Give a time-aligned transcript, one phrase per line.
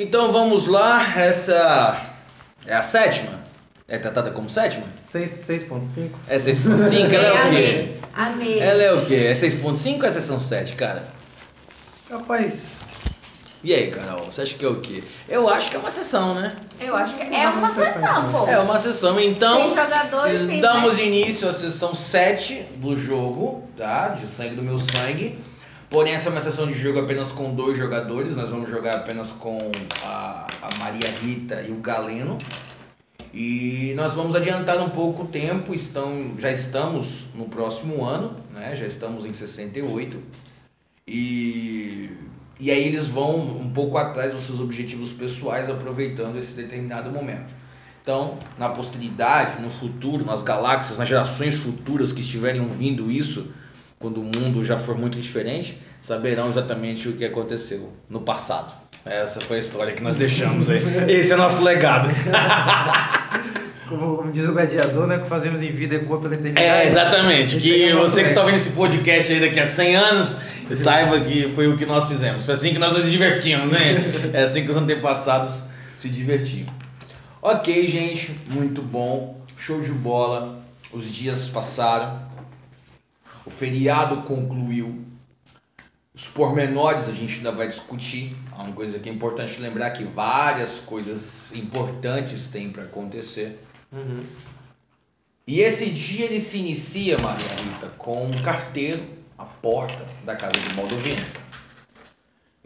[0.00, 2.14] Então vamos lá, essa
[2.64, 3.40] é a sétima.
[3.88, 4.86] É tratada como sétima?
[4.96, 6.10] 6.5?
[6.28, 7.12] É 6.5?
[7.12, 7.88] Ela é o quê?
[8.14, 8.60] Amei.
[8.60, 9.16] Ela é o quê?
[9.16, 11.04] É 6.5 ou é sessão 7, cara?
[12.08, 12.76] Rapaz,
[13.64, 15.02] E aí, Carol, você acha que é o quê?
[15.28, 16.54] Eu acho que é uma sessão, né?
[16.78, 18.46] Eu acho que é uma sessão, pô.
[18.46, 19.56] É uma sessão, então.
[19.56, 24.10] Tem jogadores, tem Damos início à sessão 7 do jogo, tá?
[24.10, 25.36] De sangue do meu sangue.
[25.90, 28.36] Porém, essa é uma sessão de jogo apenas com dois jogadores.
[28.36, 29.72] Nós vamos jogar apenas com
[30.04, 32.36] a, a Maria Rita e o Galeno.
[33.32, 35.74] E nós vamos adiantar um pouco o tempo.
[35.74, 38.76] Estão, já estamos no próximo ano, né?
[38.76, 40.18] Já estamos em 68.
[41.06, 42.10] E,
[42.60, 47.54] e aí eles vão um pouco atrás dos seus objetivos pessoais, aproveitando esse determinado momento.
[48.02, 53.48] Então, na posteridade, no futuro, nas galáxias, nas gerações futuras que estiverem ouvindo isso,
[53.98, 58.72] quando o mundo já for muito diferente, saberão exatamente o que aconteceu no passado.
[59.04, 60.80] Essa foi a história que nós deixamos aí.
[61.08, 62.08] Esse é o nosso legado.
[63.88, 65.16] como, como diz o gladiador, né?
[65.16, 66.66] O que fazemos em vida ecoa pela eternidade.
[66.66, 67.56] É, exatamente.
[67.56, 70.36] Esse Que é você que está vendo esse podcast aí daqui a 100 anos,
[70.72, 72.44] saiba que foi o que nós fizemos.
[72.44, 73.80] Foi assim que nós nos divertimos, né?
[74.32, 75.64] É assim que os antepassados
[75.98, 76.66] se divertiam.
[77.40, 79.40] Ok, gente, muito bom.
[79.56, 80.58] Show de bola.
[80.92, 82.27] Os dias passaram.
[83.48, 85.06] O feriado concluiu.
[86.14, 88.36] Os pormenores a gente ainda vai discutir.
[88.52, 93.58] Há uma coisa que é importante lembrar que várias coisas importantes têm para acontecer.
[93.90, 94.22] Uhum.
[95.46, 99.02] E esse dia ele se inicia, Maria Rita, com um carteiro
[99.38, 101.26] à porta da casa de Baldovino.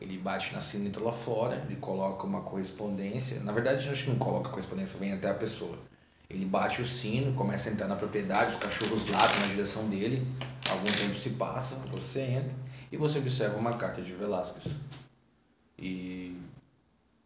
[0.00, 3.38] Ele bate na sineta lá fora, ele coloca uma correspondência.
[3.42, 5.78] Na verdade, acho que não coloca correspondência, vem até a pessoa.
[6.32, 10.26] Ele bate o sino, começa a entrar na propriedade, os cachorros latem na direção dele.
[10.70, 12.54] Algum tempo se passa, você entra
[12.90, 14.74] e você observa uma carta de Velázquez.
[15.78, 16.36] E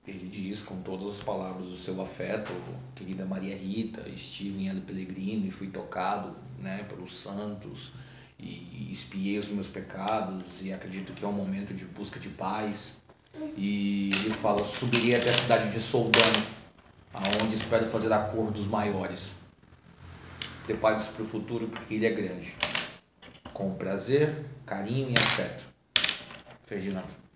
[0.07, 2.53] ele diz com todas as palavras do seu afeto,
[2.95, 7.93] querida Maria Rita, estive em El Pellegrino e fui tocado né, pelos santos
[8.39, 13.03] e espiei os meus pecados e acredito que é um momento de busca de paz.
[13.57, 16.47] E ele fala, subirei até a cidade de Soldano,
[17.13, 19.37] aonde espero fazer a cor dos maiores.
[20.65, 22.55] Prepare-se para o futuro porque ele é grande.
[23.53, 25.65] Com prazer, carinho e afeto.
[26.67, 27.27] Ferdinando.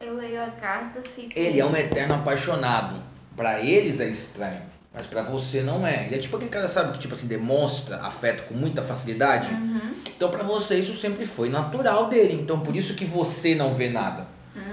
[0.00, 1.32] Eu leio a carta, fico.
[1.34, 3.02] Ele é um eterno apaixonado.
[3.36, 6.06] Pra eles é estranho, mas pra você não é.
[6.06, 9.52] Ele é tipo aquele cara, sabe, que tipo assim, demonstra afeto com muita facilidade.
[9.52, 9.94] Uhum.
[10.16, 12.34] Então pra você isso sempre foi natural dele.
[12.34, 14.26] Então por isso que você não vê nada.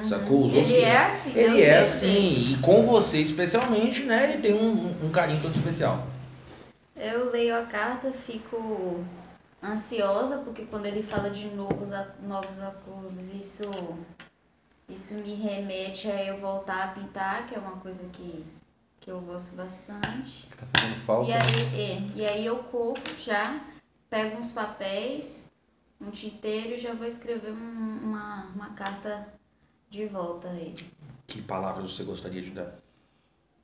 [0.04, 0.46] Sacou?
[0.46, 1.42] Os Ele é assim, né?
[1.44, 2.52] Ele é assim.
[2.54, 4.32] E com você especialmente, né?
[4.32, 6.06] Ele tem um, um- um carinho todo especial.
[6.96, 9.04] Eu leio a carta, fico
[9.64, 11.92] ansiosa, porque quando ele fala de novos,
[12.22, 13.64] novos acordos, isso,
[14.88, 18.46] isso me remete a eu voltar a pintar, que é uma coisa que,
[19.02, 20.48] que eu gosto bastante.
[20.58, 21.30] Tá fazendo falta.
[21.30, 23.60] E aí, é, e aí eu corro já,
[24.10, 25.46] pego uns papéis,
[26.00, 29.28] um tinteiro e já vou escrever um- uma, uma carta
[29.90, 30.86] de volta a ele.
[31.28, 32.74] Que palavras você gostaria de dar?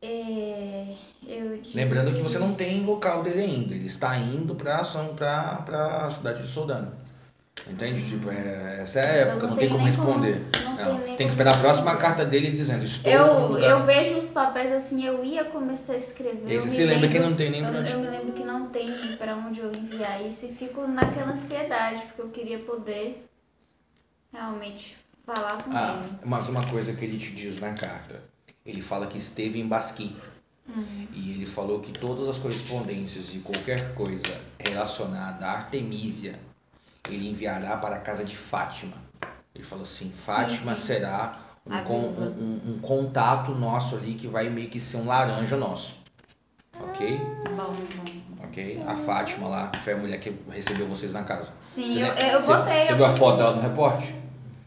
[0.02, 0.96] É,
[1.28, 3.76] eu digo Lembrando que você não tem local dele ainda.
[3.76, 6.96] Ele está indo pra ação pra, pra cidade de Soldano.
[7.68, 8.04] Entende?
[8.10, 10.42] Tipo, é, essa é a época, não não tem como nem como- responder.
[10.64, 12.02] não Não, tem tem que esperar a próxima responder.
[12.08, 16.52] carta dele dizendo estou Eu, eu vejo os papéis assim, eu ia começar a escrever.
[16.52, 18.90] E você se lembra que não tem nem eu, eu me lembro que não tem
[19.18, 23.24] pra onde eu enviar isso e fico naquela ansiedade, porque eu queria poder
[24.34, 26.18] realmente falar com Ah, ele.
[26.26, 28.22] mas uma coisa que ele te diz na carta.
[28.66, 30.16] Ele fala que esteve em Basqui.
[30.68, 31.08] Uhum.
[31.14, 36.36] E ele falou que todas as correspondências de qualquer coisa relacionada a Artemísia,
[37.10, 38.94] ele enviará para a casa de Fátima.
[39.54, 40.86] Ele falou assim, Fátima sim.
[40.88, 45.58] será um, con- um- um- contato nosso ali que vai meio que ser um laranja
[45.58, 45.96] nosso.
[46.80, 47.20] Ok?
[47.50, 48.46] Bom, bom.
[48.46, 48.82] Ok?
[48.88, 51.52] A Fátima lá, que foi a mulher que recebeu vocês na casa.
[51.60, 52.86] Sim, Você eu, eu você- botei.
[52.86, 54.16] Você eu viu a foto dela no reporte?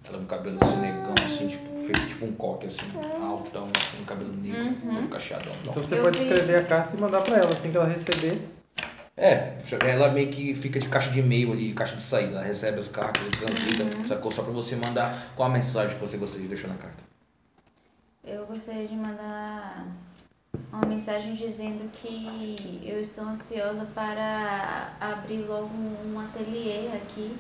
[0.07, 2.87] Ela com o cabelo assim, negão, assim, tipo, feito tipo um coque, assim,
[3.23, 4.95] altão, assim, um cabelo negro, Uhum.
[4.97, 5.53] todo cacheadão.
[5.63, 6.23] Então você Eu pode vi.
[6.25, 7.53] escrever a carta e mandar pra ela.
[7.53, 8.39] Assim que ela receber,
[9.17, 9.59] É,
[9.89, 12.33] ela meio que fica de caixa de e-mail ali, caixa de saída.
[12.33, 14.05] Ela recebe as cartas e transita, Uhum.
[14.05, 14.33] sacou?
[14.33, 17.03] Só pra você mandar qual a mensagem que você gostaria de deixar na carta.
[18.27, 19.87] Eu gostaria de mandar
[20.73, 27.37] uma mensagem dizendo que eu estou ansiosa para abrir logo um ateliê aqui,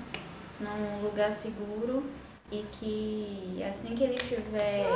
[0.60, 2.04] num lugar seguro,
[2.50, 4.86] e que assim que ele tiver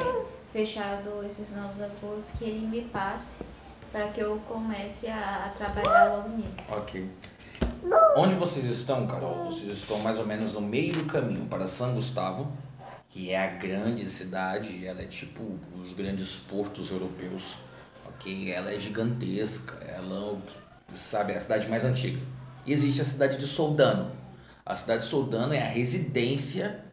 [0.53, 3.45] fechado esses novos acordos, que ele me passe
[3.91, 6.59] para que eu comece a, a trabalhar logo nisso.
[6.71, 7.09] Ok.
[8.17, 9.47] Onde vocês estão, Carol?
[9.47, 12.53] Vocês estão mais ou menos no meio do caminho para São Gustavo.
[13.09, 15.43] que é a grande cidade, ela é tipo
[15.81, 17.57] os grandes portos europeus,
[18.07, 18.53] ok?
[18.53, 20.39] Ela é gigantesca, ela,
[20.95, 22.21] sabe, é a cidade mais antiga.
[22.67, 24.13] E existe a cidade de Soldano.
[24.67, 26.85] A cidade de Soldano é a residência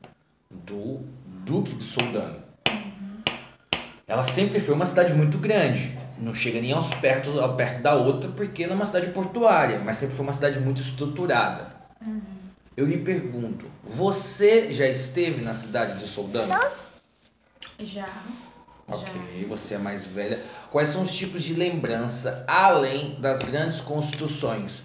[0.65, 2.43] do Duque de Soldano.
[4.07, 7.95] Ela sempre foi uma cidade muito grande, não chega nem aos perto, ao perto da
[7.95, 11.75] outra, porque ela é uma cidade portuária, mas sempre foi uma cidade muito estruturada.
[12.77, 16.53] Eu lhe pergunto, você já esteve na cidade de Soldano?
[17.79, 18.07] Já.
[18.87, 20.39] Ok, você é mais velha.
[20.71, 24.83] Quais são os tipos de lembrança além das grandes construções?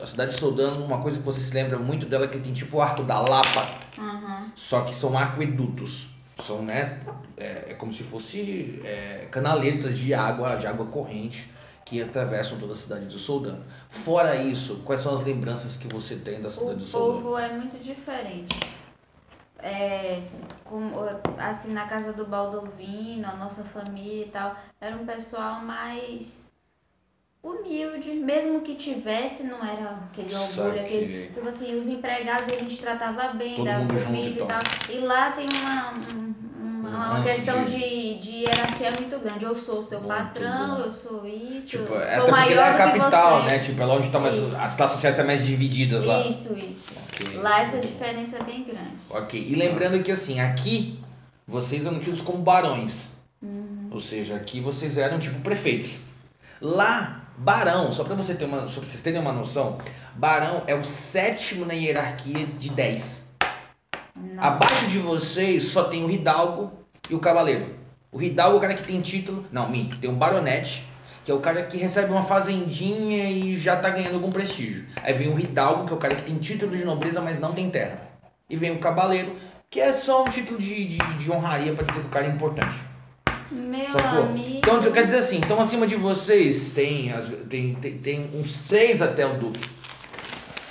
[0.00, 2.52] A cidade de Soldano, uma coisa que você se lembra muito dela é que tem
[2.52, 3.66] tipo o Arco da Lapa,
[3.98, 4.52] Aham.
[4.54, 6.10] só que são aquedutos.
[6.40, 7.00] São, né,
[7.36, 11.50] é, é como se fosse é, canaletas de água, de água corrente
[11.84, 13.64] que atravessam toda a cidade de Soldano.
[13.90, 17.22] Fora isso, quais são as lembranças que você tem da cidade O de Soldano?
[17.22, 18.54] povo é muito diferente.
[19.58, 20.22] É,
[20.64, 20.94] como,
[21.38, 26.47] assim, na casa do Baldovino, a nossa família e tal, era um pessoal mais
[27.42, 31.28] humilde, mesmo que tivesse, não era aquele orgulho, aquele.
[31.34, 34.58] Tipo assim, os empregados a gente tratava bem, Todo dava comida e tal.
[34.88, 38.38] E lá tem uma, um- uma, Um uma questão de- de...
[38.38, 39.44] Hierarquia muito grande.
[39.44, 42.68] Eu sou seu patrão, eu sou isso, Tipo, eu é sou até lá é maior
[42.68, 43.58] a que capital, né?
[43.58, 44.34] Tipo, é lá onde tá mais.
[44.34, 44.56] Isso.
[44.56, 46.26] As classes sociais são mais divididas lá.
[46.26, 46.92] Isso, isso.
[47.12, 47.82] Ok, Lá essa bom.
[47.82, 48.96] diferença é bem grande.
[49.10, 50.98] Ok, e lembrando que assim, aqui
[51.46, 53.08] vocês eram tidos como barões.
[53.42, 53.88] Uhum.
[53.90, 55.96] Ou seja, aqui vocês eram tipo prefeitos.
[56.60, 59.78] Lá, barão, só pra você ter uma, só pra vocês terem uma noção,
[60.14, 63.28] barão é o sétimo na hierarquia de 10.
[64.36, 66.72] Abaixo de vocês só tem o hidalgo
[67.08, 67.76] e o cavaleiro.
[68.10, 70.88] O hidalgo é o cara que tem título, não, minto, tem um baronete,
[71.24, 74.86] que é o cara que recebe uma fazendinha e já tá ganhando algum prestígio.
[75.02, 77.52] Aí vem o hidalgo, que é o cara que tem título de nobreza, mas não
[77.52, 78.00] tem terra.
[78.50, 79.36] E vem o cavaleiro,
[79.70, 82.30] que é só um título de, de, de honraria pra dizer que o cara é
[82.30, 82.87] importante.
[83.50, 84.24] Meu Sacou?
[84.24, 84.58] amigo.
[84.58, 87.12] Então quer dizer assim, então acima de vocês tem,
[87.48, 89.68] tem, tem, tem uns três até o duque.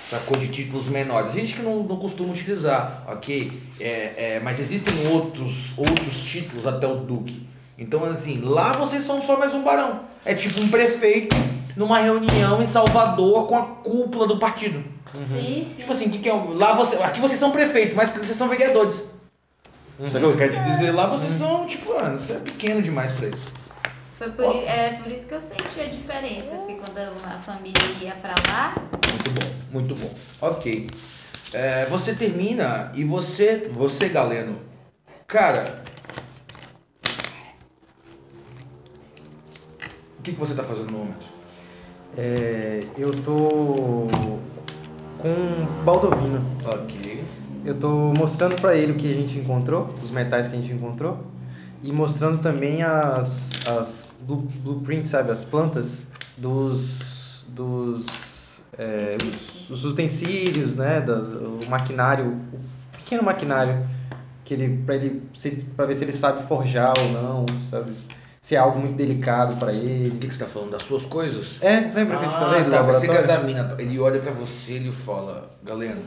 [0.09, 0.37] Sacou?
[0.37, 1.33] De títulos menores.
[1.33, 3.51] Gente que não, não costuma utilizar, ok?
[3.79, 7.47] É, é, mas existem outros, outros títulos até o duque.
[7.77, 10.01] Então assim, lá vocês são só mais um barão.
[10.23, 11.35] É tipo um prefeito
[11.75, 14.83] numa reunião em Salvador com a cúpula do partido.
[15.13, 15.75] Sim, sim.
[15.77, 19.16] Tipo assim, que que é, lá você, aqui vocês são prefeito, mas vocês são vereadores.
[20.05, 20.91] Sabe o que eu quero te dizer?
[20.91, 23.45] Lá vocês são, tipo, mano, você é pequeno demais pra isso.
[24.17, 27.79] Foi por, i- é por isso que eu senti a diferença, porque quando a família
[28.01, 28.77] ia pra lá,
[29.09, 30.13] Muito bom, muito bom.
[30.41, 30.91] Ok.
[31.53, 34.59] É, você termina e você, você Galeno,
[35.27, 35.85] cara.
[40.19, 41.25] O que, que você tá fazendo no momento?
[42.17, 44.07] É, eu tô
[45.19, 46.41] com Baldovino.
[46.65, 47.23] Ok.
[47.65, 50.71] Eu tô mostrando pra ele o que a gente encontrou, os metais que a gente
[50.71, 51.19] encontrou,
[51.83, 56.05] e mostrando também as, as blue- blueprints, sabe, as plantas
[56.37, 62.59] dos dos, é, os, os utensílios, né, da- o maquinário, o
[62.97, 63.87] pequeno maquinário
[64.45, 65.21] que ele para ele
[65.75, 67.91] para ver se ele sabe forjar ou não, sabe,
[68.41, 70.19] se é algo muito delicado pra O ele.
[70.19, 70.71] que, que você tá falando?
[70.71, 71.57] Das suas coisas?
[71.61, 73.27] É, lembra que eu te falei Ah, do tá, que era laboratório?
[73.27, 73.75] da mina.
[73.79, 76.01] Ele olha pra você e ele fala, Galeno,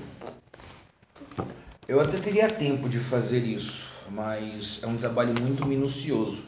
[1.88, 6.44] eu até teria tempo de fazer isso, mas é um trabalho muito minucioso.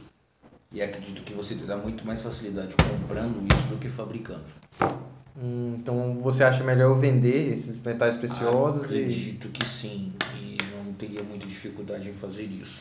[0.72, 4.44] E acredito que você terá muito mais facilidade comprando isso do que fabricando.
[5.36, 10.92] Hum, então você acha melhor vender esses metais preciosos e Acredito que sim, e não
[10.94, 12.80] teria muita dificuldade em fazer isso.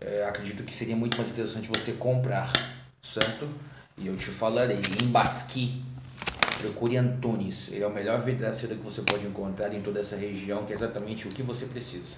[0.00, 2.52] É, acredito que seria muito mais interessante você comprar,
[3.02, 3.48] certo?
[3.96, 5.82] E eu te falarei, em Basqui,
[6.58, 7.68] procure Antunes.
[7.70, 10.76] Ele é o melhor vidraceiro que você pode encontrar em toda essa região, que é
[10.76, 12.16] exatamente o que você precisa.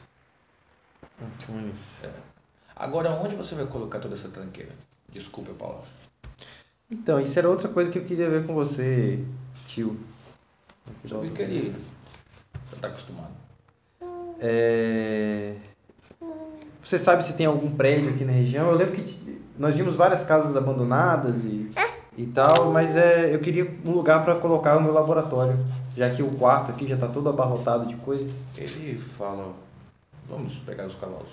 [1.23, 2.03] Antunes.
[2.75, 4.73] Agora, onde você vai colocar toda essa tranqueira?
[5.09, 5.89] Desculpe a palavra.
[6.91, 9.23] Então, isso era outra coisa que eu queria ver com você,
[9.67, 10.01] tio.
[11.05, 11.75] Já vi que ele
[12.73, 13.33] já tá acostumado.
[14.41, 15.55] É...
[16.83, 18.71] Você sabe se tem algum prédio aqui na região?
[18.71, 21.71] Eu lembro que nós vimos várias casas abandonadas e,
[22.23, 25.57] e tal, mas é, eu queria um lugar para colocar o meu laboratório,
[25.97, 28.31] já que o quarto aqui já está todo abarrotado de coisas.
[28.59, 29.53] Ele fala,
[30.29, 31.31] vamos pegar os cavalos.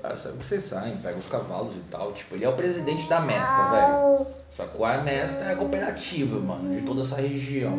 [0.00, 2.12] Cara, sabe que vocês saem, pegam os cavalos e tal.
[2.12, 4.26] Tipo, ele é o presidente da Mesta, velho.
[4.50, 4.84] Sacou?
[4.84, 7.78] A Mesta é a cooperativa, mano, de toda essa região.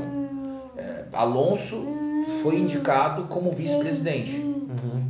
[0.77, 1.85] É, Alonso
[2.41, 4.39] foi indicado como vice-presidente.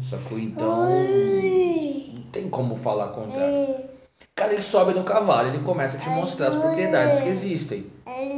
[0.10, 0.39] Sacou?
[0.39, 0.89] Então,
[2.13, 3.91] não tem como falar contrário.
[4.35, 7.85] Cara, ele sobe no cavalo, ele começa a te mostrar as propriedades que existem.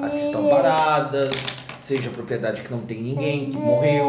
[0.01, 1.33] As que estão paradas,
[1.79, 4.05] seja propriedade que não tem ninguém, que morreu,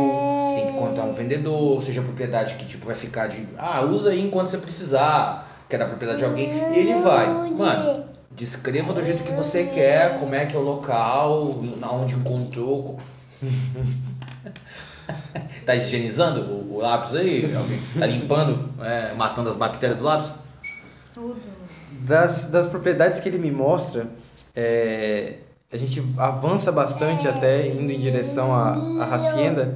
[0.55, 4.49] tem encontrar um vendedor, seja propriedade que tipo vai ficar de, ah, usa aí enquanto
[4.49, 7.27] você precisar, quer da propriedade de alguém, e ele vai.
[7.51, 11.55] Mano, descreva do jeito que você quer, como é que é o local,
[11.93, 12.99] onde encontrou.
[15.65, 17.55] tá higienizando o, o lápis aí?
[17.55, 20.35] Alguém tá limpando, é, matando as bactérias do lápis?
[21.13, 21.54] Tudo.
[22.05, 24.07] Das, das propriedades que ele me mostra,
[24.55, 25.35] é,
[25.73, 29.75] a gente avança bastante até indo em direção à, à Hacienda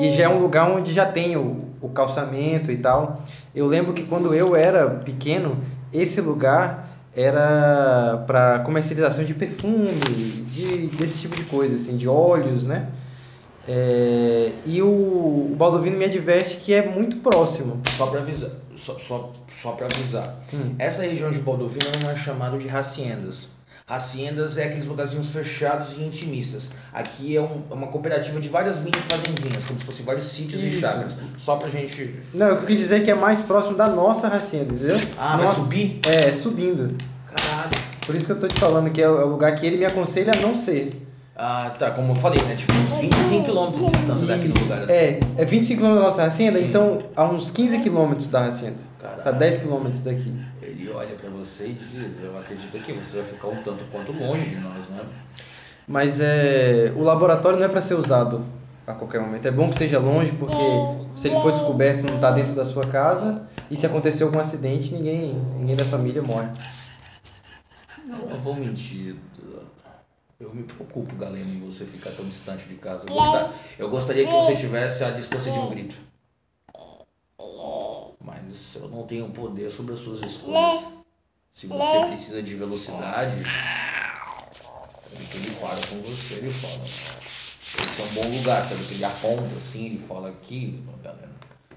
[0.00, 3.22] e já é um lugar onde já tem o, o calçamento e tal.
[3.54, 5.58] Eu lembro que quando eu era pequeno,
[5.92, 12.66] esse lugar era para comercialização de perfume, de, desse tipo de coisa, assim, de óleos,
[12.66, 12.88] né?
[13.68, 17.80] É, e o, o Baldovino me adverte que é muito próximo.
[17.96, 20.36] Só para avisar, só, só, só para avisar.
[20.54, 20.74] Hum.
[20.78, 23.48] Essa região de Baldovino não é chamada de haciendas.
[23.88, 26.70] Haciendas é aqueles lugarzinhos fechados e intimistas.
[26.92, 30.60] Aqui é, um, é uma cooperativa de várias mini fazendinhas, como se fossem vários sítios
[30.60, 30.78] Isso.
[30.78, 31.12] e chácaras.
[31.38, 32.16] Só pra gente.
[32.34, 34.98] Não, eu quis dizer que é mais próximo da nossa hacienda, entendeu?
[35.16, 36.00] Ah, vai subir?
[36.04, 36.96] É, subindo.
[37.26, 37.70] Caralho.
[38.04, 40.32] Por isso que eu tô te falando que é o lugar que ele me aconselha
[40.32, 40.90] a não ser.
[41.38, 42.56] Ah, tá, como eu falei, né?
[42.56, 44.84] Tipo, uns 25 km de distância daquele lugar.
[44.84, 44.92] Assim.
[44.92, 46.64] É, é 25 km da nossa hacienda, Sim.
[46.64, 48.78] então há uns 15 km da hacienda.
[48.98, 49.22] Caralho.
[49.22, 50.34] Tá 10 km daqui.
[50.62, 54.12] Ele olha para você e diz, eu acredito que você vai ficar um tanto quanto
[54.12, 55.00] longe de nós, né?
[55.86, 58.42] Mas é, o laboratório não é para ser usado
[58.86, 59.46] a qualquer momento.
[59.46, 60.56] É bom que seja longe, porque
[61.16, 64.94] se ele for descoberto não está dentro da sua casa, e se acontecer algum acidente,
[64.94, 66.48] ninguém, ninguém da família morre.
[68.06, 69.16] Não, eu vou mentir.
[70.38, 73.04] Eu me preocupo, Galeno, em você ficar tão distante de casa.
[73.08, 75.96] Eu, gostar, eu gostaria que você tivesse a distância de um grito.
[78.20, 80.84] Mas eu não tenho poder sobre as suas escolhas.
[81.54, 83.44] Se você precisa de velocidade, ele
[85.58, 86.84] para com você, ele fala.
[86.84, 88.84] Esse é um bom lugar, sabe?
[88.84, 91.30] Que ele aponta assim, ele fala aqui, galera.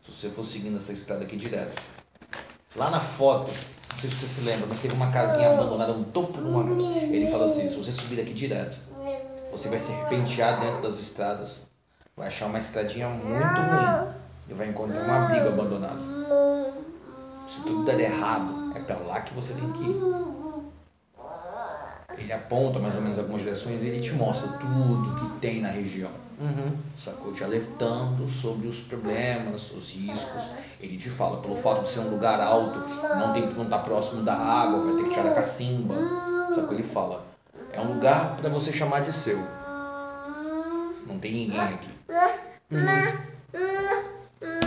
[0.06, 1.82] Se você for seguindo essa estrada aqui direto.
[2.76, 3.52] Lá na foto,
[3.92, 6.64] não sei se você se lembra, mas teve uma casinha abandonada no topo de uma.
[6.92, 8.78] Ele fala assim: se você subir daqui direto,
[9.52, 11.70] você vai serpentear dentro das estradas,
[12.16, 14.14] vai achar uma estradinha muito ruim
[14.50, 16.00] e vai encontrar um abrigo abandonado.
[17.48, 20.49] Se tudo der errado, é para lá que você tem que ir.
[22.30, 25.70] Ele aponta mais ou menos algumas direções e ele te mostra tudo que tem na
[25.70, 26.12] região.
[26.40, 26.78] Uhum.
[26.96, 27.34] Sacou?
[27.34, 30.44] Te alertando sobre os problemas, os riscos.
[30.80, 32.78] Ele te fala, pelo fato de ser um lugar alto,
[33.18, 35.96] não tem não tá próximo da água, vai ter que tirar a cacimba.
[36.54, 36.74] Sacou?
[36.74, 37.26] Ele fala,
[37.74, 39.40] é um lugar para você chamar de seu.
[41.08, 41.90] Não tem ninguém aqui.
[42.70, 43.18] Uhum.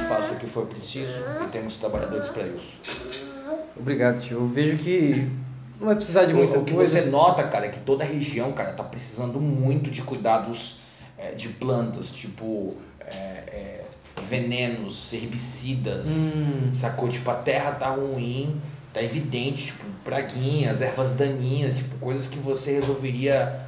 [0.09, 1.13] Faça o que for preciso
[1.45, 3.63] e temos trabalhadores para isso.
[3.77, 4.39] Obrigado, tio.
[4.39, 5.31] Eu vejo que
[5.79, 7.01] não vai precisar de muita O que coisa.
[7.01, 10.77] você nota, cara, é que toda a região, cara, tá precisando muito de cuidados
[11.19, 13.85] é, de plantas, tipo é, é,
[14.29, 16.71] venenos, herbicidas, hum.
[16.73, 17.09] sacou?
[17.09, 18.61] Tipo, a terra tá ruim,
[18.93, 23.61] tá evidente, tipo, praguinhas, ervas daninhas, tipo, coisas que você resolveria.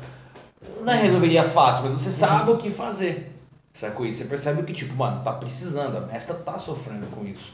[0.82, 3.32] Não é resolveria fácil, mas você sabe o que fazer.
[3.72, 4.06] Sacou?
[4.06, 7.52] E você percebe que, tipo, mano, tá precisando, a mestra tá sofrendo com isso.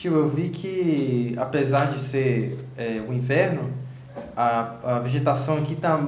[0.00, 3.70] Tio, eu vi que, apesar de ser é, o inverno,
[4.34, 6.02] a, a vegetação aqui tá,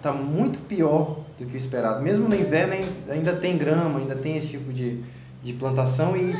[0.00, 2.00] tá muito pior do que o esperado.
[2.00, 2.74] Mesmo no inverno
[3.10, 5.02] ainda tem grama, ainda tem esse tipo de,
[5.42, 6.30] de plantação e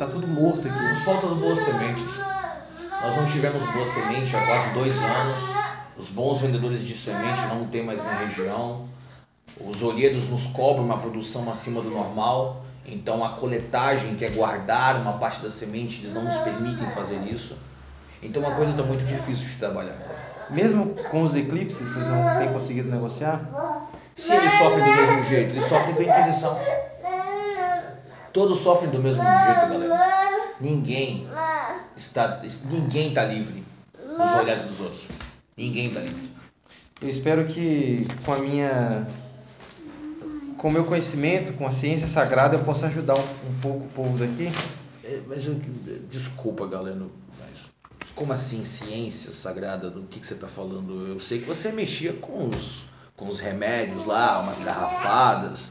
[0.00, 0.82] tá tudo morto aqui.
[0.82, 2.18] Nos faltam boas sementes.
[3.00, 5.40] Nós não tivemos boa semente há quase dois anos.
[5.96, 8.88] Os bons vendedores de semente não tem mais na região.
[9.64, 12.64] Os olhedos nos cobram uma produção acima do normal.
[12.86, 17.20] Então a coletagem, que é guardar uma parte da semente, eles não nos permitem fazer
[17.26, 17.56] isso.
[18.22, 19.96] Então uma coisa está muito difícil de trabalhar.
[20.50, 23.40] Mesmo com os eclipses, vocês não têm conseguido negociar?
[24.14, 26.58] Se eles sofrem do mesmo jeito, eles sofrem com a Inquisição.
[28.32, 30.54] Todos sofrem do mesmo jeito, galera.
[30.60, 31.26] Ninguém
[31.96, 35.02] está, ninguém está livre dos olhares dos outros.
[35.56, 36.32] Ninguém está livre.
[37.00, 39.06] Eu espero que com a minha
[40.62, 43.88] com o meu conhecimento, com a ciência sagrada, eu possa ajudar um, um pouco o
[43.88, 44.48] povo daqui.
[45.02, 45.60] É, mas eu,
[46.08, 46.96] desculpa, galera,
[47.40, 47.64] mas
[48.14, 49.90] como assim ciência sagrada?
[49.90, 51.08] Do que, que você está falando?
[51.08, 55.70] Eu sei que você mexia com os com os remédios lá, umas garrafadas.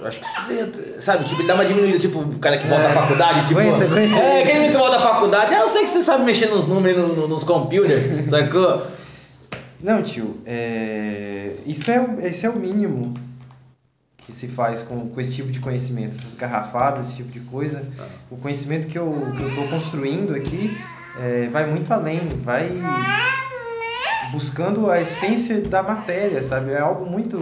[0.00, 2.88] Eu acho que você, sabe, tipo, dá uma diminuída, tipo, o cara que volta é,
[2.88, 4.16] da faculdade, tipo, aguenta, aguenta.
[4.16, 7.28] é, quem que volta da faculdade, eu sei que você sabe mexer nos números, no,
[7.28, 8.86] nos computers, sacou?
[9.80, 11.54] Não, tio, é...
[11.66, 13.14] isso, é, esse é o mínimo
[14.26, 17.84] que se faz com, com esse tipo de conhecimento, essas garrafadas, esse tipo de coisa.
[17.98, 18.06] Ah.
[18.30, 19.14] O conhecimento que eu
[19.48, 20.76] estou construindo aqui
[21.18, 22.70] é, vai muito além, vai
[24.30, 26.70] buscando a essência da matéria, sabe?
[26.70, 27.38] É algo muito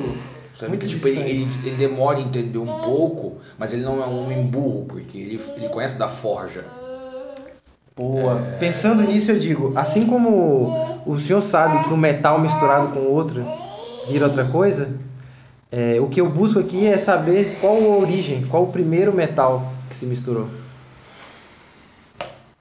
[0.60, 4.02] Sabe Muito que tipo, ele, ele, ele demora a entender um pouco, mas ele não
[4.02, 6.64] é um homem burro, porque ele, ele conhece da forja.
[7.96, 8.36] Boa.
[8.58, 13.42] Pensando nisso, eu digo, assim como o senhor sabe que um metal misturado com outro
[14.08, 14.88] vira outra coisa,
[15.72, 19.72] é, o que eu busco aqui é saber qual a origem, qual o primeiro metal
[19.88, 20.48] que se misturou.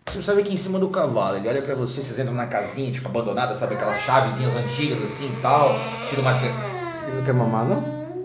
[0.08, 2.92] Você sabe que em cima do cavalo, ele olha pra você, vocês entram na casinha,
[2.92, 3.76] tipo, abandonada, sabe?
[3.76, 5.76] Aquelas chavezinhas antigas assim e tal.
[6.10, 6.32] Tira uma.
[6.32, 7.82] Ele não quer mamar, não?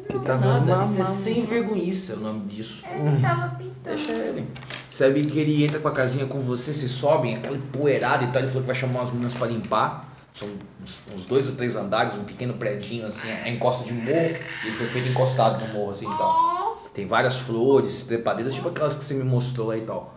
[0.08, 0.82] Que tá Nada, mamar.
[0.82, 2.84] isso é sem vergonhice, é o nome disso.
[2.90, 3.74] Ele tava pintando.
[3.84, 4.46] Deixa ele.
[4.90, 8.38] Sabe que ele entra com a casinha com você, vocês sobem, aquela empoeirada e tal.
[8.40, 10.13] Ele falou que vai chamar umas meninas pra limpar.
[10.34, 10.48] São
[10.82, 14.34] uns, uns dois ou três andares, um pequeno predinho assim, é encosta de morro.
[14.64, 16.82] E ele foi feito encostado no morro assim e tal.
[16.92, 20.14] Tem várias flores, trepadeiras, tipo aquelas que você me mostrou lá e tal.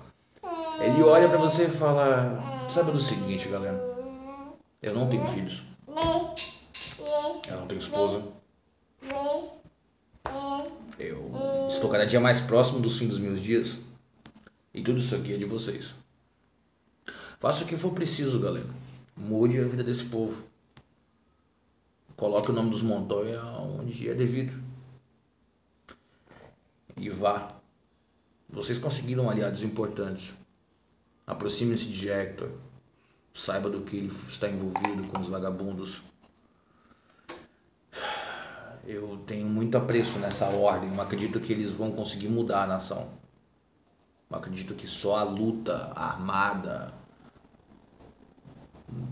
[0.80, 3.80] Ele olha pra você e fala: Sabe do seguinte, galera?
[4.82, 5.64] Eu não tenho filhos.
[7.48, 8.24] Eu não tenho esposa.
[10.98, 11.32] Eu
[11.68, 13.78] estou cada dia mais próximo dos fins dos meus dias.
[14.74, 15.94] E tudo isso aqui é de vocês.
[17.40, 18.68] Faça o que for preciso, galera.
[19.18, 20.44] Mude a vida desse povo.
[22.16, 24.64] Coloque o nome dos Montoya onde é devido.
[26.96, 27.56] E vá.
[28.48, 30.34] Vocês conseguiram aliados importantes.
[31.26, 32.50] Aproxime-se de Hector.
[33.34, 36.02] Saiba do que ele está envolvido com os vagabundos.
[38.86, 40.94] Eu tenho muito apreço nessa ordem.
[40.94, 43.10] Eu acredito que eles vão conseguir mudar a nação.
[44.30, 46.94] Eu acredito que só a luta armada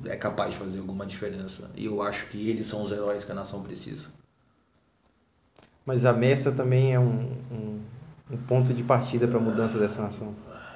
[0.05, 1.69] é capaz de fazer alguma diferença.
[1.75, 4.07] E eu acho que eles são os heróis que a nação precisa.
[5.85, 7.81] Mas a Mestra também é um, um,
[8.31, 10.33] um ponto de partida para a mudança dessa nação.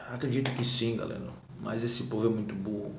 [0.08, 1.22] Acredito que sim, galera.
[1.62, 2.94] Mas esse povo é muito burro.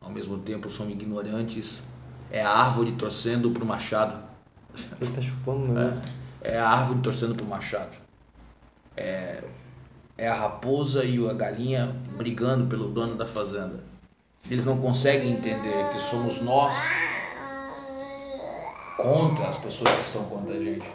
[0.00, 1.82] Ao mesmo tempo são ignorantes.
[2.30, 4.22] É a árvore torcendo pro machado.
[5.00, 6.02] Ele tá chupando o negócio.
[6.40, 7.96] É a árvore torcendo pro machado.
[8.96, 9.42] É,
[10.16, 13.82] é a raposa e a galinha brigando pelo dono da fazenda.
[14.48, 16.74] Eles não conseguem entender que somos nós
[18.96, 20.86] contra as pessoas que estão contra a gente.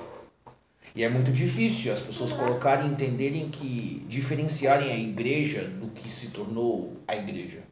[0.96, 6.30] E é muito difícil as pessoas colocarem entenderem que diferenciarem a igreja do que se
[6.30, 7.64] tornou a igreja.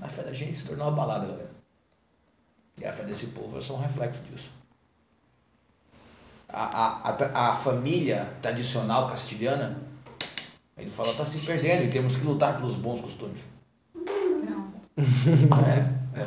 [0.00, 1.50] A fé da gente se tornou uma balada, galera.
[2.76, 4.50] E a fé desse povo é só um reflexo disso.
[6.48, 9.78] A, a, a, a família tradicional castilhana,
[10.76, 13.40] ele fala, está se perdendo e temos que lutar pelos bons costumes.
[14.98, 16.24] É, é.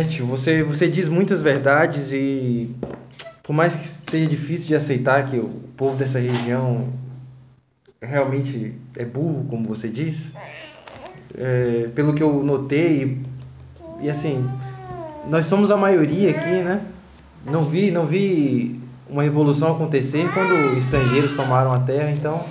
[0.00, 2.74] É, tio, você, você diz muitas verdades e
[3.42, 6.88] por mais que seja difícil de aceitar que o povo dessa região
[8.00, 10.32] realmente é burro, como você diz,
[11.36, 13.18] é, pelo que eu notei,
[14.00, 14.48] e assim,
[15.28, 16.80] nós somos a maioria aqui, né?
[17.46, 22.44] Não vi, não vi uma revolução acontecer quando estrangeiros tomaram a terra, então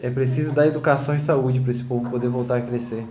[0.00, 3.06] é preciso dar educação e saúde para esse povo poder voltar a crescer.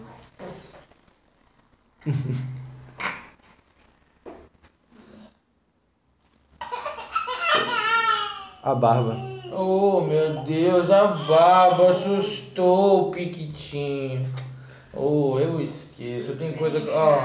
[8.63, 9.15] A barba.
[9.54, 14.28] Oh, meu Deus, a barba assustou o Piquitinho.
[14.93, 16.82] Oh, eu esqueço, tem coisa...
[16.91, 17.19] Ó,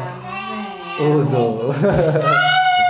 [1.02, 1.72] Ô, dó.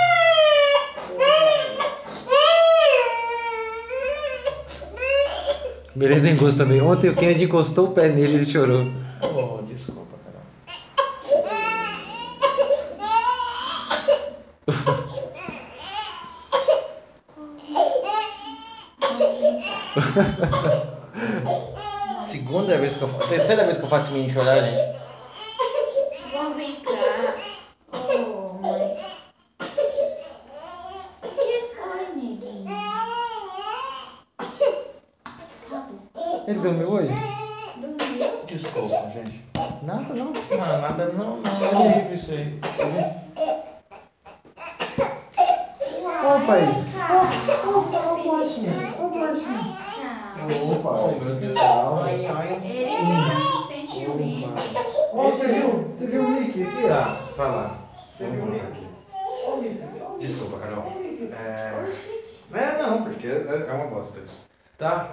[5.96, 6.80] Beleza tem gosto também.
[6.82, 8.84] Ontem o Kennedy encostou o pé nele e ele chorou.
[9.22, 10.42] oh, desculpa, Carol.
[22.28, 23.28] Segunda vez que eu faço...
[23.28, 24.94] Terceira vez que eu faço esse menino chorar, gente.
[26.32, 27.36] Vamos vem cá.
[27.92, 28.96] Ô, mãe.
[29.60, 29.64] O
[31.28, 32.74] que foi, neguinho?
[36.46, 37.08] Ele dormiu hoje?
[37.76, 38.30] Dormiu?
[38.46, 39.42] Desculpa, gente.
[39.82, 40.32] Nada, não.
[40.32, 41.64] Não, nada não, não.
[41.64, 42.58] É horrível isso aí.
[46.26, 46.62] Ó, pai.
[50.44, 51.58] Opa, oh, meu Deus.
[51.58, 52.60] Ai, ai.
[52.62, 54.52] Ele fica com sentimento.
[55.14, 55.94] Ó, você viu?
[55.96, 56.88] Você viu o Mickey aqui?
[56.88, 57.78] Tá, vai lá.
[58.20, 58.84] Vamos voltar aqui.
[60.20, 60.92] Desculpa, Carol.
[61.32, 61.84] É...
[62.52, 64.46] É, não, porque é é uma bosta isso.
[64.78, 65.10] Tá?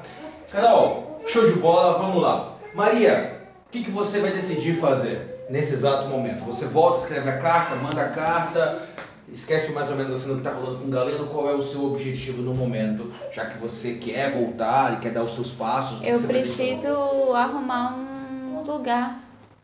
[0.52, 2.56] Carol, show de bola, vamos lá.
[2.74, 6.44] Maria, o que, que você vai decidir fazer nesse exato momento?
[6.46, 8.84] Você volta, escreve a carta, manda a carta,
[9.28, 11.62] esquece mais ou menos assim do que tá rolando com o Galeno, qual é o
[11.62, 16.00] seu objetivo no momento, já que você quer voltar e quer dar os seus passos.
[16.04, 19.18] Eu preciso arrumar um lugar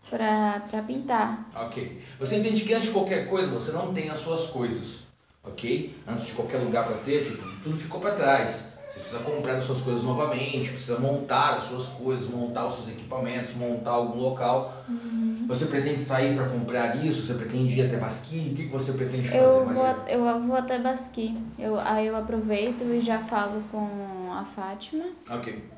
[0.10, 1.50] pra, pra pintar.
[1.56, 2.02] Ok.
[2.20, 5.08] Você entende que antes de qualquer coisa você não tem as suas coisas,
[5.44, 5.96] ok?
[6.08, 8.78] Antes de qualquer lugar para ter, tipo, tudo ficou para trás.
[8.90, 12.90] Você precisa comprar as suas coisas novamente, precisa montar as suas coisas, montar os seus
[12.90, 14.82] equipamentos, montar algum local.
[14.88, 15.46] Uhum.
[15.46, 17.22] Você pretende sair para comprar isso?
[17.26, 18.52] Você pretende ir até Basqui?
[18.52, 20.04] O que, que você pretende fazer, Eu vou, Maria?
[20.08, 21.38] eu vou até Basqui.
[21.60, 25.77] Eu, aí eu aproveito e já falo com a Fátima Ok.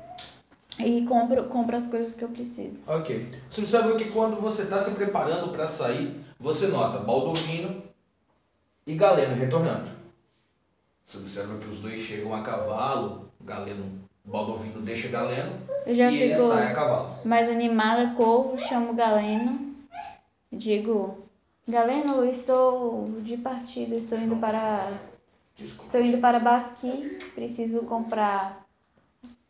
[0.86, 2.82] E compro, compro as coisas que eu preciso.
[2.86, 3.28] Ok.
[3.50, 7.82] Você observa que quando você está se preparando para sair, você nota Baldovino
[8.86, 9.88] e Galeno retornando.
[11.06, 15.52] Você observa que os dois chegam a cavalo, Galeno, Baldovino deixa Galeno
[15.86, 17.16] e ele sai a cavalo.
[17.24, 19.74] mais animada, corro, chamo Galeno.
[20.52, 21.18] Digo,
[21.66, 24.88] Galeno, eu estou de partida, estou indo para
[25.60, 25.84] Desculpa.
[25.84, 28.59] Estou indo para Basqui, preciso comprar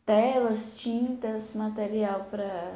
[0.05, 2.73] telas, tintas, material para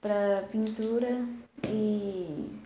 [0.00, 1.26] para pintura
[1.68, 2.56] e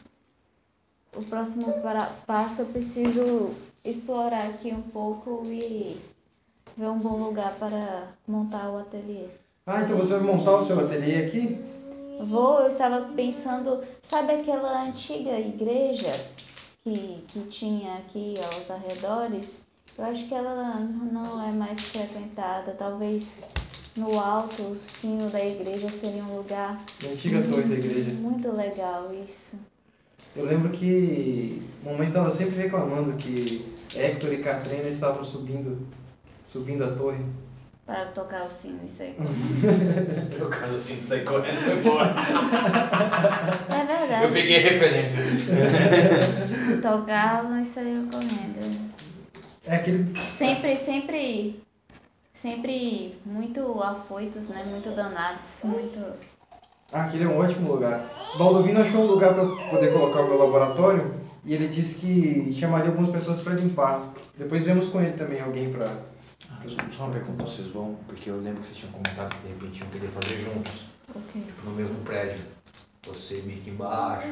[1.16, 5.98] o próximo para- passo eu preciso explorar aqui um pouco e
[6.76, 9.26] ver um bom lugar para montar o ateliê.
[9.66, 11.58] Ah, então você vai montar o seu ateliê aqui?
[12.20, 16.12] Vou, eu estava pensando, sabe aquela antiga igreja
[16.84, 19.66] que, que tinha aqui aos arredores?
[19.98, 20.80] Eu acho que ela
[21.12, 22.72] não é mais frequentada.
[22.78, 23.40] Talvez
[23.96, 28.10] no alto, o sino da igreja seria um lugar Na antiga torre da igreja.
[28.12, 29.58] muito legal, isso.
[30.34, 35.86] Eu lembro que mamãe estava sempre reclamando que Hector e Katrina estavam subindo,
[36.48, 37.22] subindo a torre.
[37.84, 39.14] Para tocar o sino, isso aí.
[40.38, 42.14] No caso assim, sai correndo foi embora.
[43.68, 44.32] É Eu verdade.
[44.32, 45.22] peguei a referência.
[46.80, 48.91] Tocavam e saíam correndo.
[49.64, 50.18] É aquele.
[50.26, 51.62] Sempre, sempre,
[52.32, 54.64] sempre muito afoitos, né?
[54.68, 55.98] Muito danados, muito...
[56.92, 58.10] Ah, aquele é um ótimo lugar.
[58.36, 62.90] Baldovino achou um lugar para poder colocar o meu laboratório e ele disse que chamaria
[62.90, 64.02] algumas pessoas para limpar.
[64.36, 65.90] Depois vemos com ele também alguém para.
[66.90, 69.80] Só ver como vocês vão, porque eu lembro que vocês tinham comentado que de repente
[69.80, 71.40] iam querer fazer juntos, O quê?
[71.64, 72.44] no mesmo prédio.
[73.04, 74.28] Você meio que embaixo,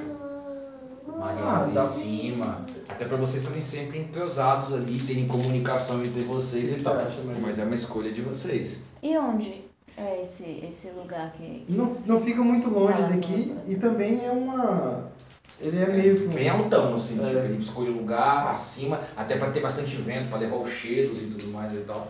[1.07, 2.67] Maria Ah, em cima.
[2.89, 6.97] Até pra vocês estarem sempre entrosados ali, terem comunicação entre vocês O e tal.
[7.41, 8.83] Mas é uma escolha de vocês.
[9.03, 9.65] E onde
[9.97, 11.65] é esse, esse lugar que...
[11.67, 15.11] que Não, não fica muito longe daqui e também é uma.
[15.61, 16.29] Ele é meio que um.
[16.31, 17.27] Bem altão, assim, É.
[17.27, 21.21] tipo, ele escolhe um lugar acima, até pra ter bastante vento, pra levar os cheiros
[21.23, 22.09] e tudo mais e tal.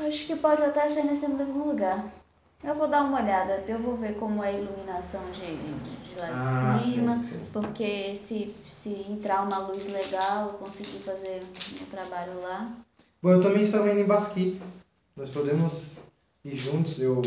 [0.00, 2.04] Acho que pode até ser nesse mesmo lugar.
[2.62, 6.18] Eu vou dar uma olhada, eu vou ver como é a iluminação de, de, de
[6.18, 7.18] lá de Ah, cima.
[7.18, 7.46] sim, sim.
[7.52, 11.40] Porque se, se entrar uma luz legal, eu conseguir fazer
[11.80, 12.68] um trabalho lá.
[13.22, 14.60] Bom, eu também estava indo em Basqui.
[15.16, 15.98] Nós podemos
[16.44, 17.00] ir juntos.
[17.00, 17.22] Eu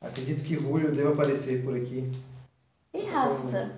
[0.00, 2.10] acredito que Julio deva aparecer por aqui.
[2.92, 3.72] E Rafa?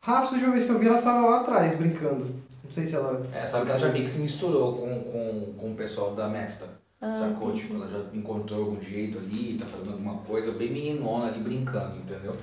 [0.00, 2.24] Rafa, a última vez que eu vi, ela estava lá atrás brincando.
[2.62, 3.26] Não sei se ela.
[3.32, 6.28] É, sabe que ela já meio que se misturou com, com, com o pessoal da
[6.28, 6.77] Mestra.
[7.00, 7.52] Ah, sacou?
[7.52, 11.96] Tipo, ela já encontrou algum jeito ali, tá fazendo alguma coisa bem meninona ali brincando,
[11.96, 12.36] entendeu?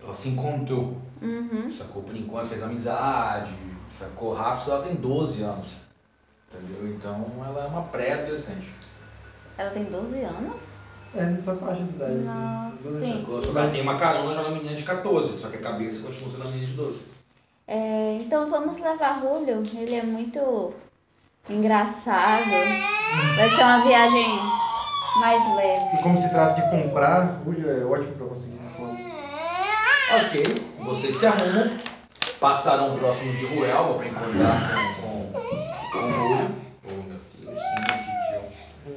[0.00, 1.70] Ela se encontrou, Uhum.
[1.70, 2.02] sacou?
[2.02, 3.54] Por enquanto fez amizade,
[3.90, 4.32] sacou?
[4.34, 5.78] Rafa, ela tem 12 anos,
[6.52, 6.86] entendeu?
[6.88, 8.72] Então ela é uma pré-adolescente.
[9.58, 10.62] Ela tem 12 anos?
[11.14, 13.00] É, nessa faixa de idade, Nossa, assim.
[13.00, 13.20] sim.
[13.20, 13.40] Sacou?
[13.42, 16.02] Só que ela tem uma carona já na menina de 14, só que a cabeça
[16.06, 16.98] continua sendo a menina de 12.
[17.66, 19.62] É, então vamos levar Julio.
[19.74, 20.74] Ele é muito
[21.48, 22.50] engraçado.
[23.36, 24.38] Vai ser uma viagem
[25.20, 25.96] mais leve.
[25.96, 29.04] E como se trata de comprar, Julio é ótimo para conseguir descontos.
[30.14, 31.78] Ok, vocês se arrumam,
[32.38, 35.40] passarão próximo de Ruelva para encontrar com, com,
[35.92, 36.54] com o Rúlio.
[36.84, 37.56] Ô meu filho,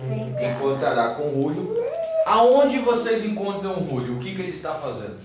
[0.07, 0.45] sim.
[0.45, 1.75] Encontrará com o Rúlio.
[2.25, 4.17] Aonde vocês encontram o Rúlio?
[4.17, 5.17] O que, que ele está fazendo?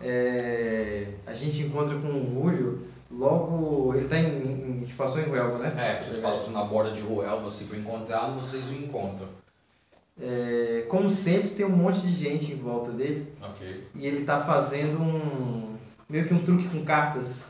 [0.00, 3.94] É, a gente encontra com o Julio logo.
[3.94, 4.26] Ele tá em.
[4.26, 5.74] em a gente passou em Ruelva, né?
[5.76, 9.28] É, vocês passam na borda de Ruelva assim para encontrá-lo, vocês o encontram.
[10.20, 13.86] É, como sempre, tem um monte de gente em volta dele Ok.
[13.94, 15.76] e ele tá fazendo um.
[16.08, 17.46] meio que um truque com cartas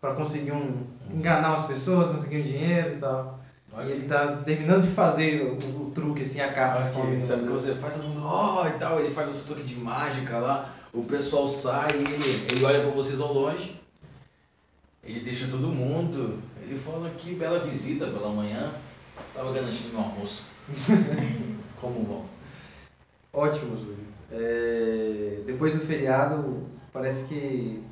[0.00, 0.82] para conseguir um.
[1.12, 3.38] enganar as pessoas, conseguir um dinheiro e tal.
[3.76, 6.80] E ele tá terminando de fazer o, o truque, assim, a carta.
[6.80, 9.68] Ok, sobe, sabe que você faz todo mundo, ó, e tal, ele faz os truques
[9.68, 12.06] de mágica lá, o pessoal sai, ele,
[12.52, 13.80] ele olha pra vocês ao longe,
[15.06, 18.72] ele deixa todo mundo, ele fala que bela visita pela manhã,
[19.28, 20.46] estava garantindo meu almoço.
[21.80, 22.24] Como vão?
[23.32, 24.04] Ótimo, Júlio.
[24.30, 27.82] É, depois do feriado, parece que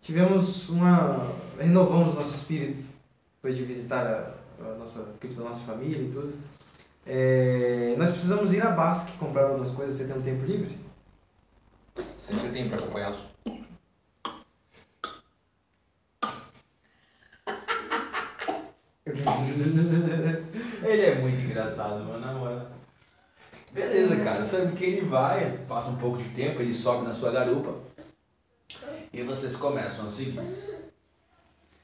[0.00, 1.32] tivemos uma.
[1.58, 2.88] renovamos nosso espírito
[3.36, 6.34] depois de visitar a, a nossa, a da nossa família e tudo.
[7.06, 9.94] É, nós precisamos ir a Basque comprar algumas coisas.
[9.94, 10.76] Você tem um tempo livre?
[12.18, 13.29] Sempre tem pra acompanhá-los.
[20.82, 22.66] Ele é muito engraçado, mano, na moral.
[23.72, 24.44] Beleza, cara.
[24.44, 27.74] Sabe que ele vai, passa um pouco de tempo, ele sobe na sua garupa.
[29.12, 30.40] E vocês começam a seguir.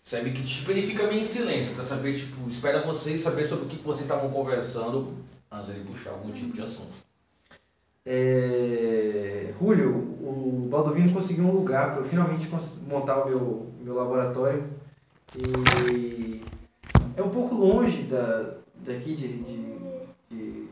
[0.05, 3.67] Sabe que tipo, ele fica meio em silêncio pra saber, tipo, espera vocês saber sobre
[3.67, 5.17] o que vocês estavam conversando
[5.51, 6.93] antes ele puxar algum tipo de assunto.
[8.05, 12.49] É, Julio, o Baldovino conseguiu um lugar para eu finalmente
[12.87, 14.65] montar o meu, meu laboratório.
[15.37, 16.41] E
[17.17, 19.67] é um pouco longe da, daqui de, de,
[20.31, 20.69] de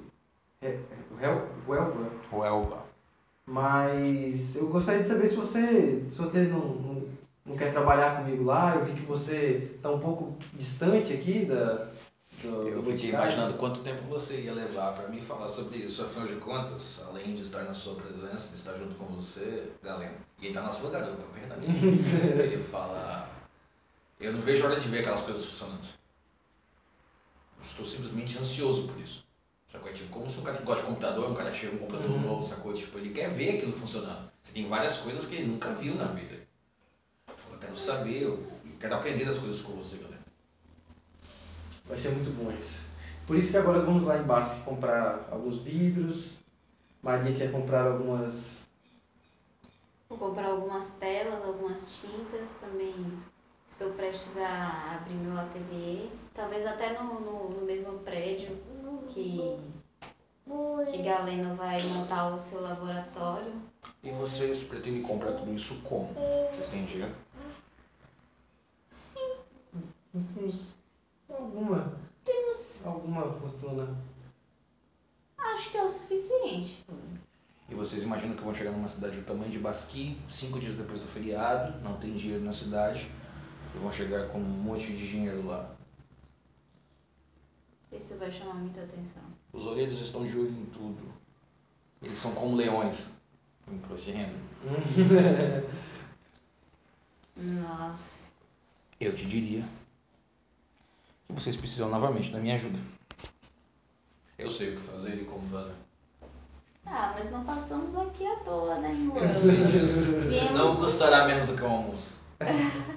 [1.21, 2.85] Hel- Huelva, Huelva.
[3.47, 7.03] mas eu gostaria de saber se você, se você não, não,
[7.47, 8.75] não quer trabalhar comigo lá.
[8.77, 11.89] Eu vi que você está um pouco distante aqui da.
[12.43, 16.03] Do, Eu do fiquei imaginando quanto tempo você ia levar pra mim falar sobre isso.
[16.03, 20.15] Afinal de contas, além de estar na sua presença, de estar junto com você, Galeno,
[20.41, 21.67] e ele tá na sua garupa, é verdade.
[22.43, 23.29] ele fala.
[24.21, 25.87] Eu não vejo a hora de ver aquelas coisas funcionando.
[27.65, 29.25] Estou simplesmente ansioso por isso.
[29.67, 29.89] Sacou?
[29.89, 31.79] É tipo, como se um cara que gosta de computador, um cara que chega um
[31.79, 32.21] computador Uhum.
[32.21, 32.73] novo, sacou?
[32.75, 34.31] Tipo, ele quer ver aquilo funcionando.
[34.43, 36.39] Você tem várias coisas que ele nunca viu na vida.
[37.51, 38.47] Eu quero saber, eu
[38.79, 40.21] quero aprender das coisas com você, Galeno.
[41.87, 42.83] Vai ser muito bom isso.
[43.27, 46.39] Por isso que agora vamos lá em Basque comprar alguns vidros.
[47.03, 48.63] Maria quer comprar algumas.
[50.09, 52.95] Vou comprar algumas telas, algumas tintas também.
[53.69, 56.07] Estou prestes a abrir meu ateliê.
[56.35, 58.57] Talvez até no, no, no mesmo prédio
[59.09, 59.57] que,
[60.91, 63.53] que Galeno vai montar o seu laboratório.
[64.03, 66.13] E vocês pretendem comprar tudo isso como?
[66.53, 67.15] Vocês têm dinheiro?
[70.13, 70.79] Nós temos
[71.29, 71.93] alguma.
[72.25, 72.87] Temos.
[72.87, 73.97] alguma fortuna.
[75.39, 76.85] Acho que é o suficiente.
[77.69, 81.01] E vocês imaginam que vão chegar numa cidade do tamanho de Basqui, cinco dias depois
[81.01, 83.11] do feriado, não tem dinheiro na cidade,
[83.75, 85.74] e vão chegar com um monte de dinheiro lá.
[87.97, 89.23] Isso vai chamar muita atenção.
[89.53, 91.15] Os orelhos estão de olho em tudo.
[92.03, 93.21] Eles são como leões
[93.71, 94.35] em imposto de renda.
[97.37, 98.25] Nossa.
[99.01, 99.65] Eu te diria
[101.27, 102.79] que vocês precisam novamente da minha ajuda.
[104.39, 105.75] Eu sei o que fazer e como fazer.
[106.87, 110.07] Ah, mas não passamos aqui à toa, né, em Eu sei disso.
[110.53, 112.23] Não custará menos do que um almoço.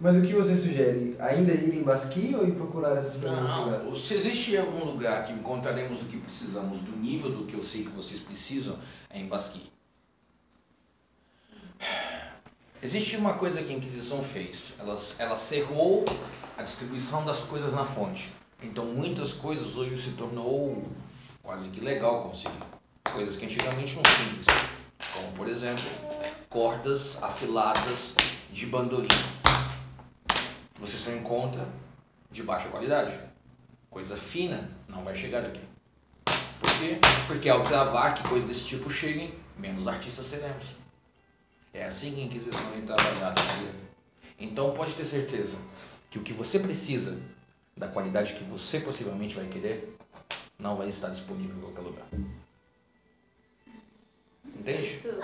[0.00, 1.16] Mas o que você sugere?
[1.18, 3.40] Ainda ir em Basque ou ir procurar essas coisas?
[3.40, 7.64] Não, se existe algum lugar que encontraremos o que precisamos do nível do que eu
[7.64, 8.78] sei que vocês precisam,
[9.10, 9.72] é em Basqui.
[12.80, 14.76] Existe uma coisa que a Inquisição fez.
[14.78, 16.04] Ela, ela cerrou
[16.56, 18.30] a distribuição das coisas na fonte.
[18.62, 20.86] Então muitas coisas hoje se tornou
[21.42, 22.62] quase que legal conseguir.
[23.12, 24.46] Coisas que antigamente não simples.
[25.12, 25.84] Como por exemplo,
[26.48, 28.14] cordas afiladas
[28.52, 29.37] de bandolim.
[30.80, 31.68] Você só encontra
[32.30, 33.18] de baixa qualidade.
[33.90, 35.60] Coisa fina não vai chegar aqui.
[36.24, 36.98] Por quê?
[37.26, 40.66] Porque ao cravar que coisas desse tipo cheguem, menos artistas seremos.
[41.72, 43.74] É assim que a Inquisição tem trabalhado, Maria.
[44.38, 45.58] Então pode ter certeza
[46.10, 47.20] que o que você precisa,
[47.76, 49.96] da qualidade que você possivelmente vai querer,
[50.58, 52.06] não vai estar disponível em qualquer lugar.
[54.58, 54.82] Entende?
[54.82, 55.20] Isso,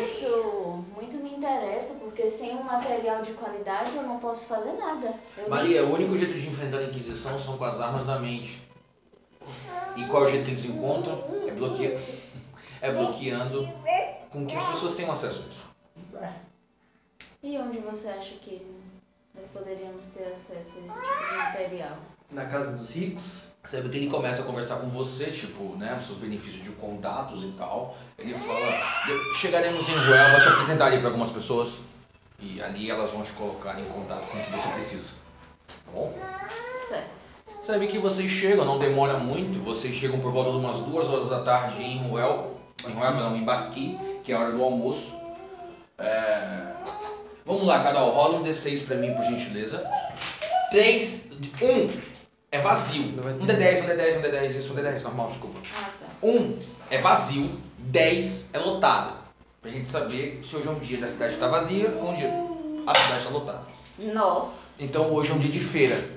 [0.00, 5.14] isso muito me interessa, porque sem um material de qualidade eu não posso fazer nada.
[5.36, 8.18] Eu nem- Maria, o único jeito de enfrentar a Inquisição são com as armas da
[8.18, 8.60] mente.
[9.96, 11.24] E qual é o jeito que eles encontram?
[11.46, 11.86] É, bloque...
[12.82, 13.66] é bloqueando
[14.30, 15.66] com que as pessoas tenham acesso a isso.
[17.42, 18.66] E onde você acha que
[19.34, 21.96] nós poderíamos ter acesso a esse tipo de material?
[22.30, 23.46] Na casa dos ricos?
[23.64, 27.42] Sabe que ele começa a conversar com você, tipo, né, os seus benefícios de contatos
[27.42, 27.96] e tal.
[28.16, 28.70] Ele fala,
[29.06, 31.78] "De- chegaremos em Ruel, vou te apresentar ali para algumas pessoas.
[32.38, 35.14] E ali elas vão te colocar em contato com o que você precisa.
[35.66, 36.12] Tá bom?
[36.86, 37.10] Certo.
[37.62, 41.28] Sabe que vocês chegam, não demora muito, vocês chegam por volta de umas duas horas
[41.30, 42.54] da tarde em Ruel,
[42.86, 45.12] em Ruel não, em Basqui, que é a hora do almoço.
[45.98, 46.72] É,
[47.44, 49.88] Vamos lá, Carol, rola um D6 pra mim, por gentileza.
[50.70, 51.30] 3,
[51.62, 51.88] 1
[52.56, 53.02] é vazio.
[53.02, 55.60] Um D10, um D10, um D10, isso, um D10, normal, desculpa.
[55.76, 56.06] Ah, tá.
[56.26, 56.58] 1
[56.90, 59.16] é vazio, 10 é lotado.
[59.60, 62.30] Pra gente saber se hoje é um dia da cidade tá vazia ou um dia
[62.86, 63.62] a cidade tá lotada.
[64.14, 64.84] Nossa.
[64.84, 66.08] Então hoje é um dia de feira,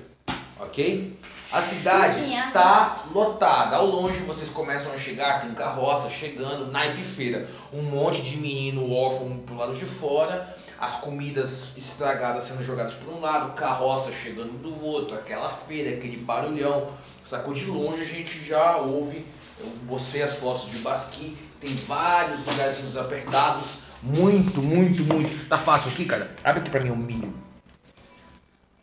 [0.58, 1.18] ok?
[1.52, 2.50] A cidade Chuvinha.
[2.52, 3.76] tá lotada.
[3.76, 7.48] Ao longe vocês começam a chegar, tem carroça chegando, naipe feira.
[7.72, 10.56] Um monte de menino órfão pro lado de fora.
[10.80, 16.16] As comidas estragadas sendo jogadas por um lado, carroça chegando do outro, aquela feira, aquele
[16.16, 16.90] barulhão.
[17.22, 19.26] Sacou de longe a gente já ouve,
[19.60, 25.46] eu mostrei as fotos de Basqui, tem vários lugarzinhos apertados, muito, muito, muito.
[25.46, 26.34] Tá fácil aqui, cara?
[26.42, 27.34] Abre aqui pra mim o milho.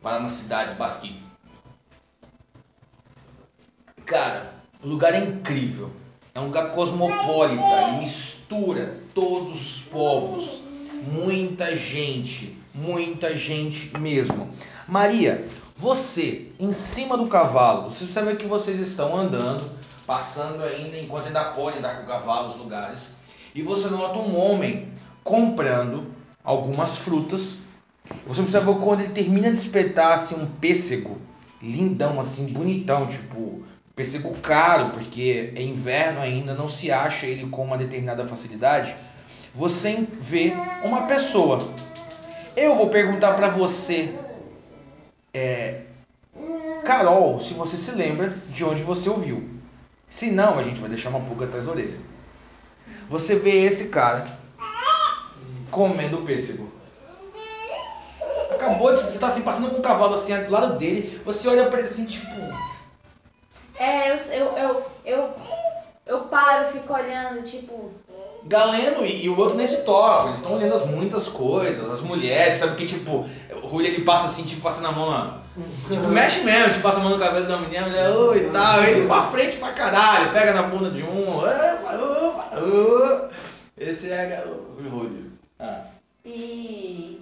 [0.04, 1.20] Lá nas cidades Basqui.
[4.06, 5.92] Cara, o lugar é incrível.
[6.36, 10.67] É um lugar cosmopolita, ele mistura todos os povos.
[11.12, 14.50] Muita gente, muita gente mesmo.
[14.88, 19.64] Maria, você em cima do cavalo, você sabe que vocês estão andando,
[20.06, 23.16] passando ainda, enquanto ainda pode andar com o cavalo nos lugares,
[23.56, 24.92] e você nota um homem
[25.24, 26.08] comprando
[26.44, 27.60] algumas frutas.
[28.26, 31.18] Você observa quando ele termina de espetar assim, um pêssego
[31.62, 33.64] lindão, assim, bonitão, tipo
[33.98, 38.96] Pêssego caro, porque é inverno ainda, não se acha ele com uma determinada facilidade.
[39.54, 41.60] Você vê uma pessoa.
[42.56, 44.16] Eu vou perguntar para você,
[45.34, 45.82] é,
[46.84, 49.48] Carol, se você se lembra de onde você ouviu.
[50.10, 52.00] Se não, a gente vai deixar uma pulga atrás da orelha.
[53.10, 54.26] Você vê esse cara
[55.70, 56.72] comendo pêssego.
[58.50, 59.04] Acabou de.
[59.04, 61.22] Você tá assim, passando com um cavalo assim do lado dele.
[61.26, 62.32] Você olha pra ele assim, tipo.
[63.78, 65.36] É, eu, eu, eu, eu,
[66.06, 67.92] eu paro, fico olhando, tipo.
[68.48, 72.56] Galeno e, e o outro nesse toque, eles estão olhando as muitas coisas, as mulheres,
[72.56, 73.26] sabe que tipo,
[73.62, 75.40] o Rui ele passa assim, tipo, passa na mão na.
[75.90, 78.50] Tipo, mexe mesmo, tipo, passa a mão no cabelo da menina, a mulher, oi e
[78.50, 83.30] tal, ele pra frente pra caralho, pega na bunda de um, opa, opa, opa.
[83.78, 85.32] Esse é o Rui.
[85.60, 85.82] Ah.
[86.26, 87.22] E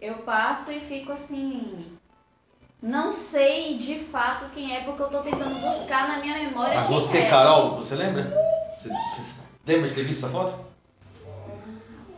[0.00, 1.86] eu passo e fico assim.
[2.82, 6.88] Não sei de fato quem é, porque eu tô tentando buscar na minha memória Mas
[6.88, 7.28] você, é.
[7.28, 8.32] Carol, você lembra?
[8.78, 10.52] Você, você lembra de ter visto essa foto?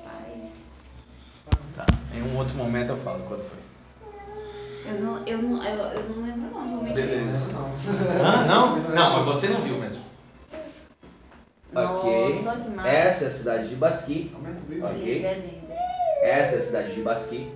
[0.04, 0.50] Rapaz,
[1.74, 1.86] Tá.
[2.14, 3.58] Em um outro momento eu falo quando foi.
[4.86, 7.06] eu não, eu não, eu, eu não lembro não, vou mentir.
[7.06, 7.52] Beleza.
[7.52, 7.70] Não.
[8.24, 8.76] Ah, não?
[8.76, 10.02] Não, mas você não viu mesmo.
[11.74, 12.28] Ok.
[12.28, 12.88] Nossa, que massa.
[12.88, 14.30] Essa é a cidade de Basqui.
[14.34, 14.84] Aumenta o brilho.
[14.84, 15.14] Ok.
[15.14, 15.74] Linda, linda.
[16.22, 17.50] Essa é a cidade de Basqui.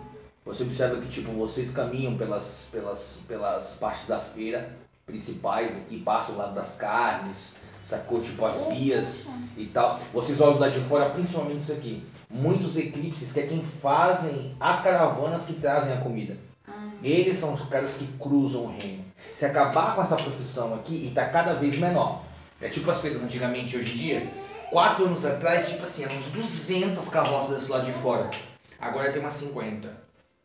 [0.44, 4.70] Você observa que tipo vocês caminham pelas, pelas, pelas partes da feira
[5.04, 7.56] principais aqui, passam o lado das carnes,
[7.87, 10.01] sacou tipo as vias e tal.
[10.12, 12.05] Vocês olham lá de fora, principalmente isso aqui.
[12.29, 16.37] Muitos eclipses que é quem fazem as caravanas que trazem a comida.
[17.01, 19.05] Eles são os caras que cruzam o reino.
[19.33, 22.25] Se acabar com essa profissão aqui, e tá cada vez menor.
[22.61, 24.33] É tipo as feiras antigamente, hoje em dia.
[24.70, 28.29] Quatro anos atrás, tipo assim, eram uns 200 carroças desse lado de fora.
[28.81, 29.88] Agora tem umas 50,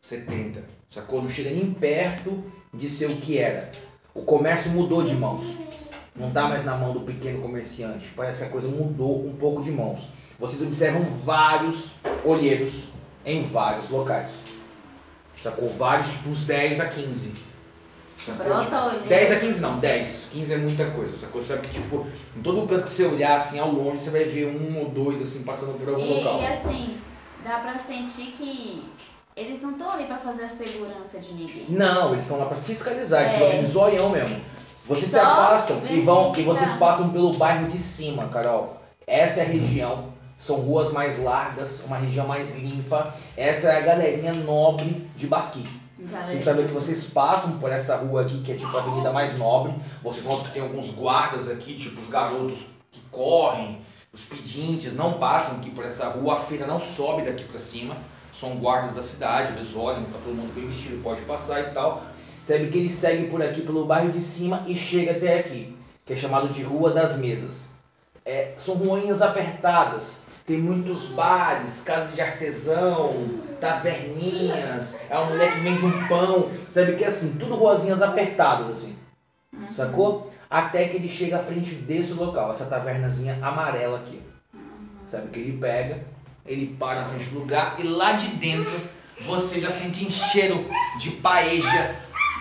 [0.00, 0.62] 70.
[0.88, 1.20] Sacou?
[1.20, 3.68] Não chega nem perto de ser o que era.
[4.14, 5.71] O comércio mudou de mãos.
[6.14, 8.12] Não está mais na mão do pequeno comerciante.
[8.14, 10.06] Parece que a coisa mudou um pouco de mãos.
[10.38, 11.92] Vocês observam vários
[12.24, 12.88] olheiros
[13.24, 14.30] em vários locais.
[15.36, 15.68] Sacou?
[15.70, 17.32] Vários, dos 10 a 15.
[18.18, 18.44] Sacou?
[18.46, 19.08] Brota Tipo, olheiro.
[19.08, 20.28] 10 a 15 não, 10.
[20.32, 21.40] 15 é muita coisa, sacou?
[21.40, 24.24] Você sabe que, tipo, em todo canto que você olhar, assim, ao longe, você vai
[24.24, 26.40] ver um ou dois, assim, passando por algum E, local.
[26.42, 26.98] e assim,
[27.42, 28.84] dá pra sentir que
[29.34, 31.66] eles não estão ali pra fazer a segurança de ninguém.
[31.70, 33.58] Não, eles estão lá para fiscalizar, eles É.
[33.60, 34.40] de zoião mesmo.
[34.86, 37.78] Vocês se Só afastam ver e se vão e vocês que passam pelo bairro de
[37.78, 38.80] cima, Carol.
[39.06, 40.12] Essa é a região.
[40.38, 43.14] São ruas mais largas, uma região mais limpa.
[43.36, 45.62] Essa é a galerinha nobre de Basqui.
[46.26, 49.38] Vocês sabem que vocês passam por essa rua aqui, que é tipo a avenida mais
[49.38, 49.72] nobre.
[50.02, 53.78] Vocês notam que tem alguns guardas aqui, tipo os garotos que correm,
[54.12, 57.96] os pedintes, não passam aqui por essa rua, a feira não sobe daqui pra cima.
[58.34, 62.02] São guardas da cidade, eles olham, tá todo mundo bem vestido, pode passar e tal.
[62.42, 66.12] Sabe que ele segue por aqui pelo bairro de cima e chega até aqui, que
[66.12, 67.70] é chamado de Rua das Mesas.
[68.24, 73.14] É, são ruinhas apertadas, tem muitos bares, casas de artesão,
[73.60, 78.70] taverninhas, é uma mulher que vende um pão, sabe que é assim, tudo ruazinhas apertadas
[78.70, 78.96] assim,
[79.70, 80.32] sacou?
[80.50, 84.20] Até que ele chega à frente desse local, essa tavernazinha amarela aqui.
[85.06, 86.04] Sabe que ele pega,
[86.44, 88.80] Ele para na frente do lugar e lá de dentro
[89.20, 90.66] você já sente um cheiro
[90.98, 91.96] de paeja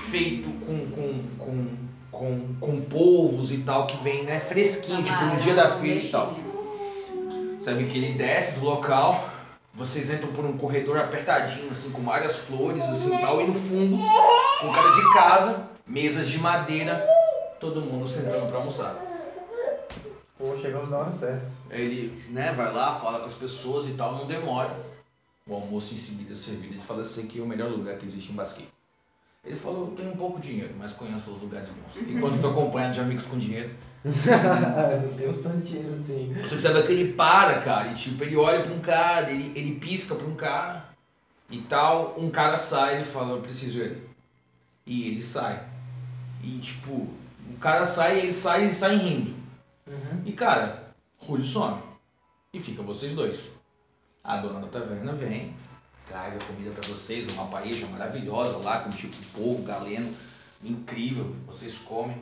[0.09, 1.77] feito com, com, com,
[2.11, 5.99] com, com polvos e tal, que vem né, fresquinho, tipo no dia da Camarão, feira
[5.99, 6.35] e tal.
[7.59, 9.29] Sabe que ele desce do local,
[9.73, 13.97] vocês entram por um corredor apertadinho, assim, com várias flores, assim, tal, e no fundo,
[13.97, 17.07] com cara de casa, mesas de madeira,
[17.59, 18.95] todo mundo sentando pra almoçar.
[20.37, 21.45] Pô, chegamos na hora certa.
[21.69, 24.75] Ele, né, vai lá, fala com as pessoas e tal, não demora.
[25.47, 26.73] O almoço em seguida é servido.
[26.73, 28.67] Ele fala assim que é o melhor lugar que existe em Basque.
[29.43, 31.97] Ele falou, eu tenho pouco dinheiro, mas conheço os lugares bons.
[32.07, 33.73] Enquanto eu tô acompanhando de amigos com dinheiro.
[34.03, 36.33] não tem uns tantinhos assim.
[36.41, 39.79] Você observa que ele para, cara, e tipo, ele olha pra um cara, ele, ele
[39.79, 40.85] pisca pra um cara.
[41.49, 44.07] e tal, um cara sai e fala, eu preciso dele.
[44.85, 45.63] E ele sai.
[46.43, 47.07] E tipo,
[47.49, 49.35] o cara sai, ele sai e sai rindo.
[49.87, 50.21] Uhum.
[50.25, 50.93] E cara,
[51.25, 51.81] Julio some.
[52.53, 53.59] E fica vocês dois.
[54.23, 55.55] A dona da taverna vem,
[56.11, 60.11] traz a comida pra vocês, uma paella maravilhosa lá, com tipo polvo, galeno,
[60.61, 61.33] incrível.
[61.47, 62.21] Vocês comem.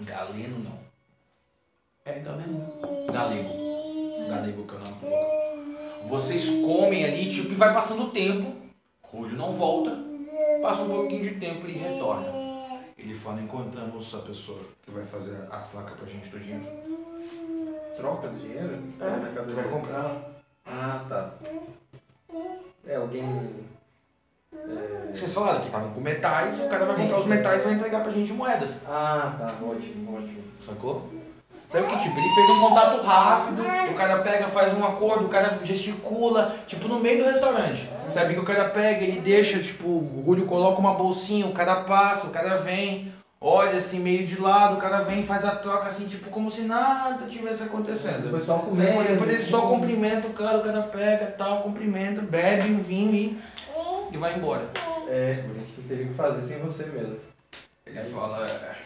[0.00, 0.78] Galeno não.
[2.04, 2.72] É galeno.
[3.10, 3.48] Galego.
[4.28, 6.08] Galego que é o nome.
[6.08, 8.54] Vocês comem ali, tipo, e vai passando o tempo.
[9.10, 9.98] Julio não volta.
[10.62, 12.26] Passa um pouquinho de tempo e retorna.
[12.96, 16.66] Ele fala, encontramos a pessoa que vai fazer a placa pra gente do dinheiro.
[17.96, 18.82] Troca do dinheiro?
[19.00, 19.54] É, mercadoria.
[19.54, 20.30] vai comprar.
[20.66, 21.34] Ah, tá.
[22.88, 23.22] É, alguém.
[24.54, 25.14] É...
[25.14, 27.30] Vocês falaram que estavam com metais, o cara vai Sim, comprar os sim.
[27.30, 28.76] metais e vai entregar pra gente moedas.
[28.86, 29.46] Ah, tá.
[29.62, 30.42] Ótimo, ótimo.
[30.64, 31.08] Sacou?
[31.68, 35.28] Sabe que tipo, ele fez um contato rápido, o cara pega, faz um acordo, o
[35.28, 37.86] cara gesticula, tipo no meio do restaurante.
[38.08, 41.82] Sabe que o cara pega, ele deixa, tipo, o Julio coloca uma bolsinha, o cara
[41.82, 45.54] passa, o cara vem, olha assim meio de lado, o cara vem e faz a
[45.56, 48.28] troca assim, tipo, como se nada tivesse acontecendo.
[48.28, 48.70] O pessoal Sabe?
[48.70, 49.12] comenta.
[49.12, 53.38] Depois ele só cumprimenta o cara, o cara pega, tal, cumprimenta, bebe um vinho e,
[54.12, 54.68] e vai embora.
[55.08, 57.16] É, a gente teve que fazer sem você mesmo.
[57.86, 58.76] Ele fala, "É,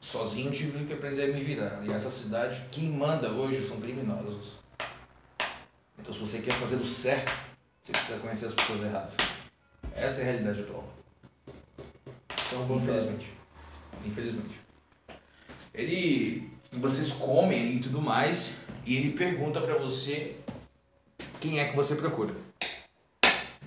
[0.00, 1.80] sozinho tive que aprender a me virar.
[1.84, 4.58] E essa cidade, quem manda hoje são criminosos.
[5.98, 7.32] Então se você quer fazer o certo,
[7.82, 9.14] você precisa conhecer as pessoas erradas.
[9.94, 10.84] Essa é a realidade atual.
[11.48, 12.76] Então.
[12.76, 13.33] Infelizmente.
[14.06, 14.60] Infelizmente.
[15.72, 16.50] Ele.
[16.72, 18.60] Vocês comem e tudo mais.
[18.86, 20.36] E ele pergunta pra você
[21.40, 22.34] quem é que você procura.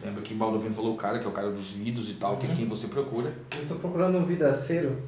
[0.04, 2.46] Lembra que Baldovino falou o cara, que é o cara dos vidros e tal, que
[2.46, 2.56] é Uhum.
[2.56, 3.34] quem você procura.
[3.58, 5.02] Eu tô procurando um vidraceiro.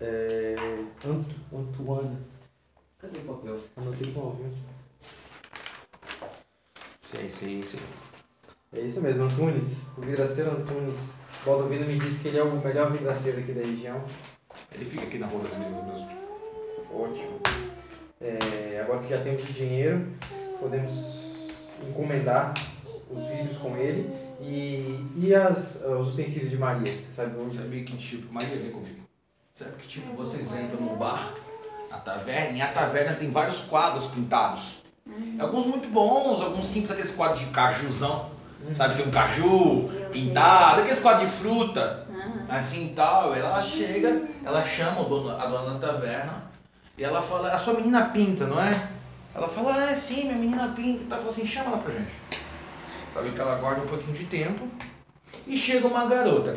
[0.00, 0.56] É.
[1.04, 2.18] Anto, Antoine.
[2.98, 3.58] Cadê o papel?
[3.76, 4.52] Anotei com alguém.
[7.02, 7.80] Sei, sei, sei.
[8.72, 9.86] É isso mesmo, Antunes.
[9.96, 11.16] O vidraceiro Antunes.
[11.44, 14.02] Baldovino me disse que ele é o melhor vidraceiro aqui da região.
[14.74, 16.08] Ele fica aqui na rua das mesas mesmo.
[16.92, 17.40] Ótimo.
[18.20, 20.06] É, agora que já temos o dinheiro,
[20.60, 21.22] podemos
[21.88, 22.54] encomendar
[23.10, 26.92] os vidros com ele e, e as, os utensílios de Maria.
[26.92, 27.54] Você sabe onde?
[27.54, 29.02] Sabe que tipo, Maria, vem comigo.
[29.54, 31.34] Sabe que tipo, vocês entram no bar,
[31.90, 34.82] a taverna, e a taverna tem vários quadros pintados.
[35.38, 38.30] Alguns muito bons, alguns simples, aqueles quadros de cajuzão.
[38.76, 42.06] Sabe, tem um caju pintado, aqueles quadros de fruta.
[42.58, 43.34] Assim e tal.
[43.34, 46.52] Ela chega, ela chama o dono, a dona da taverna
[46.96, 48.88] e ela fala, a sua menina pinta, não é?
[49.34, 51.14] Ela fala, ah, é sim, minha menina pinta.
[51.14, 52.12] Ela fala assim, chama ela pra gente.
[53.12, 54.68] Pra ver que ela guarda um pouquinho de tempo.
[55.46, 56.54] E chega uma garota.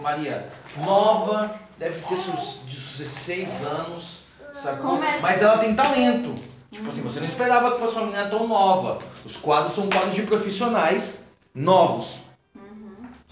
[0.00, 0.48] Maria,
[0.84, 4.90] nova, deve ter seus 16 anos, sacou?
[4.90, 5.22] Começa.
[5.22, 6.34] Mas ela tem talento.
[6.70, 8.98] Tipo assim, você não esperava que fosse uma menina tão nova.
[9.24, 12.27] Os quadros são quadros de profissionais novos.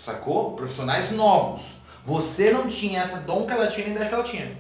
[0.07, 0.53] Sacou?
[0.53, 1.79] Profissionais novos.
[2.05, 4.57] Você não tinha essa dom que ela tinha nem ideia que ela tinha.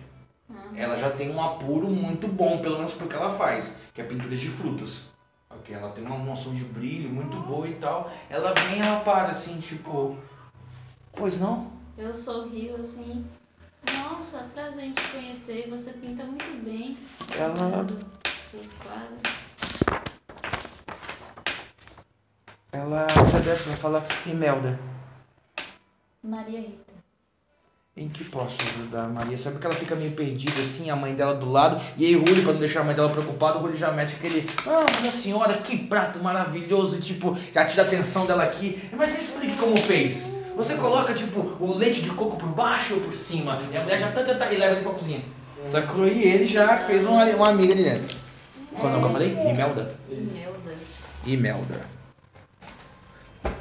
[0.74, 4.04] Ela já tem um apuro muito bom, pelo menos pro que ela faz, que é
[4.04, 5.04] pintura de frutas.
[5.48, 5.72] Ok?
[5.72, 8.10] Ela tem uma noção de brilho muito boa e tal.
[8.28, 10.18] Ela vem ela para assim, tipo.
[11.12, 11.70] Pois não?
[11.96, 13.24] Eu sorrio assim.
[14.02, 15.68] Nossa, prazer em te conhecer.
[15.70, 16.98] Você pinta muito bem.
[17.38, 17.86] Ela.
[18.50, 19.46] Seus quadros.
[22.72, 24.78] Ela agradece, ela fala, Imelda,
[26.26, 26.92] Maria Rita.
[27.96, 29.38] em que posso ajudar, Maria?
[29.38, 32.24] Sabe que ela fica meio perdida assim, a mãe dela do lado, e aí o
[32.24, 35.06] Rui, pra não deixar a mãe dela preocupada, o Rui já mete aquele, ah, mas
[35.06, 38.82] a senhora, que prato maravilhoso, tipo, já tira a atenção dela aqui.
[38.92, 40.32] Mas me explique como fez.
[40.56, 43.62] Você coloca, tipo, o leite de coco por baixo ou por cima?
[43.72, 45.20] E a mulher já tá, tá, tá, e leva ele pra cozinha.
[45.68, 46.08] Sacou?
[46.08, 48.16] E ele já fez uma, uma amiga ali dentro.
[48.80, 49.50] Qual é o nome que eu falei?
[49.52, 49.96] Imelda.
[50.10, 50.74] Imelda.
[51.24, 51.95] Imelda.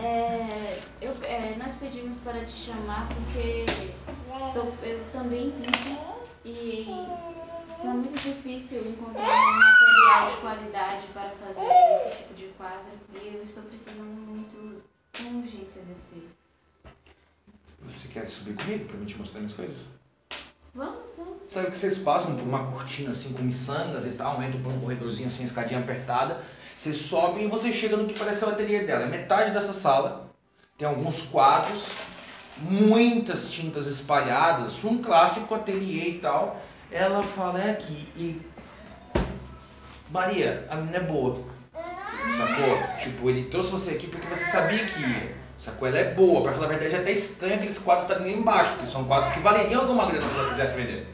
[0.01, 3.65] É, eu, é, nós pedimos para te chamar porque
[4.39, 7.07] estou, eu também pinto e
[7.71, 13.35] está muito difícil encontrar um material de qualidade para fazer esse tipo de quadro e
[13.35, 14.81] eu estou precisando muito
[15.17, 16.23] com urgência desse.
[17.81, 19.77] Você quer subir comigo pra mim te mostrar minhas coisas?
[20.73, 21.49] Vamos, vamos.
[21.49, 24.79] Sabe que vocês passam por uma cortina assim com miçangas e tal, entram por um
[24.81, 26.43] corredorzinho assim, escadinha apertada,
[26.77, 29.03] vocês sobem e você chega no que parece o ateliê dela.
[29.03, 30.29] É metade dessa sala,
[30.77, 31.85] tem alguns quadros,
[32.57, 36.61] muitas tintas espalhadas, um clássico ateliê e tal.
[36.91, 38.41] Ela fala, é aqui, e.
[40.09, 41.37] Maria, a menina é boa.
[42.37, 42.77] Sacou?
[43.01, 45.35] Tipo, ele trouxe você aqui porque você sabia que ia.
[45.57, 45.87] Sacou?
[45.87, 46.43] Ela é boa.
[46.43, 49.33] Pra falar a verdade, é até estranho aqueles quadros estarem ali embaixo, que são quadros
[49.33, 51.07] que valeriam alguma grana se ela quisesse vender.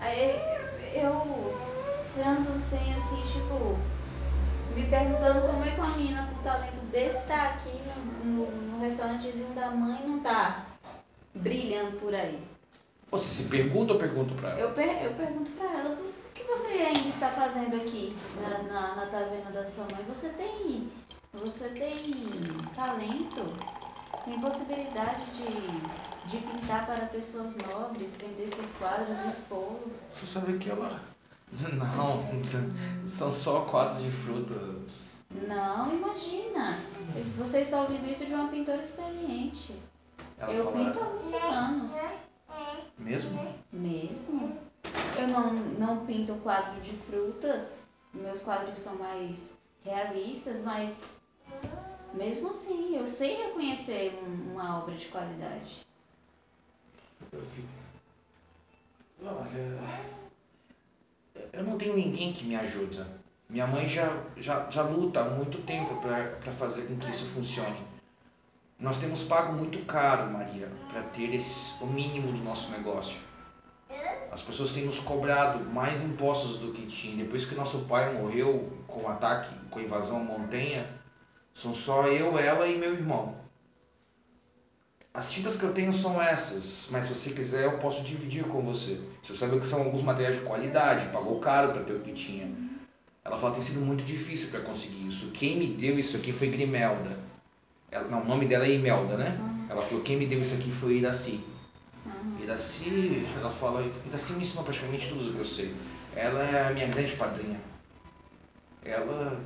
[0.00, 0.40] Aí
[0.94, 1.54] eu
[2.14, 3.78] franzo sem assim, tipo,
[4.74, 7.80] me perguntando como é que uma menina com talento desse tá aqui
[8.24, 10.66] no, no, no restaurantezinho da mãe não tá
[11.34, 12.40] brilhando por aí.
[13.10, 14.60] Você se pergunta ou pergunta pra ela?
[14.60, 18.94] Eu, per, eu pergunto pra ela, o que você ainda está fazendo aqui na, na,
[18.96, 20.04] na taverna da sua mãe?
[20.08, 20.90] Você tem.
[21.34, 21.96] Você tem
[22.74, 23.52] talento?
[24.24, 29.78] Tem possibilidade de, de pintar para pessoas nobres, vender seus quadros, expor?
[30.12, 31.13] Você sabe que ela.
[31.78, 35.24] Não, são só quadros de frutas.
[35.30, 36.78] Não, imagina.
[37.36, 39.80] Você está ouvindo isso de uma pintora experiente.
[40.38, 41.92] Ela eu fala, pinto há muitos anos.
[42.98, 43.54] Mesmo?
[43.72, 44.58] Mesmo?
[45.18, 47.80] Eu não, não pinto quadro de frutas.
[48.12, 49.52] Meus quadros são mais
[49.84, 51.18] realistas, mas
[52.12, 55.84] mesmo assim, eu sei reconhecer um- uma obra de qualidade.
[57.32, 57.68] Eu fico.
[59.22, 60.23] Olha.
[61.56, 63.06] Eu não tenho ninguém que me ajuda.
[63.48, 67.86] Minha mãe já, já, já luta há muito tempo para fazer com que isso funcione.
[68.78, 73.16] Nós temos pago muito caro, Maria, para ter esse, o mínimo do nosso negócio.
[74.32, 77.22] As pessoas têm nos cobrado mais impostos do que tinha.
[77.24, 80.90] Depois que nosso pai morreu com o ataque, com a invasão à montanha,
[81.54, 83.36] são só eu, ela e meu irmão.
[85.14, 88.62] As tintas que eu tenho são essas, mas se você quiser eu posso dividir com
[88.62, 88.98] você.
[89.22, 92.52] Você sabe que são alguns materiais de qualidade, pagou caro para ter o que tinha.
[93.24, 95.28] Ela fala que tem sido muito difícil para conseguir isso.
[95.28, 97.16] Quem me deu isso aqui foi Grimelda.
[97.92, 99.38] Ela, não, o nome dela é Imelda, né?
[99.70, 101.44] Ela falou quem me deu isso aqui foi Iraci.
[102.42, 105.72] Iraci, ela fala, Iraci me ensinou praticamente tudo o que eu sei.
[106.16, 107.60] Ela é a minha grande padrinha.
[108.84, 109.40] Ela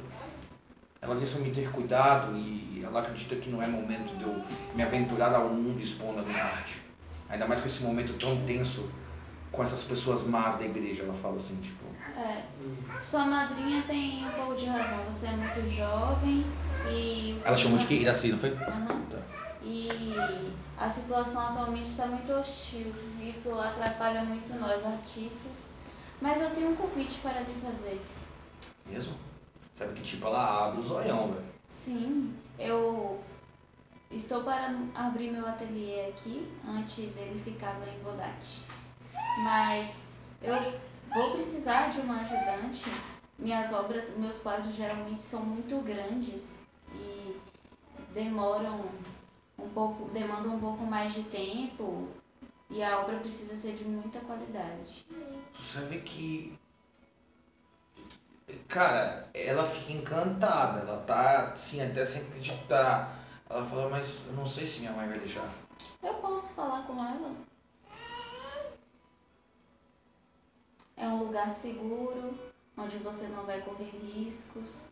[1.01, 4.45] ela disse para me ter cuidado e ela acredita que não é momento de eu
[4.75, 6.83] me aventurar ao mundo expondo a minha arte.
[7.29, 8.91] Ainda mais com esse momento tão tenso
[9.53, 11.85] com essas pessoas más da igreja, ela fala assim, tipo.
[12.17, 12.43] É.
[13.01, 14.99] Sua madrinha tem um pouco de razão.
[15.05, 16.45] Você é muito jovem
[16.91, 17.41] e.
[17.45, 17.95] Ela chamou de que?
[17.95, 18.51] Iraci, não foi?
[18.51, 19.03] Aham.
[19.11, 19.19] Tá.
[19.63, 22.93] E a situação atualmente está muito hostil.
[23.21, 25.69] Isso atrapalha muito nós artistas.
[26.21, 28.01] Mas eu tenho um convite para lhe fazer.
[28.87, 29.15] Mesmo?
[29.79, 31.45] Sabe que tipo, ela abre o zoião, velho.
[31.69, 33.23] Sim, eu
[34.11, 36.51] estou para abrir meu ateliê aqui.
[36.67, 38.67] Antes ele ficava em Vodate.
[39.45, 40.57] Mas eu
[41.15, 42.91] vou precisar de uma ajudante.
[43.39, 46.63] Minhas obras, meus quadros geralmente são muito grandes
[46.93, 47.37] e
[48.13, 48.85] demoram
[49.57, 52.09] um pouco, demandam um pouco mais de tempo
[52.69, 55.07] e a obra precisa ser de muita qualidade.
[55.55, 56.58] Tu sabe que.
[58.69, 63.19] Cara, ela fica encantada, ela tá assim, até sem acreditar.
[63.49, 65.51] Ela fala, mas eu não sei se minha mãe vai deixar.
[66.03, 67.35] Eu posso falar com ela?
[70.97, 72.39] É um lugar seguro,
[72.77, 74.89] onde você não vai correr riscos.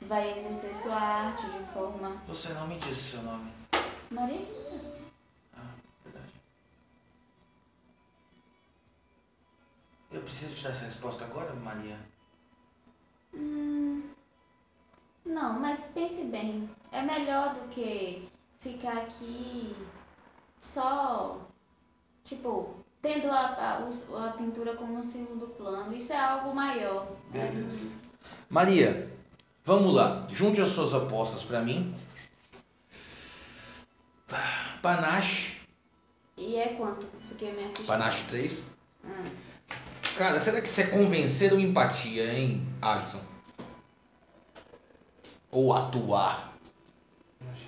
[0.00, 2.20] Vai exercer sua arte de forma.
[2.28, 3.50] Você não me disse seu nome.
[4.10, 4.63] Maria
[10.14, 11.98] Eu preciso te dar essa resposta agora, Maria?
[13.34, 14.00] Hum,
[15.26, 16.70] não, mas pense bem.
[16.92, 18.28] É melhor do que
[18.60, 19.74] ficar aqui
[20.60, 21.40] só,
[22.22, 25.92] tipo, tendo a, a, a pintura como um segundo plano.
[25.92, 27.08] Isso é algo maior.
[27.34, 27.90] É, Beleza.
[28.48, 29.12] Maria,
[29.64, 30.28] vamos lá.
[30.30, 31.92] Junte as suas apostas pra mim.
[34.80, 35.60] Panache.
[36.36, 37.06] e é quanto
[37.36, 37.84] que a minha ficha?
[37.84, 38.66] Panache 3.
[39.04, 39.43] Hum.
[40.16, 43.20] Cara, será que isso é convencer ou empatia, hein, Alisson?
[45.50, 46.52] Ou atuar?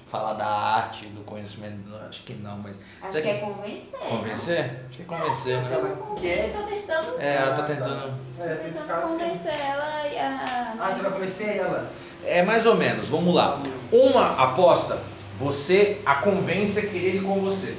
[0.08, 2.76] Falar da arte, do conhecimento, não, acho que não, mas.
[3.02, 3.98] Acho será que é convencer.
[3.98, 4.64] Convencer?
[4.88, 5.78] Acho que é convencer, né?
[5.82, 5.92] Não?
[5.92, 8.18] Um convite, tô tentando, É, ela tá tentando.
[8.38, 10.76] tô tentando convencer ela e a.
[10.78, 11.90] Ah, você vai convencer ela?
[12.24, 13.60] É mais ou menos, vamos lá.
[13.90, 15.02] Uma aposta,
[15.38, 17.76] você a convence a querer ir com você.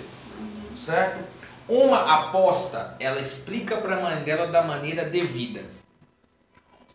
[0.76, 1.37] Certo?
[1.70, 5.66] Uma aposta, ela explica para a mãe dela da maneira devida.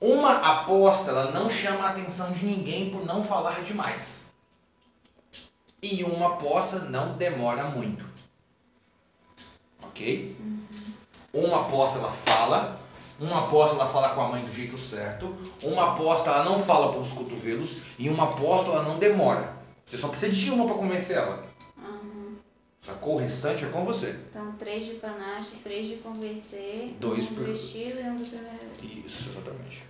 [0.01, 4.33] Uma aposta, ela não chama a atenção de ninguém por não falar demais.
[5.83, 8.05] E uma aposta não demora muito.
[9.83, 10.37] Ok?
[11.35, 12.81] Uma aposta ela fala,
[13.21, 16.93] uma aposta ela fala com a mãe do jeito certo, uma aposta ela não fala
[16.93, 19.55] pelos cotovelos e uma aposta ela não demora.
[19.85, 21.45] Você só precisa de uma para convencer ela.
[22.85, 23.15] Sacou?
[23.15, 24.11] O restante é com você.
[24.29, 28.25] Então, três de panache, três de convencer, Dois um por- do estilo e um do
[28.25, 29.07] primeira vez.
[29.07, 29.85] Isso, exatamente.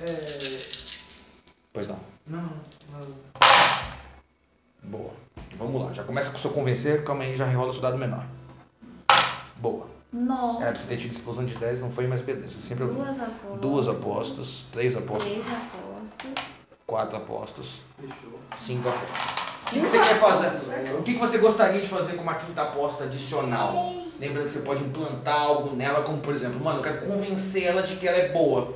[0.00, 0.58] É...
[1.72, 1.98] Pois não.
[2.26, 3.32] Não, não.
[4.82, 5.10] Boa.
[5.56, 5.92] Vamos lá.
[5.92, 8.26] Já começa com o seu convencer, calma aí, já rerola o seu dado menor.
[9.56, 9.86] Boa.
[10.12, 10.70] É, Nossa.
[10.70, 12.60] você ter tido explosão de 10 não foi mais beleza.
[12.60, 13.60] Sempre Duas apostas.
[13.60, 16.51] duas apostas, três apostas, Três apostas.
[16.92, 18.38] Quatro apostas, Fechou.
[18.54, 19.32] cinco apostas.
[19.32, 20.94] O que Cinco que você quer fazer?
[20.94, 23.94] O que que você gostaria de fazer com uma quinta aposta adicional?
[24.20, 27.82] Lembrando que você pode implantar algo nela, como por exemplo, mano, eu quero convencer ela
[27.82, 28.74] de que ela é boa.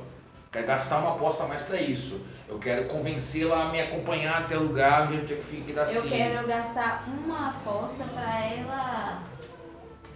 [0.51, 2.19] Quero gastar uma aposta a mais pra isso.
[2.49, 6.47] Eu quero convencê-la a me acompanhar até o lugar onde eu fique da Eu quero
[6.47, 9.21] gastar uma aposta pra ela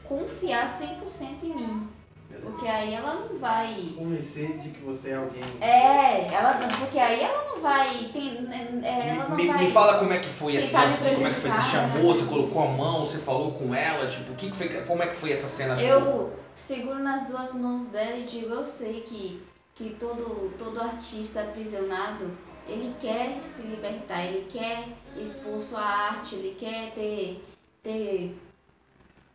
[0.03, 2.00] confiar 100% em mim.
[2.41, 3.93] Porque aí ela não vai.
[3.97, 5.43] Convencer de que você é alguém.
[5.61, 8.09] É, ela, porque aí ela não vai.
[8.11, 8.47] Tem,
[8.83, 9.65] é, ela não me, vai.
[9.65, 11.49] me fala como é que foi esse me lance, como é que foi?
[11.49, 11.93] Você prejudicar, né?
[11.93, 15.15] chamou, você colocou a mão, você falou com ela, tipo, que foi, como é que
[15.15, 15.75] foi essa cena?
[15.75, 19.41] Tipo, Eu seguro nas duas mãos dela e digo, eu sei que,
[19.75, 22.31] que todo, todo artista aprisionado,
[22.67, 24.87] ele quer se libertar, ele quer
[25.17, 27.45] expor sua arte, ele quer ter,
[27.83, 28.35] ter,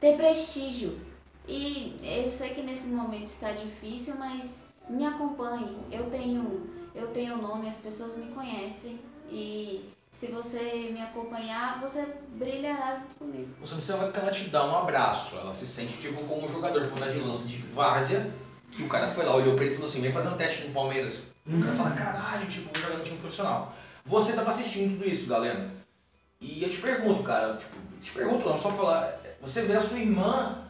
[0.01, 0.99] ter prestígio.
[1.49, 5.77] E eu sei que nesse momento está difícil, mas me acompanhe.
[5.91, 8.99] Eu tenho, eu tenho nome, as pessoas me conhecem.
[9.29, 13.49] E se você me acompanhar, você brilhará junto comigo.
[13.61, 16.83] Você observa que ela te dá um abraço, ela se sente tipo como um jogador
[16.83, 18.33] de ponta de lança de várzea,
[18.73, 20.67] que o cara foi lá, olhou pra ele e falou assim, vem fazer um teste
[20.67, 21.25] no Palmeiras.
[21.47, 23.73] O cara fala, caralho, tipo, vou jogar no time profissional.
[24.05, 25.71] Você tava assistindo tudo isso, galera.
[26.41, 29.99] E eu te pergunto, cara, tipo, te pergunto não, só falar, você vê a sua
[29.99, 30.66] irmã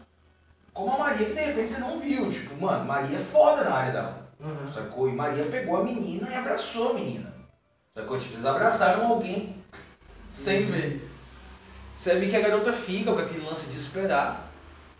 [0.77, 3.75] como a Maria que de repente você não viu, tipo, mano, Maria é foda na
[3.75, 4.29] área dela.
[4.39, 4.71] Uhum.
[4.71, 5.09] Sacou?
[5.09, 7.33] E Maria pegou a menina e abraçou a menina.
[7.95, 8.19] Sacou?
[8.19, 9.57] Tipo, eles abraçaram alguém
[10.29, 11.11] sem ver.
[11.97, 14.51] Você vê que a garota fica com aquele lance de esperar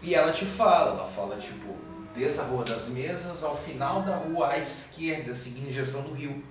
[0.01, 1.77] e ela te fala, ela fala tipo,
[2.15, 6.15] desça a Rua das Mesas, ao final da rua à esquerda, seguindo a direção do
[6.15, 6.43] rio,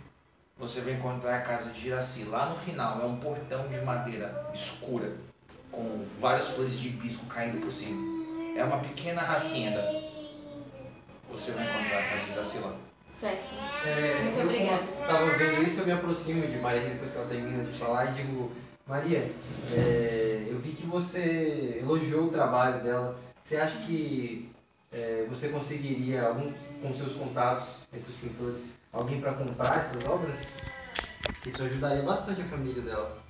[0.56, 2.26] você vai encontrar a casa de Iraci.
[2.26, 5.14] Lá no final é um portão de madeira escura,
[5.72, 8.15] com várias flores de hibisco caindo por cima.
[8.56, 9.82] É uma pequena hacienda.
[11.30, 12.74] Você vai encontrar a casa de Iraci lá.
[13.12, 13.54] Certo?
[13.86, 14.84] É, Muito eu, obrigada.
[14.84, 17.78] Como eu tava vendo isso, eu me aproximo de Maria depois que ela termina de
[17.78, 18.52] falar e digo,
[18.88, 19.30] Maria,
[19.74, 23.18] é, eu vi que você elogiou o trabalho dela.
[23.44, 24.50] Você acha que
[24.92, 26.52] é, você conseguiria, algum,
[26.82, 30.48] com seus contatos entre os pintores, alguém para comprar essas obras?
[31.46, 33.25] Isso ajudaria bastante a família dela.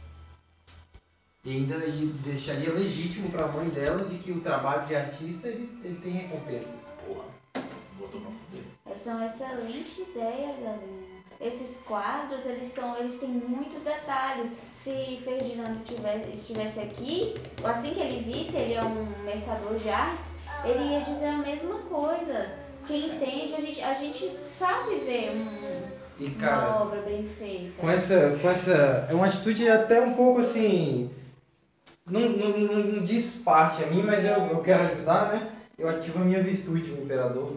[1.45, 5.47] E ainda e deixaria legítimo para a mãe dela de que o trabalho de artista
[5.47, 6.73] ele, ele tem recompensas.
[7.05, 8.63] Porra, botou pra fuder.
[8.91, 11.05] Essa é uma excelente ideia, galera.
[11.39, 14.55] Esses quadros, eles são, eles têm muitos detalhes.
[14.73, 20.35] Se Ferdinando tivesse, estivesse aqui, assim que ele visse, ele é um mercador de artes,
[20.63, 22.53] ele ia dizer a mesma coisa.
[22.87, 27.73] Quem entende, a gente, a gente sabe ver um- E uma cara, obra bem feita.
[27.81, 29.05] com essa, com essa.
[29.09, 31.11] É uma atitude até um pouco assim.
[32.05, 35.51] Não, não, não, não diz parte a mim, mas eu, eu quero ajudar, né?
[35.77, 37.53] Eu ativo a minha virtude, o imperador,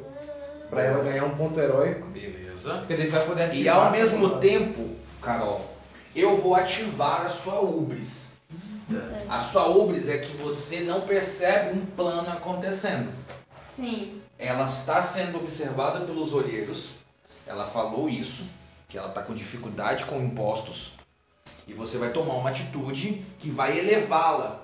[0.70, 2.06] pra ela ganhar um ponto heróico.
[2.08, 2.78] Beleza.
[2.78, 3.64] Porque daí você vai poder ativar.
[3.64, 4.88] E ao mesmo tempo,
[5.20, 5.76] Carol,
[6.16, 8.38] eu vou ativar a sua ubris.
[9.28, 13.12] A sua ubris é que você não percebe um plano acontecendo.
[13.62, 16.94] Sim, Ela está sendo observada pelos olheiros.
[17.46, 18.44] Ela falou isso,
[18.88, 20.97] que ela está com dificuldade com impostos.
[21.68, 24.60] E você vai tomar uma atitude que vai elevá-la.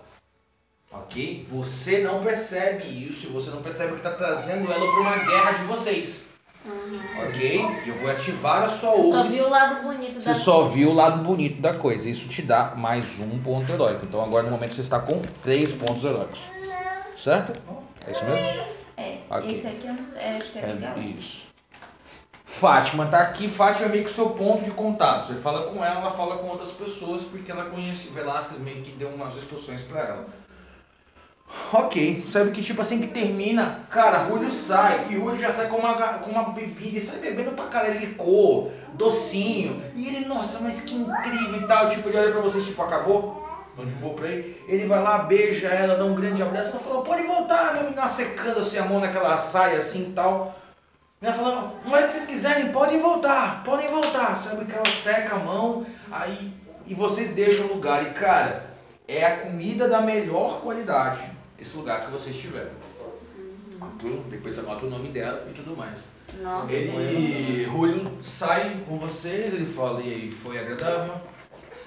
[0.91, 1.47] Ok?
[1.51, 5.53] Você não percebe isso e você não percebe que está trazendo ela para uma guerra
[5.53, 6.29] de vocês.
[7.27, 7.61] Ok?
[7.87, 9.35] Eu vou ativar a sua eu só ubris.
[9.35, 12.09] vi o lado bonito Você da só viu o lado bonito da coisa.
[12.09, 14.07] Isso te dá mais um ponto heróico.
[14.07, 16.41] Então agora no momento você está com três pontos heróicos.
[17.17, 17.53] Certo?
[18.07, 18.65] É isso mesmo?
[18.97, 19.51] É, Ok.
[19.51, 21.09] esse aqui eu não sei, acho que é É Gaúcho.
[21.19, 21.47] isso.
[22.45, 23.49] Fátima tá aqui.
[23.49, 25.26] Fátima é meio que o seu ponto de contato.
[25.26, 28.11] Você fala com ela, ela fala com outras pessoas porque ela conhece.
[28.11, 30.26] Velasquez meio que deu umas instruções pra ela.
[31.72, 35.76] Ok, sabe que tipo assim que termina, cara, Julio sai e Julio já sai com
[35.76, 40.80] uma, com uma bebida, ele sai bebendo pra caralho licor, docinho, e ele, nossa, mas
[40.80, 43.47] que incrível e tal, tipo, ele olha pra vocês, tipo, acabou?
[43.76, 46.80] Tão de boa pra ele, ele vai lá, beija ela, dá um grande abraço, ela
[46.80, 50.55] fala, pode voltar, meu menino, secando assim a mão naquela saia assim e tal.
[51.23, 55.37] Ela fala, não é que vocês quiserem, podem voltar, podem voltar, sabe que ela seca
[55.37, 56.53] a mão, aí,
[56.87, 58.75] e vocês deixam o lugar, e cara,
[59.09, 61.23] é a comida da melhor qualidade,
[61.59, 62.73] esse lugar que vocês tiveram.
[63.81, 64.23] Ok?
[64.29, 66.05] Depois você anota o nome dela e tudo mais.
[66.43, 71.15] Nossa, Ele, Julio sai com vocês, ele fala, e aí, foi agradável?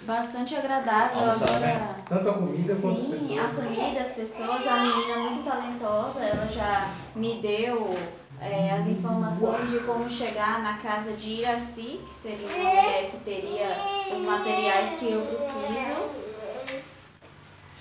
[0.04, 1.20] bastante agradável.
[1.20, 3.66] Almoçaram Agora, Tanto a comida quanto as sim, a pessoas.
[3.66, 7.98] comida, as pessoas, a menina é muito talentosa, ela já me deu
[8.40, 13.18] é, as informações de como chegar na casa de Iraci, que seria uma mulher que
[13.18, 13.68] teria
[14.12, 16.28] os materiais que eu preciso.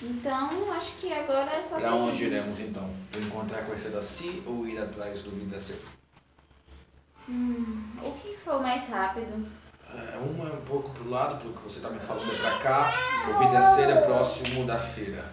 [0.02, 2.88] Então, acho que agora é só Pra onde iremos então?
[3.16, 5.82] Encontrar com esse daci ou ir atrás do Vidraceiro?
[7.28, 9.46] Hum, o que for mais rápido?
[9.94, 12.59] É, uma é um pouco pro lado, pelo que você tá me falando, é pra
[12.59, 12.92] cá.
[13.28, 15.24] O Vidraceiro é próximo da feira.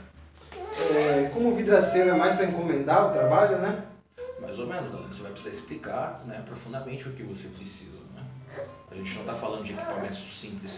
[0.56, 3.84] É, como o vidraceiro é mais para encomendar o trabalho, né?
[4.44, 5.08] Mais ou menos, galera.
[5.12, 8.00] Você vai precisar explicar né, profundamente o que você precisa.
[8.16, 8.22] Né?
[8.92, 10.76] A gente não tá falando de equipamentos simples.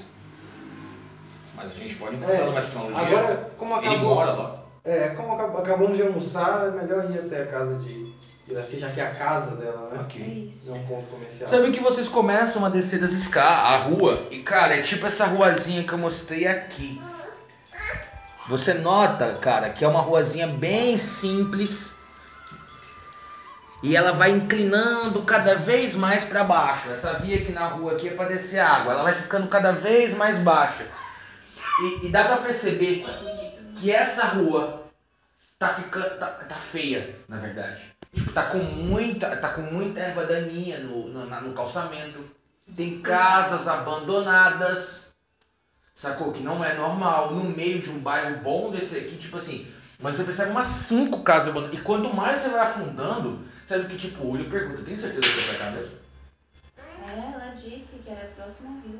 [1.55, 3.01] Mas a gente pode encontrar É, mais tecnologia.
[3.01, 4.59] Agora, como Ele acabou, mora lá.
[4.83, 8.05] é, como acab- acabamos de almoçar, é melhor ir até a casa de
[8.47, 9.97] Iraci, já que é a casa dela, né?
[9.97, 10.21] É Ok.
[10.21, 10.69] isso.
[10.69, 11.49] Não é um ponto comercial.
[11.49, 15.25] Sabe que vocês começam a descer das escadas, a rua, e cara, é tipo essa
[15.25, 17.01] ruazinha que eu mostrei aqui.
[18.47, 21.94] Você nota, cara, que é uma ruazinha bem simples.
[23.85, 26.89] E ela vai inclinando cada vez mais para baixo.
[26.89, 28.93] Essa via aqui na rua aqui é para descer água.
[28.93, 30.87] Ela vai ficando cada vez mais baixa.
[31.83, 33.05] E, e dá para perceber
[33.75, 34.85] que essa rua
[35.59, 37.95] tá ficando tá, tá feia, na verdade.
[38.11, 42.25] Tipo, tá com muita, tá com muita erva daninha no, no, no calçamento.
[42.75, 45.13] Tem casas abandonadas.
[45.93, 46.31] Sacou?
[46.31, 47.35] Que não é normal.
[47.35, 49.71] No meio de um bairro bom desse aqui, tipo assim.
[49.99, 51.79] Mas você percebe umas cinco casas abandonadas.
[51.79, 55.39] E quanto mais você vai afundando, sabe que tipo, o olho pergunta, tem certeza que
[55.39, 55.93] é pra cá mesmo?
[56.77, 58.99] É, ela disse que era próximo ao rio.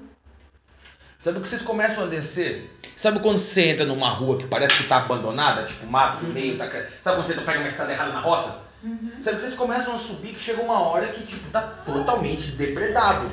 [1.17, 2.69] Sabe que vocês começam a descer?
[2.95, 6.57] Sabe quando você entra numa rua que parece que tá abandonada, tipo mato no meio,
[6.57, 6.65] tá...
[7.01, 8.63] sabe quando você pega uma estrada errada na roça?
[9.19, 13.29] Sabe que vocês começam a subir que chega uma hora que tipo tá totalmente depredado.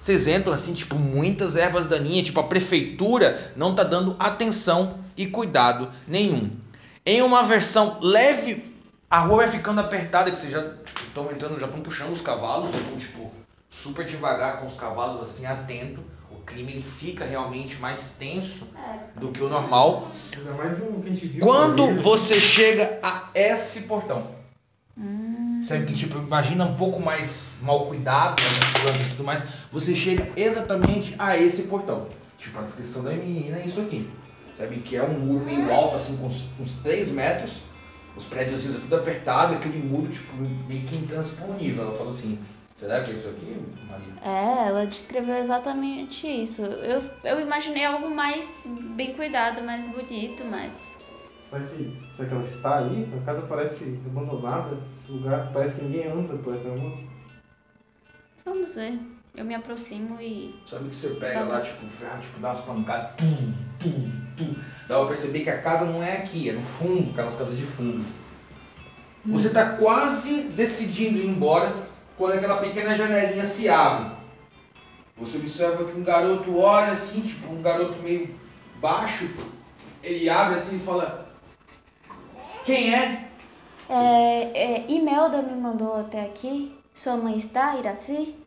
[0.00, 5.26] Vocês entram assim, tipo, muitas ervas daninhas, tipo, a prefeitura não tá dando atenção e
[5.26, 6.50] cuidado nenhum.
[7.04, 8.75] Em uma versão leve,
[9.10, 12.74] a rua vai ficando apertada, que vocês já estão entrando, já estão puxando os cavalos,
[12.74, 13.30] estão, tipo,
[13.70, 16.02] super devagar com os cavalos, assim, atento.
[16.30, 19.18] O clima ele fica realmente mais tenso É.
[19.20, 20.10] do que o normal.
[20.36, 21.40] Ainda mais um que a gente viu.
[21.44, 24.28] Quando você chega a esse portão,
[25.64, 29.94] sabe que tipo, imagina um pouco mais mal cuidado, né, plantas e tudo mais, você
[29.94, 32.06] chega exatamente a esse portão.
[32.38, 34.08] Tipo, a descrição da menina é isso aqui.
[34.56, 37.62] Sabe que é um muro meio alto, assim, com uns, uns 3 metros,
[38.16, 40.34] os prédios é tudo apertado, e aquele muro, tipo,
[40.68, 41.84] meio que intransponível.
[41.84, 42.38] Ela falou assim,
[42.74, 44.14] será que é isso aqui, Maria?
[44.22, 46.62] É, ela descreveu exatamente isso.
[46.62, 50.96] Eu, eu imaginei algo mais bem cuidado, mais bonito, mas.
[51.50, 53.08] Será que, será que ela está aí?
[53.20, 54.76] A casa parece abandonada.
[54.90, 56.92] Esse lugar parece que ninguém anda por essa rua.
[58.44, 58.98] Vamos ver.
[59.36, 60.58] Eu me aproximo e.
[60.66, 64.54] Sabe que você pega lá, tipo, ferro, tipo, dá umas pancadas, tum, tum, tum.
[64.88, 67.66] Dá pra perceber que a casa não é aqui, é no fundo, aquelas casas de
[67.66, 68.02] fundo.
[69.26, 71.70] Você tá quase decidindo ir embora
[72.16, 74.16] quando aquela pequena janelinha se abre.
[75.18, 78.34] Você observa que um garoto olha assim, tipo, um garoto meio
[78.80, 79.28] baixo.
[80.02, 81.28] Ele abre assim e fala:
[82.64, 83.28] Quem é?
[83.90, 86.74] É, é, Imelda me mandou até aqui.
[86.94, 88.45] Sua mãe está, Iraci?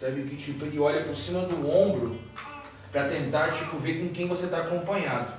[0.00, 2.18] Sabe que tipo, ele olha por cima do ombro
[2.90, 5.30] pra tentar tipo ver com quem você tá acompanhado.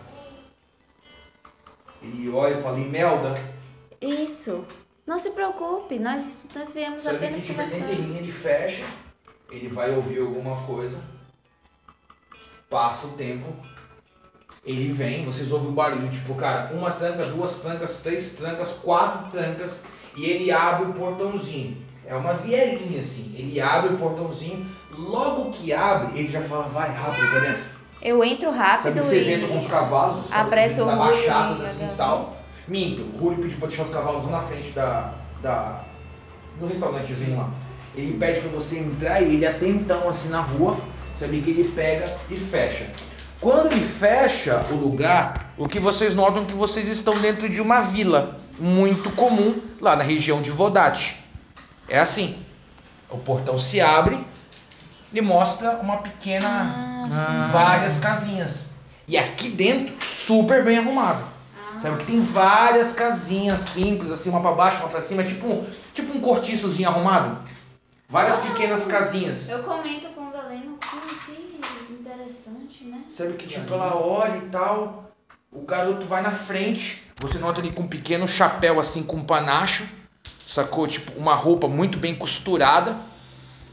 [1.99, 3.33] Ele olha e fala, Imelda,
[3.99, 4.63] Isso.
[5.07, 7.87] Não se preocupe, nós, nós viemos sabe apenas que tipo, ele conversar.
[7.87, 8.85] termina, ele fecha,
[9.49, 11.03] ele vai ouvir alguma coisa,
[12.69, 13.47] passa o tempo,
[14.63, 19.31] ele vem, vocês ouvem o barulho, tipo, cara, uma tranca, duas trancas, três trancas, quatro
[19.31, 19.85] trancas,
[20.15, 21.89] e ele abre o portãozinho.
[22.11, 26.93] É uma vielinha assim, ele abre o portãozinho, logo que abre, ele já fala, vai
[26.93, 27.63] rápido pra dentro.
[28.01, 29.33] Eu entro rápido Sabe que vocês e.
[29.35, 32.35] entram com os cavalos, os Rúlio abaixados e assim e tal.
[32.67, 35.83] Minto, o Rúlio pediu pra deixar os cavalos lá na frente da, da,
[36.59, 37.49] do restaurantezinho lá.
[37.95, 40.77] Ele pede pra você entrar e ele atentão assim na rua,
[41.15, 42.89] sabe que ele pega e fecha.
[43.39, 47.61] Quando ele fecha o lugar, o que vocês notam é que vocês estão dentro de
[47.61, 51.20] uma vila muito comum lá na região de Vodate.
[51.91, 52.41] É assim,
[53.09, 54.25] o portão se abre
[55.11, 56.47] e mostra uma pequena
[57.13, 58.69] Ah, várias casinhas.
[59.05, 61.21] E aqui dentro, super bem arrumado.
[61.77, 65.69] Sabe que tem várias casinhas simples, assim, uma pra baixo, uma pra cima, tipo, um-
[65.93, 67.39] tipo um cortiçozinho arrumado.
[68.07, 69.49] Várias pequenas casinhas.
[69.49, 73.01] Eu comento com o Galeno que, que interessante, né?
[73.09, 75.11] Sabe que tipo, ela olha e tal,
[75.51, 79.23] o garoto vai na frente, você nota ele com um pequeno chapéu assim, com um
[79.25, 79.85] panacho,
[80.51, 80.87] sacou?
[80.87, 82.95] Tipo, uma roupa muito bem costurada.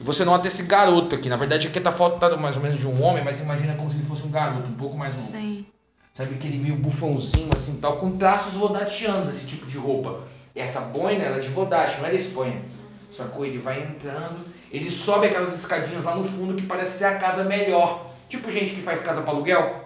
[0.01, 2.87] E você nota esse garoto aqui, na verdade aqui tá faltando mais ou menos de
[2.87, 5.26] um homem, mas imagina como se ele fosse um garoto, um pouco mais novo.
[5.26, 5.66] Sim.
[6.14, 10.20] Sabe aquele meio bufãozinho assim tal, com traços vodatianos, esse tipo de roupa.
[10.55, 12.62] E essa boina ela é de Vodate, não é da Espanha.
[13.11, 13.45] Sacou?
[13.45, 17.45] Ele vai entrando, ele sobe aquelas escadinhas lá no fundo que parece ser a casa
[17.45, 18.07] melhor.
[18.29, 19.85] Tipo gente que faz casa para aluguel.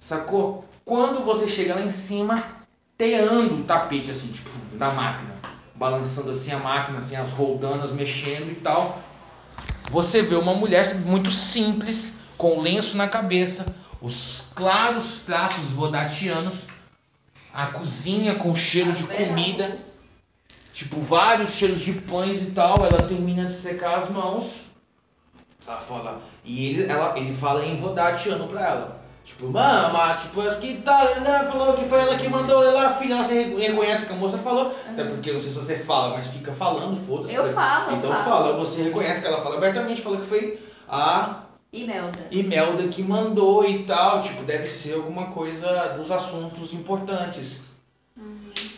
[0.00, 0.64] Sacou?
[0.84, 2.42] Quando você chega lá em cima,
[2.96, 5.31] teando o tapete, assim, tipo, da máquina.
[5.82, 9.02] Balançando assim a máquina, assim, as roldanas mexendo e tal.
[9.90, 16.66] Você vê uma mulher muito simples, com lenço na cabeça, os claros traços vodatianos,
[17.52, 19.74] a cozinha com cheiro de comida,
[20.72, 22.86] tipo vários cheiros de pães e tal.
[22.86, 24.60] Ela termina de secar as mãos.
[25.66, 29.01] Ela fala, e ele, ela, ele fala em vodatiano pra ela.
[29.24, 31.44] Tipo, mama, tipo, acho que tá, né?
[31.50, 34.74] Falou que foi ela que mandou lá, filha, ela se reconhece que a moça falou.
[34.88, 37.34] Até porque não sei se você fala, mas fica falando, foda-se.
[37.34, 38.24] Eu falo, eu Então falo.
[38.24, 40.58] fala, você reconhece que ela fala abertamente, fala que foi
[40.88, 41.42] a
[41.72, 42.18] Imelda.
[42.30, 47.72] Imelda que mandou e tal, tipo, deve ser alguma coisa dos assuntos importantes.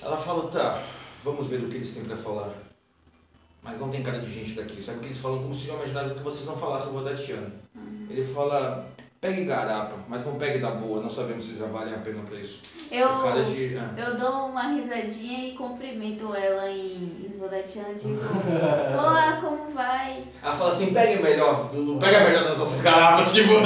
[0.01, 0.81] Ela fala, tá,
[1.25, 2.51] vamos ver o que eles têm pra falar.
[3.63, 6.15] Mas não tem cara de gente daqui, sabe que eles falam como se eu imaginasse
[6.15, 7.51] que vocês não falassem o Vodatiano.
[8.11, 8.87] Ele fala,
[9.25, 12.39] pegue garapa, mas não pegue da boa, não sabemos se eles valem a pena pra
[12.39, 12.61] isso.
[12.93, 13.09] Eu,
[13.43, 13.79] de.
[13.79, 13.95] ah.
[13.97, 17.95] eu dou uma risadinha e cumprimento ela em, em Vodatiano.
[17.95, 18.21] Digo,
[18.93, 20.23] olá, como vai?
[20.43, 23.53] Ela fala assim, pegue melhor, pega melhor das nossas garapas, tipo.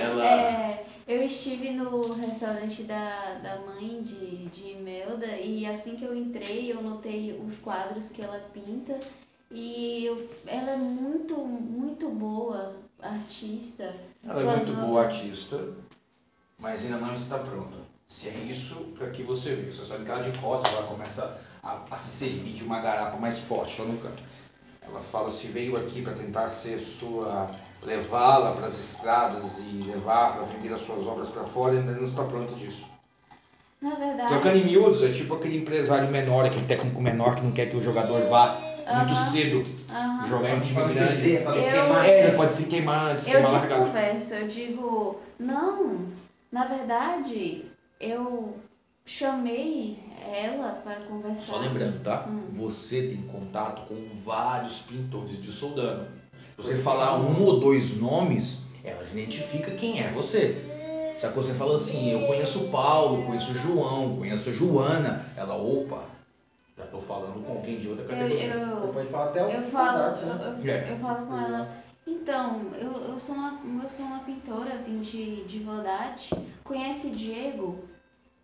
[0.00, 0.24] Ela.
[0.24, 6.14] É, eu estive no restaurante da, da mãe de, de Imelda e assim que eu
[6.14, 8.94] entrei eu notei os quadros que ela pinta
[9.50, 13.94] e eu- ela é muito, muito boa artista.
[14.28, 15.60] Ela é Suas muito boa artista,
[16.60, 17.76] mas ainda não está pronta.
[18.08, 19.70] Se é isso, para que você vê.
[19.70, 23.16] Você sabe que ela de costas ela começa a, a se servir de uma garapa
[23.16, 24.22] mais forte lá no canto.
[24.82, 27.48] Ela fala se veio aqui para tentar ser sua.
[27.82, 32.04] levá-la para as estradas e levar para vender as suas obras para fora, ainda não
[32.04, 32.84] está pronta disso.
[33.80, 37.52] Na verdade, Trocando em miúdos, é tipo aquele empresário menor, aquele técnico menor que não
[37.52, 38.56] quer que o jogador vá
[38.94, 39.30] muito Aham.
[39.30, 39.62] cedo
[39.96, 41.22] aham, jogar em um time Pode grande.
[41.22, 42.06] perder, pode Eu- queimar.
[42.08, 43.84] É, pode se queimar antes, eu queimar largado.
[43.84, 45.98] desconverso, eu digo, não,
[46.52, 47.64] na verdade,
[48.00, 48.54] eu
[49.04, 49.98] chamei
[50.32, 51.42] ela para conversar.
[51.42, 52.26] Só lembrando, tá?
[52.28, 52.38] Hum.
[52.50, 56.06] Você tem contato com vários pintores de Soldano.
[56.56, 60.56] Você falar um ou dois nomes, ela identifica quem é você.
[61.18, 65.24] Só que você fala assim, eu conheço o Paulo, conheço o João, conheço a Joana.
[65.36, 66.04] Ela, opa,
[66.76, 68.66] já tô falando com alguém de outra Eu, categoria.
[68.70, 70.58] Você eu, pode falar até o eu falo, verdade, eu, né?
[70.62, 70.92] eu, É.
[70.92, 71.68] eu falo com ela,
[72.06, 76.34] então, eu, eu, sou uma, eu sou uma pintora, vim de, de Vodate.
[76.62, 77.78] Conhece Diego?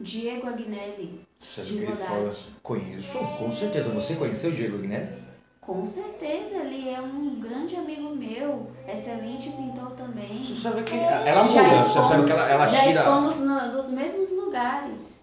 [0.01, 1.21] Diego Agnelli.
[1.39, 2.35] Sabe o que ele fala?
[2.63, 3.91] Conheço, com certeza.
[3.91, 5.23] Você conheceu o Diego Agnelli?
[5.61, 10.43] Com certeza, ele é um grande amigo meu, excelente pintor também.
[10.43, 13.01] Você sabe que ela Já muda, você sabe que ela, ela já tira.
[13.01, 15.22] expomos no- nos mesmos lugares.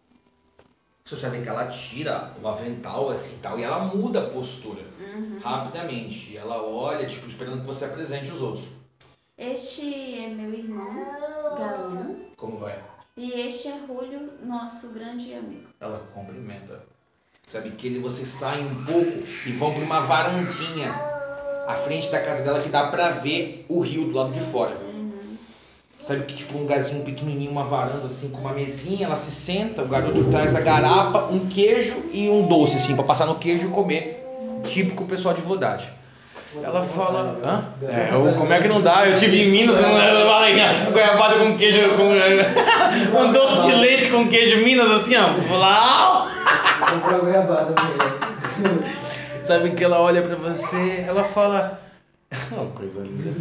[1.09, 4.83] Você sabe que ela tira o avental assim e tal, e ela muda a postura
[4.99, 5.39] Uhum.
[5.41, 6.37] rapidamente.
[6.37, 8.65] Ela olha, tipo, esperando que você apresente os outros.
[9.35, 10.93] Este é meu irmão,
[11.57, 12.79] Galão, Como vai?
[13.17, 15.63] e este é Julio, nosso grande amigo.
[15.79, 16.83] Ela cumprimenta.
[17.47, 20.91] Sabe que ele, você sai um pouco e vão pra uma varandinha
[21.67, 24.77] à frente da casa dela que dá pra ver o rio do lado de fora.
[26.09, 29.83] Sabe que tipo um lugarzinho pequenininho, uma varanda assim, com uma mesinha, ela se senta,
[29.83, 33.67] o garoto traz a garapa, um queijo e um doce assim, pra passar no queijo
[33.67, 34.25] e comer.
[34.63, 35.87] Típico pessoal de Vodade.
[36.63, 37.63] Ela fala, hã?
[37.87, 39.07] É, eu, como é que não dá?
[39.07, 42.05] Eu tive em Minas, uma uma goiabada com queijo, com
[43.21, 45.27] um doce de leite com queijo Minas assim, ó.
[45.47, 46.27] Vou lá,
[47.19, 47.75] goiabada.
[49.45, 51.79] Sabe que ela olha pra você, ela fala.
[52.51, 53.31] Uma coisa linda.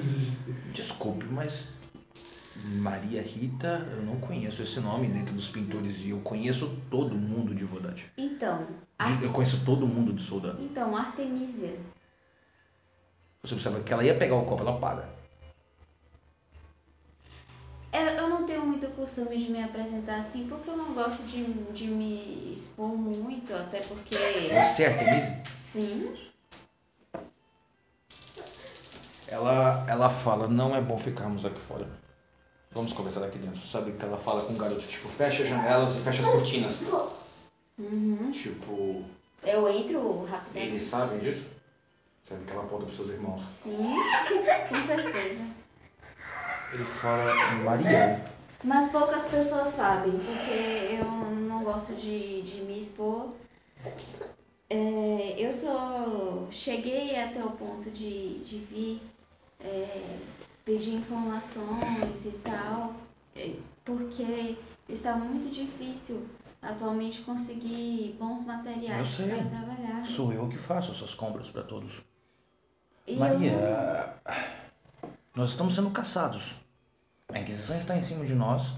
[0.75, 1.78] Desculpe, mas.
[2.57, 7.55] Maria Rita, eu não conheço esse nome dentro dos pintores e eu conheço todo mundo
[7.55, 8.11] de Vodate.
[8.17, 8.67] Então,
[9.01, 10.61] De- Eu conheço todo mundo de soldado.
[10.63, 11.79] então Artemisia.
[13.43, 15.09] Você observa que ela ia pegar o copo, ela para.
[17.93, 21.45] Eu, eu não tenho muito costume de me apresentar assim, porque eu não gosto de,
[21.73, 24.17] de me expor muito, até porque.
[24.17, 25.43] Você é Artemisia?
[25.55, 26.15] Sim,
[29.29, 31.87] Ela, ela fala, não é bom ficarmos aqui fora.
[32.79, 33.61] Vamos conversar aqui dentro.
[33.61, 36.81] Sabe que ela fala com o garoto, tipo, fecha as janelas e fecha as cortinas.
[37.76, 38.31] Uhum.
[38.31, 39.05] Tipo,
[39.43, 40.70] eu entro rapidamente.
[40.70, 41.45] eles sabem disso?
[42.24, 43.45] Sabe que ela aponta pros seus irmãos.
[43.45, 43.97] Sim,
[44.68, 45.45] com certeza.
[46.72, 48.24] Ele fala, Maria,
[48.62, 53.33] Mas poucas pessoas sabem, porque eu não gosto de, de me expor.
[54.70, 59.03] É, eu só cheguei até o ponto de, de vir
[59.64, 60.18] é,
[60.69, 62.93] pedir informações e tal,
[63.35, 66.29] é, porque está muito difícil
[66.61, 70.07] atualmente conseguir bons Eu materiais para trabalhar.
[70.07, 72.03] Sou eu que faço essas compras para todos.
[73.07, 74.14] E eu Maria,
[75.35, 76.55] nós estamos sendo caçados.
[77.33, 78.75] A Inquisição está em cima de nós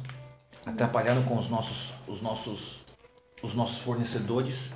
[0.67, 2.83] atrapalhando com os nossos, os nossos,
[3.43, 4.73] os nossos fornecedores.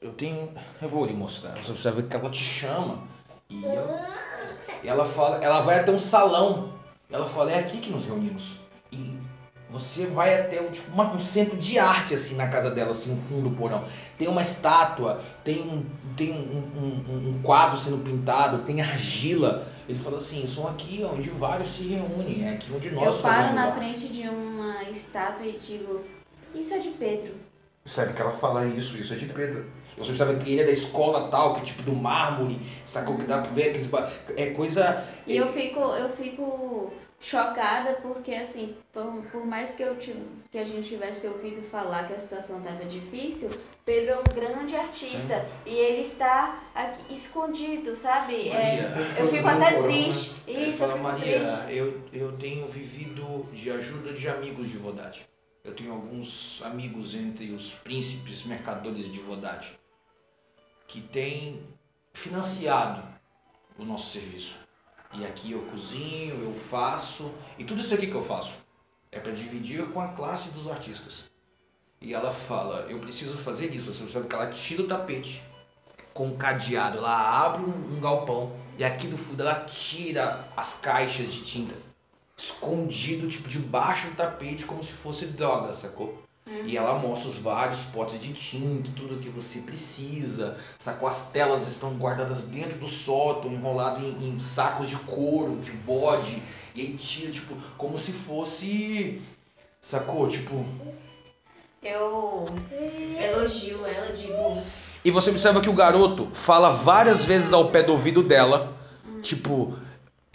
[0.00, 1.52] Eu tenho, eu vou lhe mostrar.
[1.52, 3.06] Você precisa ver que ela te chama
[3.50, 4.23] e ela,
[4.84, 6.74] e ela fala, ela vai até um salão.
[7.10, 8.58] Ela fala, é aqui que nos reunimos.
[8.92, 9.16] E
[9.70, 13.14] você vai até um, tipo, uma- um centro de arte assim na casa dela, assim,
[13.14, 13.82] no fundo do porão.
[14.16, 15.84] Tem uma estátua, tem um,
[16.16, 19.66] tem um, um- um- quadro sendo pintado, tem argila.
[19.88, 23.54] Ele fala assim, são aqui onde vários se reúnem, é aqui onde nós eu paro
[23.54, 23.78] na arte.
[23.78, 26.02] frente de uma estátua e digo,
[26.54, 27.32] isso é de Pedro.
[27.84, 29.66] Sabe que ela fala isso, isso é de Pedro.
[29.96, 33.24] Você sabe que ele é da escola tal, que é tipo do mármore, sacou que
[33.24, 33.86] dá pra ver aqueles.
[33.86, 35.04] ba- É coisa.
[35.26, 40.20] E eu fico, eu fico chocada porque assim, por, por mais que, eu tive,
[40.50, 43.50] que a gente tivesse ouvido falar que a situação estava difícil,
[43.84, 48.50] Pedro é um grande artista e ele está aqui escondido, sabe?
[48.50, 50.34] É, eu fico até triste.
[50.46, 51.72] Isso, eu fico Maria, triste.
[51.72, 55.26] eu, eu tenho vivido de ajuda de amigos de Vodade.
[55.64, 59.68] Eu tenho alguns amigos entre os príncipes mercadores de Vodade
[60.86, 61.62] que têm
[62.12, 63.02] financiado
[63.78, 64.54] o nosso serviço.
[65.14, 68.52] E aqui eu cozinho, eu faço, e tudo isso aqui que eu faço
[69.12, 71.24] é para dividir com a classe dos artistas.
[72.00, 73.92] E ela fala, eu preciso fazer isso.
[73.92, 75.42] Você sabe que ela tira o tapete
[76.12, 80.80] com um cadeado, ela abre um, um galpão e aqui do fundo ela tira as
[80.80, 81.74] caixas de tinta
[82.36, 86.23] escondido tipo debaixo do tapete como se fosse droga, sacou?
[86.46, 91.08] E ela mostra os vários potes de tinta, tudo que você precisa, sacou?
[91.08, 96.42] As telas estão guardadas dentro do sótão, enrolado em, em sacos de couro, de bode,
[96.74, 99.22] e aí tira, tipo, como se fosse,
[99.80, 100.28] sacou?
[100.28, 100.66] Tipo,
[101.82, 102.46] Eu
[103.18, 104.62] elogio ela, digo,
[105.02, 108.76] E você observa que o garoto fala várias vezes ao pé do ouvido dela,
[109.22, 109.78] tipo,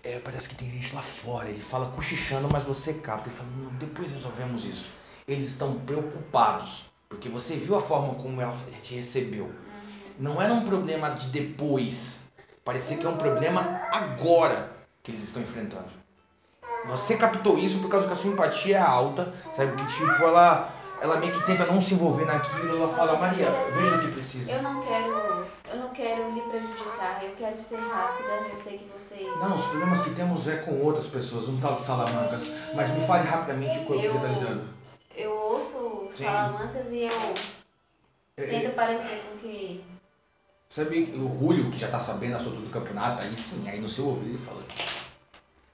[0.03, 1.49] é, parece que tem gente lá fora.
[1.49, 3.49] Ele fala cochichando, mas você capta e fala,
[3.79, 4.91] depois resolvemos isso.
[5.29, 9.51] Eles estão preocupados, porque você viu a forma como ela te recebeu.
[10.17, 12.21] Não era um problema de depois,
[12.65, 13.61] parecia que é um problema
[13.91, 14.71] agora
[15.03, 15.85] que eles estão enfrentando.
[16.87, 19.75] Você captou isso por causa que a sua empatia é alta, sabe?
[19.75, 20.67] Que tipo, ela,
[20.99, 24.53] ela meio que tenta não se envolver naquilo, ela fala, Maria, veja o que precisa.
[24.53, 28.89] eu não quero, eu não quero lhe prejudicar, eu quero ser rápida, eu sei que
[28.97, 29.39] vocês.
[29.39, 32.51] Não, os problemas que temos é com outras pessoas, tal de Salamancas.
[32.73, 34.78] Mas me fale rapidamente com o que você está lidando.
[35.19, 36.23] Eu ouço Sim.
[36.23, 37.33] Salamancas e eu
[38.37, 39.83] É, tento parecer com que.
[40.69, 43.89] Sabe o Julio, que já tá sabendo a soltura do campeonato, aí sim, aí no
[43.89, 44.61] seu ouvido ele fala.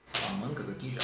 [0.04, 0.98] Salamancas aqui já.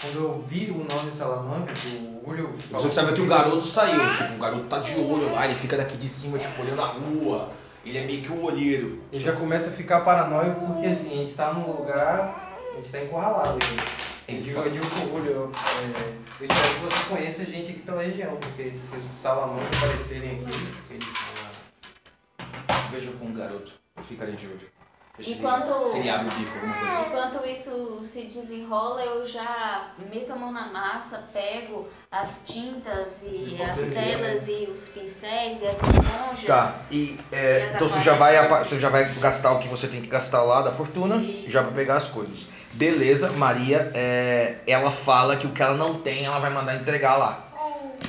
[0.00, 2.54] Quando eu vi o nome Salamanca, o olho.
[2.70, 5.76] Você observa que o garoto saiu, tipo, o garoto tá de olho lá, ele fica
[5.76, 7.50] daqui de cima, tipo, olhando a rua.
[7.84, 9.02] Ele é meio que o olheiro.
[9.10, 12.51] Ele já começa a ficar paranoico porque assim, a gente tá num lugar.
[12.72, 13.76] A gente tá encurralado aqui.
[14.28, 17.44] Eu Ele digo, fala- eu digo pro Julio, eu, é, eu espero que você conheça
[17.44, 20.44] gente aqui pela região, porque se os Salamanca aparecerem aqui,
[20.90, 21.52] Ele fala.
[22.90, 23.72] Veja com o garoto,
[24.04, 24.72] fica ali de olho.
[25.18, 27.06] Enquanto- Se ele abre o bico, alguma coisa.
[27.06, 33.58] Enquanto isso se desenrola, eu já meto a mão na massa, pego as tintas e
[33.62, 36.44] as telas e os pincéis e as esponjas.
[36.46, 39.86] Tá, e é, E então você já, vai, você já vai gastar o que você
[39.86, 41.50] tem que gastar lá da fortuna, Isso.
[41.50, 42.46] já vai pegar as coisas.
[42.74, 47.16] Beleza, Maria, é, ela fala que o que ela não tem, ela vai mandar entregar
[47.16, 47.48] lá.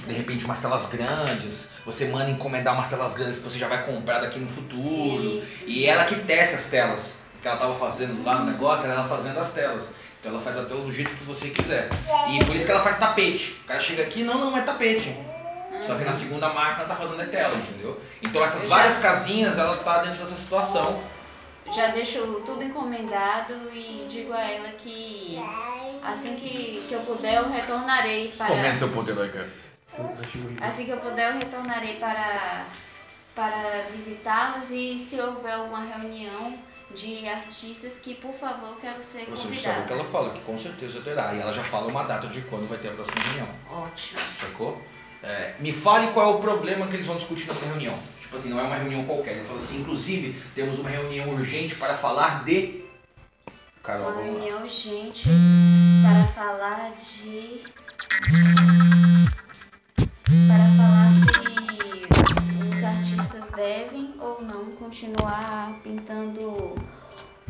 [0.07, 3.85] De repente umas telas grandes, você manda encomendar umas telas grandes que você já vai
[3.85, 5.37] comprar daqui no futuro.
[5.37, 5.65] Isso.
[5.67, 7.17] E ela que tece as telas.
[7.37, 9.89] O que ela tava fazendo lá no negócio, era ela fazendo as telas.
[10.19, 11.89] Então ela faz a tela do jeito que você quiser.
[12.31, 13.59] E por isso que ela faz tapete.
[13.65, 15.13] O cara chega aqui, não, não, é tapete.
[15.81, 17.99] Só que na segunda máquina tá fazendo é tela, entendeu?
[18.21, 21.03] Então essas várias casinhas, ela tá dentro dessa situação.
[21.73, 25.39] Já deixo tudo encomendado e digo a ela que
[26.03, 28.47] assim que, que eu puder eu retornarei para.
[28.47, 29.47] Comendo seu poder, Laika.
[30.61, 32.65] Assim que eu puder eu retornarei para,
[33.35, 36.57] para visitá-los e se houver alguma reunião
[36.93, 39.85] de artistas que por favor quero ser Você sabe o convidada.
[39.87, 41.33] que ela fala, que com certeza terá.
[41.33, 43.47] E ela já fala uma data de quando vai ter a próxima reunião.
[43.71, 44.19] Ótimo.
[44.25, 44.79] Sacou?
[45.23, 47.97] É, me fale qual é o problema que eles vão discutir nessa reunião.
[48.33, 49.33] Tipo assim, não é uma reunião qualquer.
[49.35, 52.83] Ele fala assim, inclusive, temos uma reunião urgente para falar de.
[53.83, 54.39] Carol, Uma vamos lá.
[54.39, 55.29] reunião urgente
[56.01, 57.61] para falar de.
[60.47, 66.73] Para falar se os artistas devem ou não continuar pintando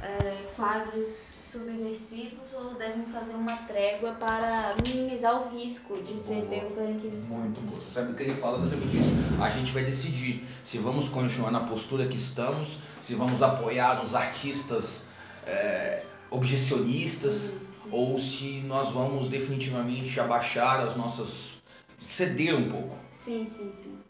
[0.01, 6.47] eh, quadros subversivos ou devem fazer uma trégua para minimizar o risco de ser Boa.
[6.47, 7.37] pego pela Inquisição.
[7.37, 7.79] Muito bom.
[7.79, 9.41] Você sabe o que ele fala exatamente isso.
[9.41, 14.15] A gente vai decidir se vamos continuar na postura que estamos, se vamos apoiar os
[14.15, 15.05] artistas
[15.45, 17.89] é, objecionistas, sim.
[17.91, 21.61] ou se nós vamos definitivamente abaixar as nossas.
[21.99, 22.97] ceder um pouco.
[23.11, 24.02] Sim, sim, sim.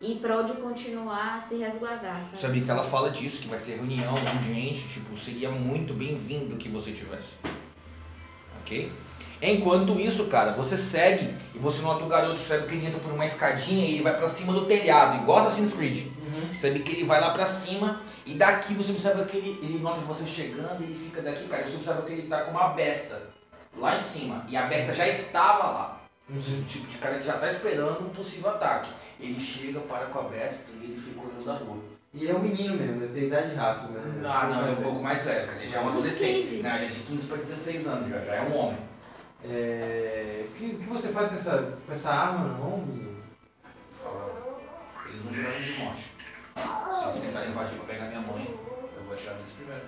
[0.00, 2.40] Em prol de continuar a se resguardar, sabe?
[2.40, 6.68] Sabe que ela fala disso, que vai ser reunião urgente, tipo, seria muito bem-vindo que
[6.68, 7.34] você tivesse.
[8.60, 8.92] Ok?
[9.42, 13.12] Enquanto isso, cara, você segue e você nota o garoto, sabe que ele entra por
[13.12, 16.06] uma escadinha e ele vai pra cima do telhado, igual Assassin's Creed.
[16.06, 16.56] Uhum.
[16.56, 20.00] Sabe que ele vai lá pra cima e daqui você observa que ele, ele nota
[20.02, 21.66] você chegando e ele fica daqui, cara.
[21.66, 23.30] Você observa que ele tá com uma besta
[23.76, 26.00] lá em cima e a besta já estava lá.
[26.28, 28.90] Do tipo de cara que já tá esperando um possível ataque.
[29.20, 31.78] Ele chega, para com a besta e ele fica olhando a rua.
[32.14, 34.22] E ele é um menino mesmo, ele tem idade rápida, né?
[34.24, 35.58] Ah, não, ele é um pouco mais velho, cara.
[35.58, 36.46] Ele já é um adolescente.
[36.48, 36.62] 15.
[36.62, 38.78] Não, ele é de 15 para 16 anos, já, já é um homem.
[39.44, 40.46] É...
[40.48, 43.22] O, que, o que você faz com essa, com essa arma na mão, menino?
[44.02, 44.58] Fala,
[45.08, 46.12] eles não tiraram de morte.
[46.94, 48.58] Se eles tentarem invadir pra pegar minha mãe,
[48.96, 49.82] eu vou atirar neles primeiro.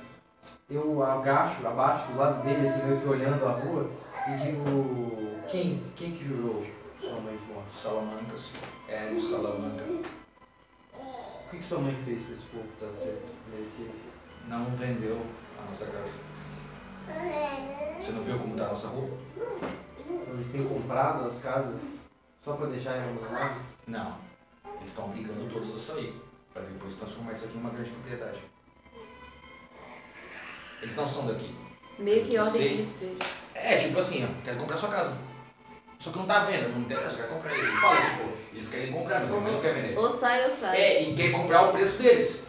[0.69, 3.91] Eu agacho, abaixo, do lado dele, assim, meio que olhando a rua,
[4.29, 5.41] e digo...
[5.49, 6.65] Quem, quem que jurou
[7.01, 7.77] sua mãe de morte?
[7.77, 8.53] Salamancas,
[8.89, 9.85] Hélio Salamanca.
[10.95, 14.11] O que, que sua mãe fez com esse povo ser merecer isso?
[14.47, 15.21] Não vendeu
[15.59, 16.13] a nossa casa.
[18.01, 19.11] Você não viu como tá a nossa rua?
[19.99, 22.09] Então, Eles têm comprado as casas
[22.41, 23.63] só pra deixarem abandonadas?
[23.87, 24.19] Não.
[24.79, 26.21] Eles estão obrigando todos a sair.
[26.53, 28.41] Pra depois transformar isso aqui em uma grande propriedade.
[30.83, 31.55] Eles não são daqui.
[31.99, 32.77] Meio que Eu ordem sei.
[32.77, 33.17] de despejo.
[33.55, 35.17] É, tipo assim, ó, quero comprar sua casa.
[36.01, 37.53] Só que não tá vendo, não interessa, quero comprar.
[37.53, 39.99] Ele fala, tipo, eles querem comprar, mas ele não quer vender.
[39.99, 40.77] Ou sai ou sai.
[40.81, 42.43] É, e quer comprar o preço deles.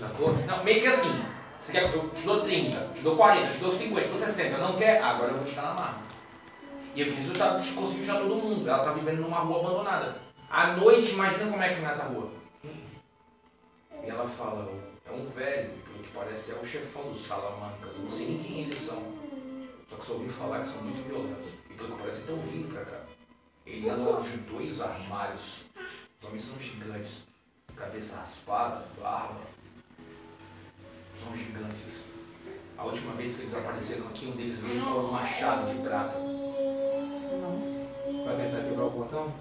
[0.00, 0.32] Sacou?
[0.46, 1.22] Não, meio que assim.
[1.60, 4.58] Você quer, eu te dou 30, te dou 40, te dou 50, te dou 60.
[4.58, 5.02] Não quer?
[5.02, 6.02] Agora eu vou te dar na marra.
[6.94, 8.68] E o resultado conseguiu já todo mundo.
[8.68, 10.16] Ela tá vivendo numa rua abandonada.
[10.50, 12.30] À noite, imagina como é que é nessa rua.
[12.64, 14.72] E ela fala,
[15.06, 17.96] é um velho, pelo que parece é o chefão dos Salamancas.
[17.96, 19.02] Eu não sei nem quem eles são.
[19.88, 21.61] Só que só ouvi falar que são muito violentos.
[21.82, 23.00] E pelo que parece estão vindo pra cá.
[23.66, 25.64] Ele lado de dois armários.
[26.20, 27.24] Os homens são gigantes.
[27.74, 29.40] Cabeça raspada, barba.
[31.20, 32.02] São gigantes.
[32.78, 36.18] A última vez que eles apareceram aqui, um deles veio com um machado de prata.
[36.18, 37.92] Nossa.
[38.24, 39.34] Vai tentar quebrar o portão?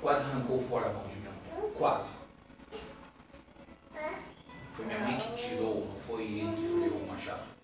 [0.00, 1.70] Quase arrancou fora a mão de minha mãe.
[1.72, 2.16] Quase.
[4.72, 7.55] Foi minha mãe que tirou, não foi ele que freou o machado.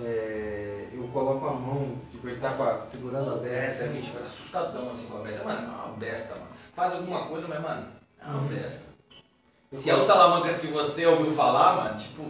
[0.00, 3.86] É, eu coloco a mão, tipo, ele tá com a- segurando a É, besta.
[3.88, 5.44] você é tipo, assustadão assim com a besta.
[5.44, 6.46] Mano, é uma besta, mano.
[6.74, 7.86] Faz alguma coisa, mas, mano,
[8.20, 8.46] é uma Uhum.
[8.48, 8.92] besta.
[9.72, 12.22] Se é o Salamancas que você ouviu falar, mano, tipo,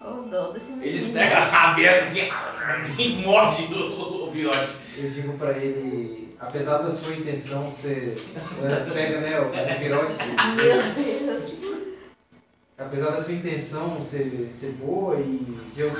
[0.00, 0.86] O dó desse menino.
[0.86, 2.20] eles pegam a besta assim
[2.98, 4.76] e mordem o, o virote.
[4.96, 8.14] Eu digo pra ele, apesar da sua intenção ser.
[8.62, 10.14] é, pega, né, o, o virote.
[10.56, 11.69] Meu Deus.
[12.80, 15.38] Apesar da sua intenção ser, ser boa e
[15.74, 15.90] de eu.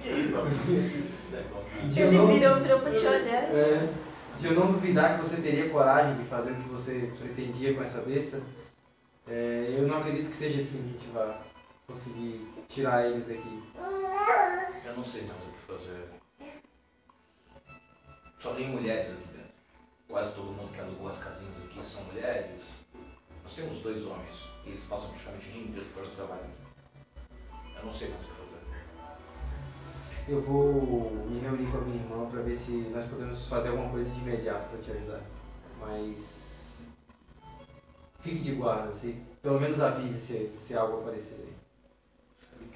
[0.00, 3.52] Que isso, de, de eu Ele não, virou, virou pra te olhar.
[3.52, 3.88] é,
[4.38, 7.82] de eu não duvidar que você teria coragem de fazer o que você pretendia com
[7.82, 8.40] essa besta,
[9.26, 11.36] é, eu não acredito que seja assim que a gente vai
[11.88, 13.62] conseguir tirar eles daqui.
[14.84, 16.06] Eu não sei mais o que fazer.
[18.38, 19.50] Só tem mulheres aqui dentro.
[20.08, 22.77] Quase todo mundo que alugou as casinhas aqui são mulheres.
[23.48, 26.50] Nós temos dois homens e eles passam praticamente o dia inteiro fora do trabalho.
[27.78, 28.60] Eu não sei mais o que fazer.
[30.28, 33.88] Eu vou me reunir com a minha irmã para ver se nós podemos fazer alguma
[33.88, 35.22] coisa de imediato para te ajudar.
[35.80, 36.82] Mas
[38.20, 41.54] fique de guarda, se pelo menos avise se, se algo aparecer aí.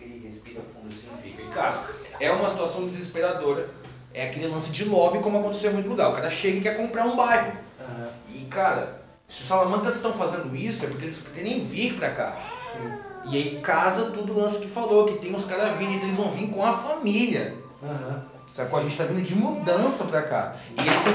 [0.01, 1.43] Ele respira fundo assim fica.
[1.43, 1.87] E cara,
[2.19, 3.69] é uma situação desesperadora.
[4.15, 6.11] É aquele lance de lobby como aconteceu em muito lugar.
[6.11, 7.61] O cara chega e quer comprar um bairro.
[7.79, 9.02] Aham, E cara,
[9.33, 12.37] se os Salamancas estão fazendo isso é porque eles pretendem vir pra cá.
[12.71, 12.93] sim.
[13.25, 16.19] E aí casa tudo o lance que falou, que tem uns caras vindo, então eles
[16.19, 17.55] vão vir com a família.
[17.83, 18.21] Aham.
[18.53, 18.79] Sacou?
[18.79, 20.53] A gente tá vindo de mudança pra cá.
[20.77, 21.13] E eles não,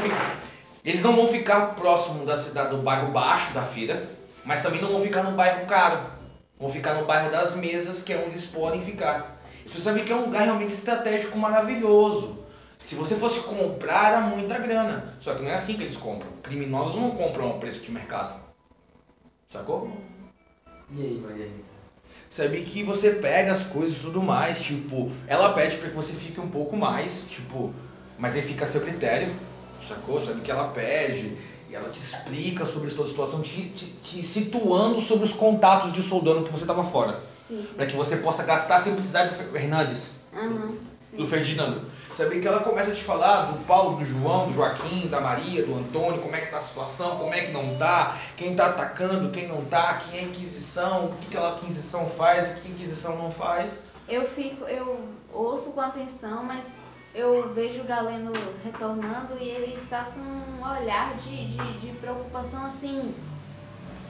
[0.84, 4.03] eles não vão ficar próximo da cidade, do bairro baixo da feira,
[4.44, 5.99] mas também não vão ficar no bairro caro.
[6.60, 9.38] Vão ficar no bairro das mesas, que é onde eles podem ficar.
[9.64, 12.46] Você sabe que é um lugar realmente estratégico maravilhoso.
[12.83, 15.13] Se você fosse comprar, era muita grana.
[15.19, 16.31] Só que não é assim que eles compram.
[16.43, 18.39] Criminosos não compram ao preço de mercado.
[19.49, 19.89] Sacou?
[20.89, 21.77] E aí, Maria Rita?
[22.29, 26.13] Sabe que você pega as coisas e tudo mais, tipo, ela pede pra que você
[26.13, 27.71] fique um pouco mais, tipo,
[28.17, 29.31] mas aí fica a seu critério,
[29.81, 30.19] sacou?
[30.19, 31.37] Sabe que ela pede
[31.69, 35.93] e ela te explica sobre toda a situação, te, te, te situando sobre os contatos
[35.93, 37.75] de soldano que você tava fora, Sim, sim.
[37.77, 41.15] Pra que você possa gastar sem precisar do Fer- Hernandes, Aham, sim.
[41.17, 41.85] do Ferdinando.
[42.18, 45.64] Sabe que ela começa a te falar do Paulo, do João, do Joaquim, da Maria,
[45.64, 48.69] do Antônio, como é que tá a situação, como é que não tá, quem tá
[48.69, 52.69] atacando, quem não tá, quem é Inquisição, o que, que aquela Inquisição faz, o que
[52.69, 53.84] a Inquisição não faz.
[54.10, 54.99] eu fico, eu
[55.31, 56.80] ouço com atenção, mas
[57.14, 58.34] eu vejo o Galeno
[58.64, 63.14] retornando e ele está com um olhar de, de, de preocupação assim.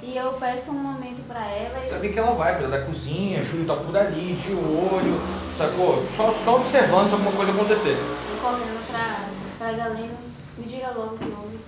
[0.02, 3.44] E eu peço um momento pra ela e Sabe que ela vai cuidar da cozinha,
[3.44, 5.20] Júlio tá por ali, de olho,
[5.58, 6.06] sacou?
[6.16, 7.98] Só, só observando se alguma coisa acontecer.
[8.42, 10.18] correndo pra, pra Galeno,
[10.58, 11.60] me diga logo o que houve.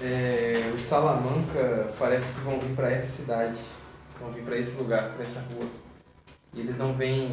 [0.00, 3.58] É, os Salamanca parece que vão vir pra essa cidade,
[4.20, 5.66] vão vir pra esse lugar, pra essa rua.
[6.54, 7.30] E eles não vêm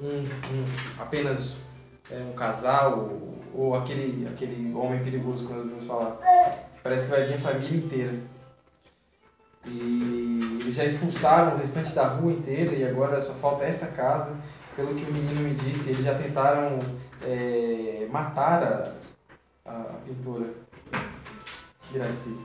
[0.00, 0.66] um, um-
[0.98, 1.56] apenas
[2.10, 2.98] é, um casal
[3.54, 6.18] ou, ou aquele, aquele homem perigoso que nós ouvimos falar.
[6.82, 8.14] Parece que vai vir a família inteira.
[9.66, 14.36] E eles já expulsaram o restante da rua inteira e agora só falta essa casa.
[14.76, 16.78] Pelo que o menino me disse, eles já tentaram
[17.22, 18.62] é, matar
[19.64, 20.54] a, a pintora
[21.92, 22.36] Iraci.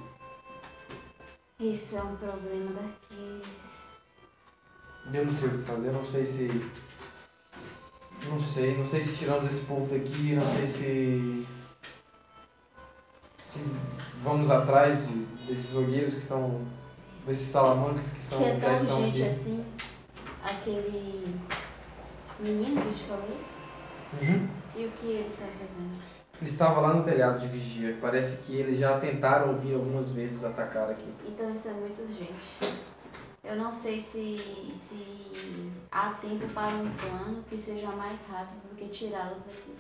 [1.60, 3.86] Isso é um problema daqueles.
[5.14, 6.50] Eu não sei o que fazer, eu não sei se.
[8.28, 11.46] Não sei, não sei se tiramos esse povo daqui, não sei se.
[13.40, 13.60] Se
[14.22, 16.60] vamos atrás de- desses olheiros que estão.
[17.26, 19.24] Desses salamancas que estão, Se é tão urgente aqui.
[19.24, 19.66] assim,
[20.44, 21.36] aquele
[22.40, 23.56] menino que te falou isso?
[24.22, 24.48] Uhum.
[24.76, 26.16] E o que ele está fazendo?
[26.42, 27.98] Ele estava lá no telhado de vigia.
[28.02, 31.08] Parece que eles já tentaram vir algumas vezes atacar aqui.
[31.26, 32.86] Então isso é muito urgente.
[33.44, 34.38] Eu não sei se,
[34.74, 39.76] se há tempo para um plano que seja mais rápido do que tirá-los daqui.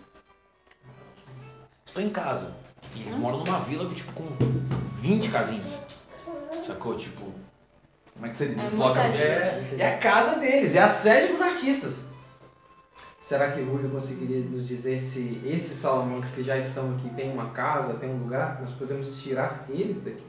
[1.85, 2.55] Estou em casa.
[2.95, 4.25] E eles moram numa vila tipo com
[5.01, 5.94] 20 casinhas.
[6.65, 6.95] Sacou?
[6.97, 7.31] Tipo,
[8.13, 9.01] como é que você desloca?
[9.03, 9.81] muita É, gente.
[9.81, 12.05] é a casa deles, é a sede dos artistas.
[13.19, 17.49] Será que Julio conseguiria nos dizer se esses salamancas que já estão aqui têm uma
[17.49, 18.61] casa, têm um lugar?
[18.61, 20.23] Nós podemos tirar eles daqui?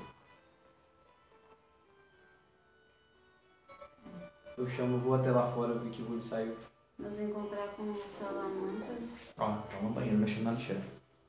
[4.56, 6.56] Eu chamo, vou até lá fora, eu vi que o Julio saiu.
[6.98, 9.34] Nos encontrar com os salamancas.
[9.36, 10.80] Ó, tá no banheiro mexendo na lixeira.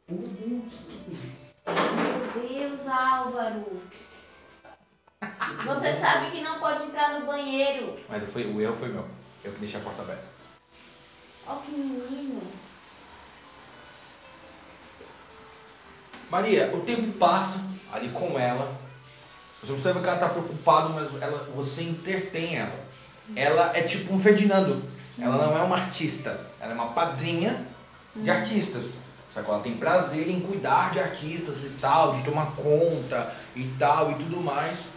[0.08, 0.24] Meu
[2.48, 3.66] Deus, Álvaro!
[5.66, 7.98] Você sabe que não pode entrar no banheiro.
[8.08, 9.06] Mas foi, o erro foi meu.
[9.44, 10.24] Eu que deixei a porta aberta.
[11.48, 12.42] Ó que menino.
[16.30, 18.72] Maria, o tempo passa ali com ela.
[19.62, 22.86] Você observa que ela tá preocupada, mas ela, você entretém ela.
[23.36, 24.82] Ela é tipo um Ferdinando.
[25.20, 26.40] Ela não é uma artista.
[26.60, 27.66] Ela é uma padrinha
[28.16, 29.00] de artistas.
[29.30, 29.56] Sacou?
[29.56, 34.16] Ela tem prazer em cuidar de artistas e tal, de tomar conta e tal e
[34.16, 34.97] tudo mais.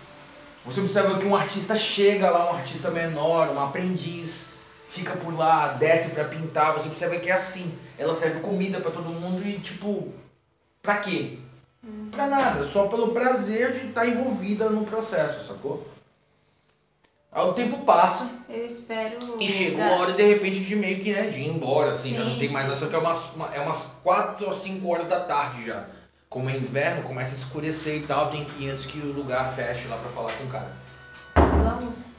[0.65, 4.51] Você observa que um artista chega lá, um artista menor, um aprendiz,
[4.89, 6.75] fica por lá, desce pra pintar.
[6.75, 7.73] Você observa que é assim.
[7.99, 10.09] Ela serve comida pra todo mundo e tipo,
[10.83, 11.37] Pra quê?
[12.11, 15.83] Pra nada, só pelo prazer de estar envolvida no processo, sacou?
[17.33, 19.19] Aí o tempo passa Eu espero.
[19.39, 22.15] e chega Ga- a hora de repente de meio que né, de ir embora, assim,
[22.15, 22.75] já não Sim, tem mais sim.
[22.75, 25.85] só que é umas, uma- é umas 4 ou 5 horas da tarde já.
[26.31, 29.53] Como é inverno, começa a escurecer e tal, tem que ir antes que o lugar
[29.53, 30.73] feche lá pra falar com o cara.
[31.35, 32.15] Vamos.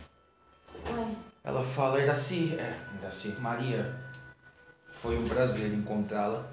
[0.90, 1.16] Ué,
[1.46, 3.96] Ela fala, Iraci, é, Iraci, Maria,
[4.92, 6.44] foi um prazer encontrá-la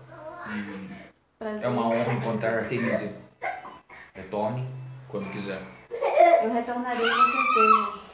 [0.47, 0.89] e
[1.37, 1.65] prazer.
[1.65, 3.13] é uma honra encontrar a Artemisia.
[4.15, 4.65] Retorne
[5.09, 5.61] quando quiser.
[6.45, 8.09] Eu retornarei com certeza.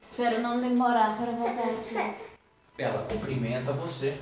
[0.00, 2.16] Espero não demorar para voltar aqui.
[2.78, 4.16] Ela cumprimenta você.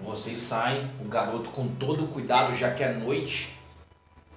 [0.00, 3.53] Vocês saem, o garoto com todo o cuidado, já que é noite.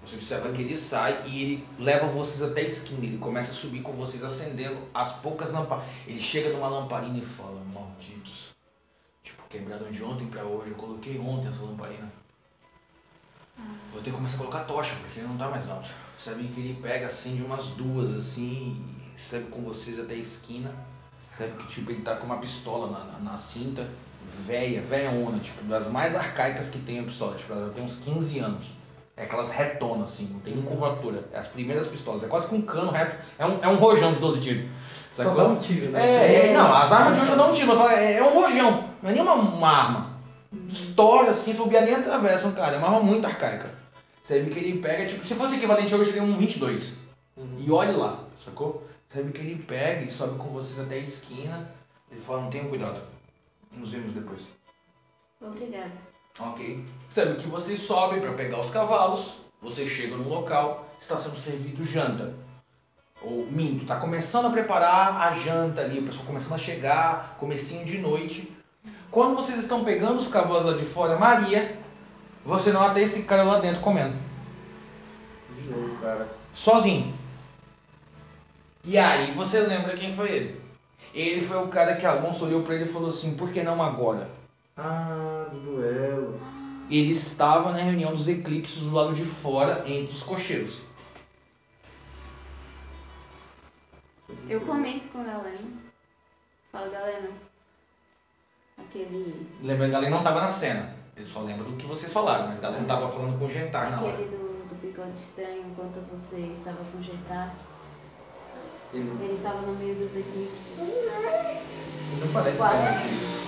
[0.08, 3.06] Você observa que ele sai e ele leva vocês até a esquina.
[3.06, 5.92] Ele começa a subir com vocês, acendendo as poucas lamparinas.
[6.08, 8.56] Ele chega numa lamparina e fala: Malditos.
[9.22, 10.70] Tipo, quebraram de ontem pra hoje.
[10.70, 12.10] Eu coloquei ontem essa lamparina.
[13.92, 15.90] Vou ter que começar a colocar tocha, porque ele não tá mais alto.
[16.18, 18.82] Sabem que ele pega, acende umas duas assim
[19.14, 20.74] e segue com vocês até a esquina.
[21.38, 23.90] Sabe que tipo, ele tá com uma pistola na, na, na cinta,
[24.46, 28.00] velha, velha ona, tipo, das mais arcaicas que tem a pistola, tipo, ela tem uns
[28.00, 28.77] 15 anos.
[29.18, 31.28] É aquelas retonas, assim, não tem nem curvatura.
[31.34, 34.14] É as primeiras pistolas, é quase que um cano reto, é um, é um rojão
[34.14, 34.70] de 12 tiros.
[35.12, 36.06] Só dá um tiro, né?
[36.06, 38.90] É, é, não, as armas de hoje não tiro, mas fala, é, é um rojão,
[39.02, 40.18] não é nem uma, arma.
[40.70, 43.72] Estoura assim, se bobear nem atravessa um cara, é uma arma muito arcaica.
[44.22, 46.98] Você vê que ele pega, tipo, se fosse equivalente hoje seria um 22.
[47.58, 48.86] E olhe lá, sacou?
[49.08, 51.72] Você vê que ele pega e sobe com vocês até a esquina.
[52.12, 53.00] Ele fala, não tenham cuidado.
[53.72, 54.42] Nos vemos depois.
[55.42, 55.92] Obrigada.
[56.40, 56.86] Ok.
[57.10, 61.86] Sabe que vocês sobem para pegar os cavalos, vocês chegam no local, está sendo servido
[61.86, 62.34] janta.
[63.22, 67.86] Ou minto, tá começando a preparar a janta ali, o pessoal começando a chegar, comecinho
[67.86, 68.52] de noite.
[69.10, 71.78] Quando vocês estão pegando os cavalos lá de fora, Maria,
[72.46, 74.16] você nota esse cara lá dentro comendo,
[75.60, 76.28] De novo, cara.
[76.54, 77.14] sozinho.
[78.84, 80.62] E aí você lembra quem foi ele.
[81.14, 83.82] Ele foi o cara que Alonso olhou pra ele e falou assim, por que não
[83.82, 84.30] agora?
[84.78, 86.40] Ah, do duelo.
[86.90, 90.82] Ele estava na reunião dos eclipses do lado de fora, entre os cocheiros.
[94.50, 95.68] Eu comento com a Galena.
[96.72, 97.30] Falo, Galena.
[98.78, 99.50] Aquele.
[99.62, 100.96] Lembrando que a Galena não estava na cena.
[101.16, 103.90] Ele só lembra do que vocês falaram, mas a Galena estava falando com o Gentar
[103.90, 104.14] na hora.
[104.14, 107.54] Aquele do, do bigode estranho enquanto você estava com o Gentar.
[108.94, 110.78] Ele, Ele estava no meio dos eclipses.
[110.78, 112.74] ele não parece Quase.
[112.76, 113.47] ser um eclipse.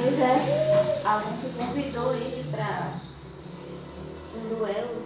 [0.00, 1.02] Pois é.
[1.04, 3.00] Alonso convidou ele pra
[4.34, 5.02] um duelo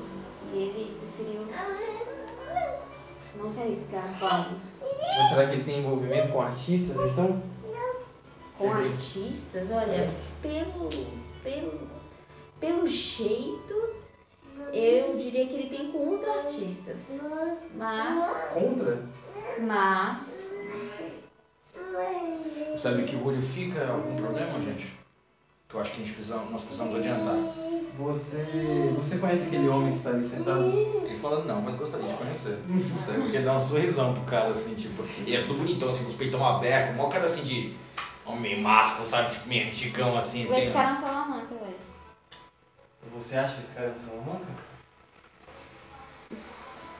[0.52, 1.46] e ele preferiu
[3.36, 4.80] não se arriscar com Alonso.
[4.98, 7.42] Mas será que ele tem envolvimento com artistas, então?
[8.58, 10.10] Com artistas, olha,
[10.42, 10.90] pelo,
[11.42, 11.80] pelo,
[12.58, 13.74] pelo jeito,
[14.72, 17.20] eu diria que ele tem contra artistas.
[17.74, 19.02] Mas, Contra?
[19.60, 21.19] mas, não sei.
[22.76, 24.98] Sabe que o olho fica algum problema, gente?
[25.68, 27.36] Que eu acho que a gente precisa, nós precisamos adiantar.
[27.98, 28.92] Você.
[28.96, 30.64] Você conhece aquele homem que está ali sentado?
[30.64, 32.58] Ele fala, não, mas gostaria de conhecer.
[33.06, 33.20] Sabe?
[33.22, 35.02] Porque dá um sorrisão pro cara, assim, tipo.
[35.18, 37.74] Ele é tudo bonitão, assim, com os peitão abertos, mó cara assim de.
[38.24, 39.32] Homem másculo, sabe?
[39.32, 40.42] Tipo, meio antigão, assim.
[40.42, 40.72] Esse Tem...
[40.72, 41.74] cara é um salamanca, velho.
[43.14, 44.46] Você acha que esse cara é um salamanca?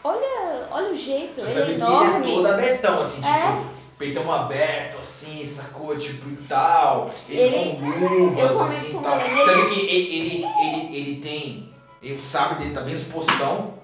[0.02, 2.32] Olha, olha o jeito, Você ele sabe é que ele enorme.
[2.32, 3.32] é todo abertão, assim, tipo.
[3.32, 3.79] É.
[4.00, 5.94] Peitão aberto, assim, sacou?
[5.94, 7.10] Tipo, e tal.
[7.28, 9.20] Ele, Ele- com eu luvas, assim, com tal.
[9.20, 11.68] ele, Sabe que ele, ele, ele, ele tem...
[12.14, 13.74] O sabre dele tá bem expostão.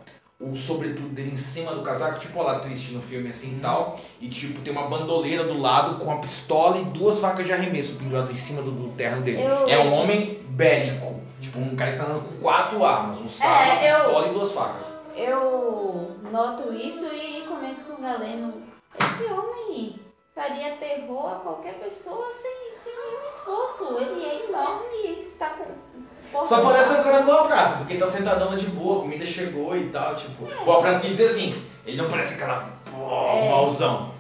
[0.41, 3.61] O sobretudo dele em cima do casaco, tipo, olha lá, triste no filme, assim, e
[3.61, 4.01] tal.
[4.19, 7.97] E, tipo, tem uma bandoleira do lado com a pistola e duas facas de arremesso
[7.97, 9.43] penduradas em cima do, do terno dele.
[9.43, 11.21] Eu- É um homem bélico.
[11.43, 13.19] Tipo, um cara que tá andando com quatro armas.
[13.19, 14.87] Um sabre, É, uma eu- pistola e duas facas.
[15.15, 18.55] Eu noto isso e comento com o Galeno.
[18.99, 19.95] Esse homem
[20.37, 23.97] faria terror a qualquer pessoa sem, sem nenhum esforço.
[23.99, 26.45] Ele é enorme e está com.
[26.45, 29.75] Só parece um cara boa praça, porque tá sentadão lá de boa, a comida chegou
[29.75, 30.45] e tal, tipo.
[30.65, 33.49] Boa praça quer dizer assim, ele não parece aquela pô, É.
[33.49, 34.13] mauzão.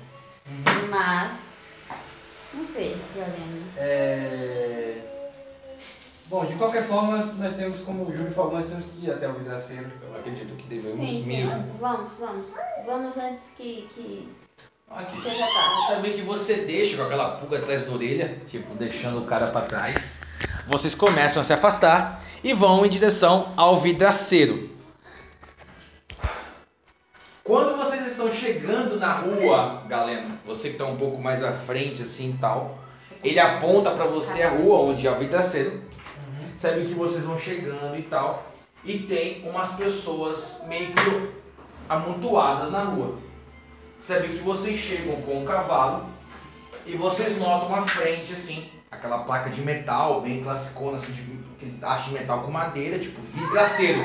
[0.89, 1.67] Mas.
[2.55, 3.67] Não sei, Galeno.
[3.77, 4.97] É...
[6.29, 9.29] Bom, de qualquer forma, nós temos, como o Júlio falou, nós temos que ir até
[9.29, 9.87] o vidraceiro.
[10.03, 11.37] Eu acredito que devemos Sim, sim.
[11.43, 11.73] mesmo.
[11.79, 12.55] Vamos, vamos.
[12.87, 14.29] Vamos antes que, que
[14.91, 15.21] Aqui.
[15.21, 15.87] seja tarde.
[15.89, 19.63] Saber que você deixa com aquela pulga atrás da orelha, tipo, deixando o cara pra
[19.63, 20.21] trás.
[20.67, 24.71] Vocês começam a se afastar e vão em direção ao vidraceiro.
[27.43, 32.03] Quando vocês estão chegando na rua, Galeno, você que tá um pouco mais à frente
[32.03, 32.79] assim e tal,
[33.23, 35.83] ele aponta pra você a rua onde é o vidraceiro.
[36.59, 38.53] Sabe que vocês vão chegando e tal,
[38.85, 41.29] e tem umas pessoas meio que
[41.89, 43.26] amontoadas na rua.
[44.07, 46.07] Sabe que vocês chegam com o cavalo
[46.87, 51.12] e vocês notam uma frente assim, aquela placa de metal bem classicona, assim,
[51.59, 54.01] de, tacho de metal com madeira, tipo vidraceiro.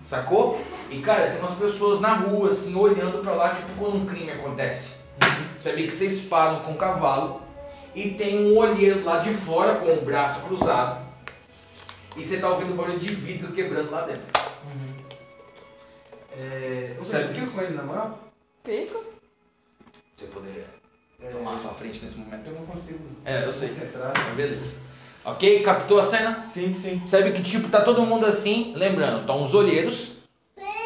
[0.00, 0.58] Sacou?
[0.88, 4.30] E cara, tem umas pessoas na rua, assim, olhando pra lá, tipo quando um crime
[4.30, 4.94] acontece.
[5.60, 7.42] Sabe que vocês param com o cavalo
[7.94, 11.06] e tem um olheiro lá de fora com o braço cruzado.
[12.16, 14.22] E você tá ouvindo barulho de vidro quebrando lá dentro.
[16.34, 16.96] É...
[16.98, 18.29] Você fica com ele na moral?
[18.64, 19.04] Fico?
[20.16, 20.64] Você poderia
[21.22, 22.46] É, tomar a sua frente nesse momento.
[22.46, 23.68] Eu não consigo É, eu sei.
[23.68, 24.12] concentrar.
[24.14, 24.74] Mas beleza.
[25.24, 25.60] Ok?
[25.62, 26.44] Captou a cena?
[26.50, 27.02] Sim, sim.
[27.06, 30.12] Sabe que tipo, tá todo mundo assim, lembrando, tá uns olheiros.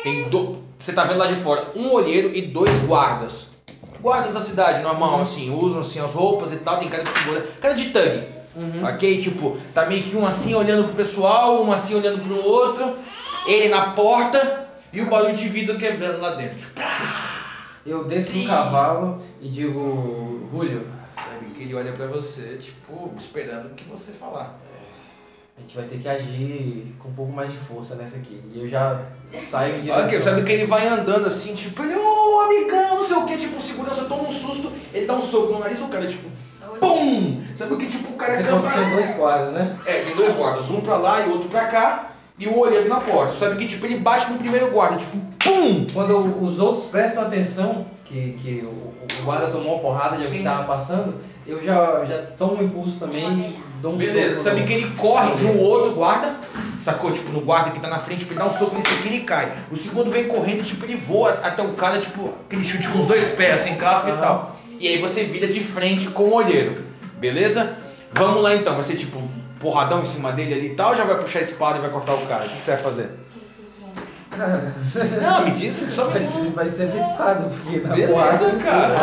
[0.02, 0.62] Tem do...
[0.78, 3.51] Você tá vendo lá de fora um olheiro e dois guardas.
[4.01, 7.40] Guardas da cidade, normal, assim, usam assim as roupas e tal, tem cara de segura,
[7.60, 8.26] cara de tangue.
[8.84, 9.18] Ok?
[9.18, 12.98] Tipo, tá meio que um assim olhando pro pessoal, um assim olhando pro outro,
[13.46, 16.59] ele na porta e o barulho de vidro quebrando lá dentro.
[16.59, 16.80] Tipo,
[17.86, 20.86] Eu desço do cavalo e digo, Julio,
[21.16, 24.59] Sabe que ele olha pra você, tipo, esperando o que você falar.
[25.56, 28.43] a gente vai ter que agir com um pouco mais de força nessa aqui.
[28.52, 29.01] E eu já
[29.39, 30.06] saio em direção...
[30.06, 33.36] Ok, sabe que ele vai andando assim, tipo, ele, ô amigão, não sei o que,
[33.36, 36.28] tipo, o segurança toma um susto, ele dá um soco no nariz do cara, tipo,
[36.81, 37.44] PUM!
[37.55, 38.85] Sabe o que, tipo, o cara Você falou que acaba.
[38.85, 39.78] tinha dois quadros, né?
[39.86, 43.01] É, tem dois guardas, um pra lá e outro pra cá, e o olheiro na
[43.01, 43.32] porta.
[43.32, 45.86] Sabe que, tipo, ele bate no primeiro guarda, tipo, PUM!
[45.93, 50.39] Quando os outros prestam atenção que, que o, o guarda tomou uma porrada de alguém
[50.39, 51.15] que tava passando,
[51.47, 54.94] eu já, já tomo um impulso também e dou um Beleza, soco sabe que ele
[54.97, 56.35] corre no outro guarda,
[56.81, 57.12] sacou?
[57.12, 59.15] Tipo, no guarda que tá na frente, tipo, ele dá um soco nesse aqui e
[59.15, 59.52] ele cai.
[59.70, 63.06] O segundo vem correndo, tipo, ele voa até o cara, tipo, aquele chute com os
[63.06, 64.56] dois pés, assim, clássico e tal.
[64.81, 66.82] E aí você vira de frente com o olheiro,
[67.19, 67.77] beleza?
[68.12, 69.23] Vamos lá então, vai ser tipo
[69.65, 71.91] porradão em cima dele ali e tal, ou já vai puxar a espada e vai
[71.91, 72.45] cortar o cara?
[72.45, 73.11] O que que você vai fazer?
[75.23, 76.32] Não, me diz, só me Vai diz.
[76.32, 78.95] ser, vai ser na espada, porque na Beleza, porrada cara.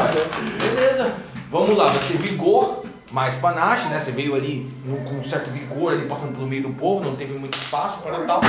[0.59, 1.11] Beleza.
[1.49, 2.80] Vamos lá, vai ser vigor
[3.11, 3.99] mais panache, né?
[3.99, 4.69] Você veio ali
[5.05, 8.19] com um certo vigor ali passando pelo meio do povo, não teve muito espaço para
[8.25, 8.41] tal.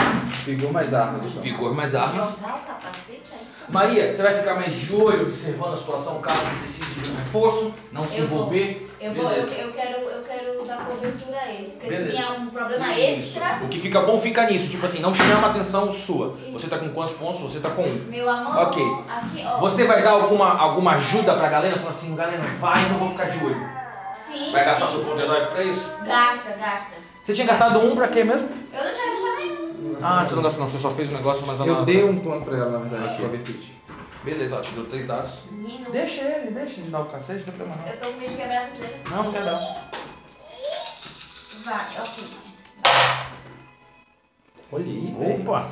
[0.44, 1.43] Pegou mais armas então.
[1.43, 2.36] Vigor mais armas.
[2.40, 3.47] Jogar o capacete aí?
[3.68, 7.74] Maria, você vai ficar mais de olho, observando a situação caso precise de um reforço,
[7.93, 8.39] não se Eu vou.
[8.39, 8.89] envolver.
[9.01, 9.55] Eu, vou, eu, Beleza.
[9.56, 12.10] eu, quero, eu quero dar cobertura a esse, porque se Beleza.
[12.12, 13.39] vier um problema Isso.
[13.39, 16.36] extra, O que fica bom fica nisso, tipo assim, não chama atenção sua.
[16.52, 17.40] Você tá com quantos pontos?
[17.40, 18.05] Você tá com um.
[18.09, 18.82] meu amor, Ok.
[19.09, 19.59] aqui, ó.
[19.60, 21.76] Você vai dar alguma, alguma ajuda pra galera?
[21.76, 23.81] Falando assim, galera, vai, eu não vou ficar de olho.
[24.14, 24.93] Sim, Vai gastar sim.
[24.93, 25.97] seu ponto heróico pra isso?
[26.05, 26.93] Gasta, gasta.
[27.22, 28.48] Você tinha gastado um pra quê mesmo?
[28.72, 29.97] Eu não tinha gastado nenhum.
[30.02, 32.18] Ah, você não gastou não, você só fez um negócio, mas ela Eu dei um
[32.18, 33.80] ponto pra ela, na verdade, com a virtude.
[34.24, 35.40] Beleza, ela te deu três dados.
[35.51, 38.30] Menino, Deixa ele, deixa ele dar o cacete, não tem problema eu tô com medo
[38.30, 38.97] de quebrar você.
[39.10, 39.16] não.
[39.16, 39.76] Não, não quer não.
[41.64, 42.24] Vai, ok.
[44.72, 45.40] Olha aí, velho.
[45.43, 45.68] Opa,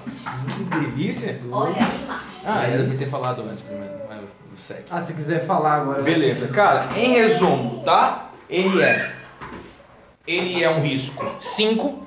[0.56, 1.40] que delícia.
[1.50, 2.24] Olha aí, macho.
[2.44, 4.20] Ah, era pra ter falado antes primeiro, mas
[4.60, 4.84] segue.
[4.90, 6.02] Ah, se quiser falar agora.
[6.02, 8.29] Beleza, cara, em resumo, tá?
[8.50, 9.12] Ele é.
[10.26, 12.02] Ele é um risco 5,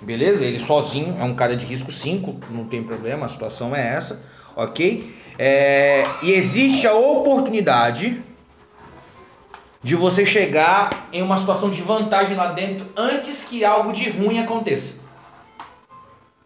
[0.00, 0.44] beleza?
[0.44, 4.24] Ele sozinho é um cara de risco 5, não tem problema, a situação é essa,
[4.56, 5.14] ok?
[5.38, 8.22] É, e existe a oportunidade
[9.82, 14.38] de você chegar em uma situação de vantagem lá dentro antes que algo de ruim
[14.38, 15.00] aconteça.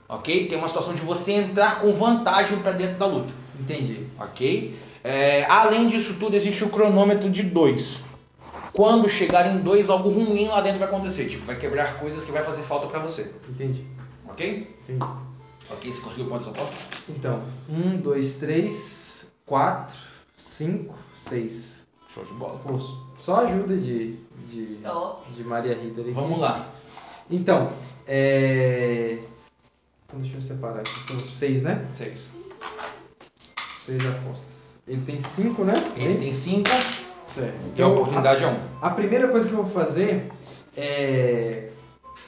[0.09, 0.47] Ok?
[0.47, 4.07] Tem uma situação de você entrar com vantagem para dentro da luta Entendi.
[4.19, 4.79] ok?
[5.03, 8.06] É, além disso tudo, existe o cronômetro de 2.
[8.77, 11.29] Quando chegar em 2, algo ruim lá dentro vai acontecer.
[11.31, 13.33] Tipo, vai quebrar coisas que vai fazer falta pra você.
[13.49, 13.87] Entendi.
[14.29, 14.77] Ok?
[14.83, 15.05] Entendi.
[15.71, 16.77] Ok, você conseguiu quantas apostas?
[17.09, 19.97] Então, um, dois, três, quatro,
[20.37, 21.87] cinco, seis.
[22.07, 22.59] Show de bola.
[22.59, 22.79] Pô,
[23.19, 24.17] só ajuda de,
[24.51, 25.27] de, Top.
[25.33, 26.11] de Maria Rita ali.
[26.11, 26.69] Vamos lá.
[27.31, 27.73] Então,
[28.07, 29.19] é...
[30.07, 30.91] Então deixa eu separar aqui.
[31.05, 31.89] Então, seis, né?
[31.97, 32.35] 6.
[33.87, 34.79] Seis apostas.
[34.87, 35.73] Ele tem cinco, né?
[35.97, 36.43] Ele É tem isso?
[37.37, 37.55] 5 Certo.
[37.63, 38.51] e a Então, oportunidade é 1.
[38.51, 38.57] Um.
[38.83, 40.31] A primeira coisa que eu vou fazer
[40.77, 41.69] é.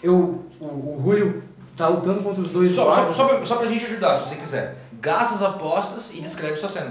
[0.02, 0.44] Eu.
[0.60, 1.42] O, o Julio
[1.76, 3.16] tá lutando contra os dois Só, só, lados.
[3.16, 4.76] só, pra, só pra gente ajudar, se você quiser.
[5.00, 6.90] Gasta as apostas e descreve sua cena.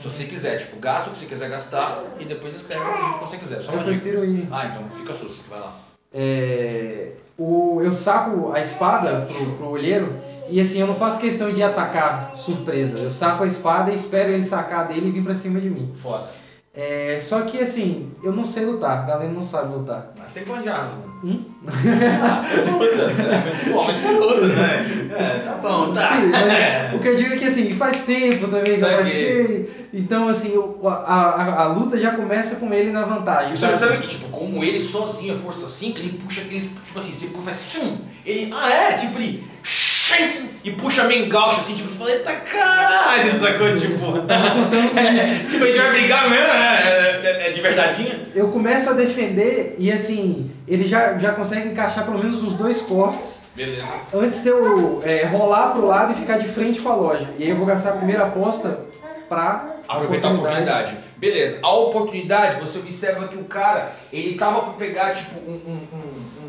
[0.00, 3.20] Se você quiser, tipo, gasta o que você quiser gastar e depois escreve jeito que
[3.20, 3.60] você quiser.
[3.62, 4.00] Só eu uma dica.
[4.00, 4.48] prefiro ir.
[4.50, 5.72] Ah, então fica susto, vai lá.
[6.12, 10.12] É, o, eu saco a espada pro, pro olheiro
[10.48, 12.98] e assim, eu não faço questão de atacar surpresa.
[13.02, 15.92] Eu saco a espada e espero ele sacar dele e vir pra cima de mim.
[16.00, 16.28] Foda.
[16.76, 20.12] É, só que assim, eu não sei lutar, a galera não sabe lutar.
[20.18, 21.14] Mas tem arma, mano.
[21.22, 21.38] Hum?
[22.20, 24.84] Ah, você luta, você é muito bom, mas você luta, né?
[25.08, 26.08] É, tá bom, tá.
[26.08, 29.62] Sim, mas o que eu digo é que assim, faz tempo também que eu pratiquei.
[29.92, 33.54] Então, assim, o- a, a, a luta já começa com ele na vantagem.
[33.54, 33.76] Sabe?
[33.76, 37.28] sabe que, tipo, como ele sozinho, a força 5, ele puxa aqueles, tipo assim, você
[37.28, 37.94] faz shum,
[38.26, 39.40] ele, ah é, tipo, ele
[40.64, 44.16] e puxa meio gaucho, assim, tipo, você fala, eita caralho, sacou, tipo,
[44.98, 48.20] é, tipo, a gente vai brigar mesmo, é, é, é de verdadeinha?
[48.34, 52.80] Eu começo a defender e assim, ele já, já consegue encaixar pelo menos os dois
[52.82, 53.86] cortes Beleza.
[54.12, 57.28] antes de eu é, rolar pro lado e ficar de frente com a loja.
[57.38, 58.80] E aí eu vou gastar a primeira aposta
[59.28, 60.96] pra Aproveitar a oportunidade.
[61.16, 65.96] Beleza, a oportunidade, você observa que o cara, ele tava pra pegar, tipo, um- um-
[65.96, 66.43] um-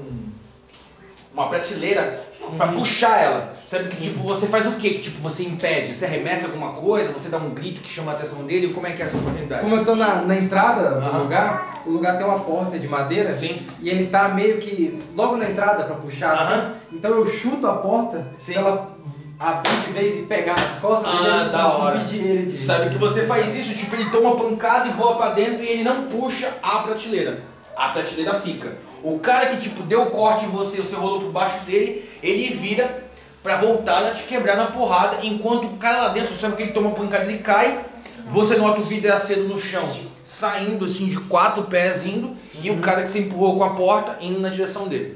[1.36, 2.18] uma prateleira
[2.57, 3.53] pra puxar ela.
[3.66, 4.91] Sabe que, tipo, você faz o quê?
[4.91, 5.94] Que, tipo, você impede?
[5.94, 7.12] Você arremessa alguma coisa?
[7.12, 8.74] Você dá um grito que chama a atenção dele?
[8.74, 9.62] Como é que é essa oportunidade?
[9.62, 11.20] Como eu estou na, na entrada do Aham.
[11.20, 13.62] lugar, o lugar tem uma porta de madeira Sim.
[13.82, 16.72] e ele tá meio que logo na entrada pra puxar assim.
[16.94, 18.53] Então eu chuto a porta Sim.
[18.53, 18.95] pra ela
[19.38, 21.98] abrir de vez e pegar nas costas Ah, dele da hora.
[21.98, 22.57] impedir ele de.
[22.57, 25.68] Sabe que você faz isso, tipo, ele toma uma pancada e voa pra dentro e
[25.68, 27.41] ele não puxa a prateleira.
[27.76, 28.72] A prateleira fica.
[29.06, 32.49] O cara que, tipo, deu o corte em você, você rolou por baixo dele, ele
[32.56, 33.03] vira
[33.44, 36.64] pra voltar a te quebrar na porrada, enquanto o cara lá dentro, você sabe que
[36.64, 37.86] ele toma uma pancada e ele cai,
[38.26, 39.88] você nota o vidraceiro no chão,
[40.23, 44.18] saindo assim de quatro pés indo, e o cara que você empurrou com a porta
[44.22, 45.15] indo na direção dele.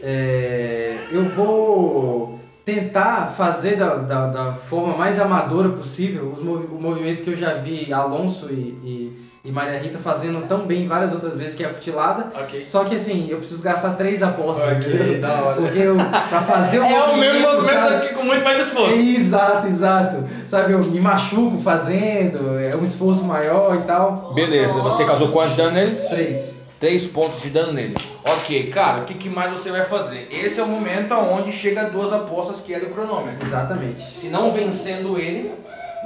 [0.00, 6.80] É, eu vou tentar fazer da, da, da forma mais amadora possível os movi o
[6.80, 11.12] movimento que eu já vi Alonso e, e, e Maria Rita fazendo tão bem várias
[11.12, 12.32] outras vezes, que é a cutilada.
[12.40, 12.64] Ok.
[12.64, 15.20] Só que assim, eu preciso gastar três apostas, Ok, entendeu?
[15.20, 15.60] da hora.
[15.60, 18.94] Porque eu, pra fazer o É o mesmo movimento, só que com muito mais esforço.
[18.96, 20.24] Exato, exato.
[20.48, 24.32] Sabe, eu me machuco fazendo, é um esforço maior e tal.
[24.34, 25.96] Beleza, você causou quanto de dano nele?
[26.08, 26.54] Três.
[26.80, 27.96] 3 pontos de dano nele.
[28.24, 30.26] Ok, cara, o que, que mais você vai fazer?
[30.30, 33.46] Esse é o momento onde chega duas apostas que é do cronômetro.
[33.46, 34.02] Exatamente.
[34.18, 35.52] Se não vencendo ele,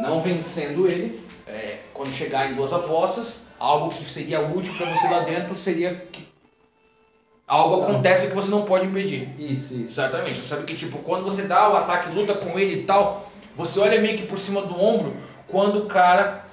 [0.02, 5.08] não vencendo ele, é, quando chegar em duas apostas, algo que seria útil pra você
[5.08, 6.26] lá dentro seria que
[7.46, 9.28] algo acontece que você não pode impedir.
[9.38, 9.92] Isso, isso.
[10.00, 10.38] Exatamente.
[10.38, 13.80] Você sabe que tipo, quando você dá o ataque, luta com ele e tal, você
[13.80, 15.16] olha meio que por cima do ombro
[15.48, 16.44] quando o cara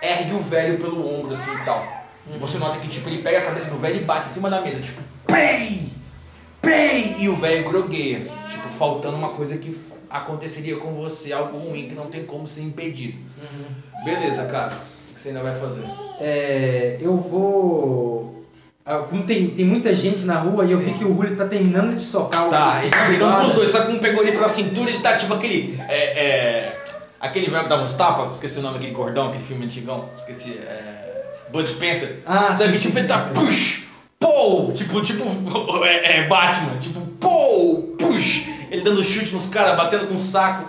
[0.00, 2.02] ergue o velho pelo ombro assim e tal.
[2.32, 4.48] E você nota que tipo, ele pega a cabeça do velho e bate em cima
[4.48, 5.90] da mesa, tipo, PEI!
[6.60, 7.16] PEI!
[7.18, 8.20] E o velho grogueia.
[8.20, 9.76] Tipo, faltando uma coisa que
[10.12, 13.18] aconteceria com você, algo ruim que não tem como ser impedido.
[14.04, 14.72] Beleza, cara.
[15.10, 15.82] O que você ainda vai fazer?
[16.20, 18.44] É, eu vou.
[18.84, 20.84] ah, Como tem, tem muita gente na rua e eu Sim.
[20.84, 22.50] vi que o Julio tá terminando de socar o.
[22.50, 25.00] Tá, ele tá brigando com os dois, só que um pegou ele pela cintura ele
[25.00, 25.80] tá tipo aquele.
[25.88, 26.84] É, é,
[27.20, 30.52] aquele velho que dava os tapas, esqueci o nome daquele gordão, aquele filme antigão, esqueci.
[30.58, 32.20] É, Bud Spencer.
[32.26, 33.34] Ah, Sabe, sim, tipo, sim, ele tá sim, sim.
[33.46, 33.84] push,
[34.18, 35.24] pô, tipo, tipo,
[35.84, 37.30] é, é Batman, tipo, push,
[38.72, 40.64] ele dando chute nos caras, batendo com o saco.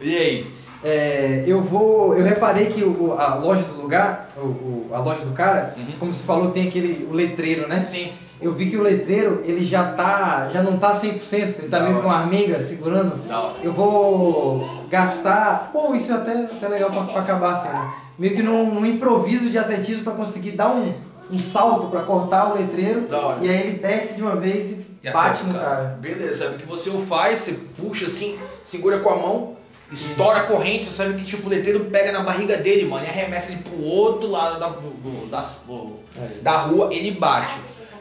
[0.00, 0.50] E aí?
[0.84, 2.14] É, eu vou.
[2.14, 5.86] Eu reparei que o, a loja do lugar, o, o- a loja do cara, Uhum.
[5.98, 7.82] como você falou, tem aquele o letreiro, né?
[7.82, 8.12] Sim.
[8.40, 10.50] Eu vi que o letreiro, ele já tá.
[10.52, 13.16] já não tá 100%, ele tá meio com a armenga segurando.
[13.26, 13.52] Da.
[13.62, 15.70] Eu vou gastar.
[15.72, 17.92] Pô, isso é até, até legal pra, pra acabar a cena.
[18.18, 20.92] Meio que num, num improviso de atletismo pra conseguir dar um,
[21.30, 23.06] um salto pra cortar o letreiro.
[23.40, 25.96] E aí ele desce de uma vez e, E bate no o cara.
[26.00, 29.56] Beleza, sabe o que você o faz, você puxa assim, segura com a mão,
[29.90, 33.08] estoura a corrente, você sabe que tipo, o letreiro pega na barriga dele, mano, e
[33.08, 36.38] arremessa ele pro outro lado da, do- da, do- Aí.
[36.40, 37.56] da rua, ele bate.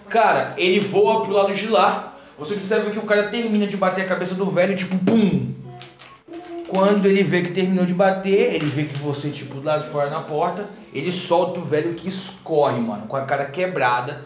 [0.10, 4.06] Cara, ele voa pro lado de lá, você observa que o cara termina de bater
[4.06, 5.54] a cabeça do velho, tipo, pum!
[6.68, 9.90] Quando ele vê que terminou de bater, ele vê que você, tipo, do lado de
[9.90, 14.24] fora na porta, ele solta o velho que escorre, mano, com a cara quebrada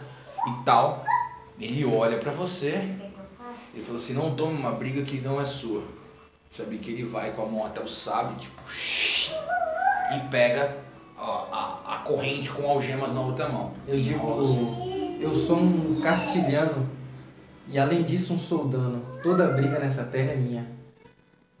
[0.48, 1.04] e tal.
[1.60, 2.68] Ele olha pra você,
[3.74, 5.82] ele falou assim, não tome uma briga que não é sua.
[6.56, 8.60] Sabe que ele vai com a mão até o sábio, tipo,
[10.16, 10.76] e pega
[11.16, 13.72] ó, a, a corrente com algemas na outra mão.
[13.86, 15.18] Eu E digo, assim.
[15.20, 16.88] eu sou um castilhano
[17.68, 19.04] e além disso um soldano.
[19.22, 20.66] Toda briga nessa terra é minha.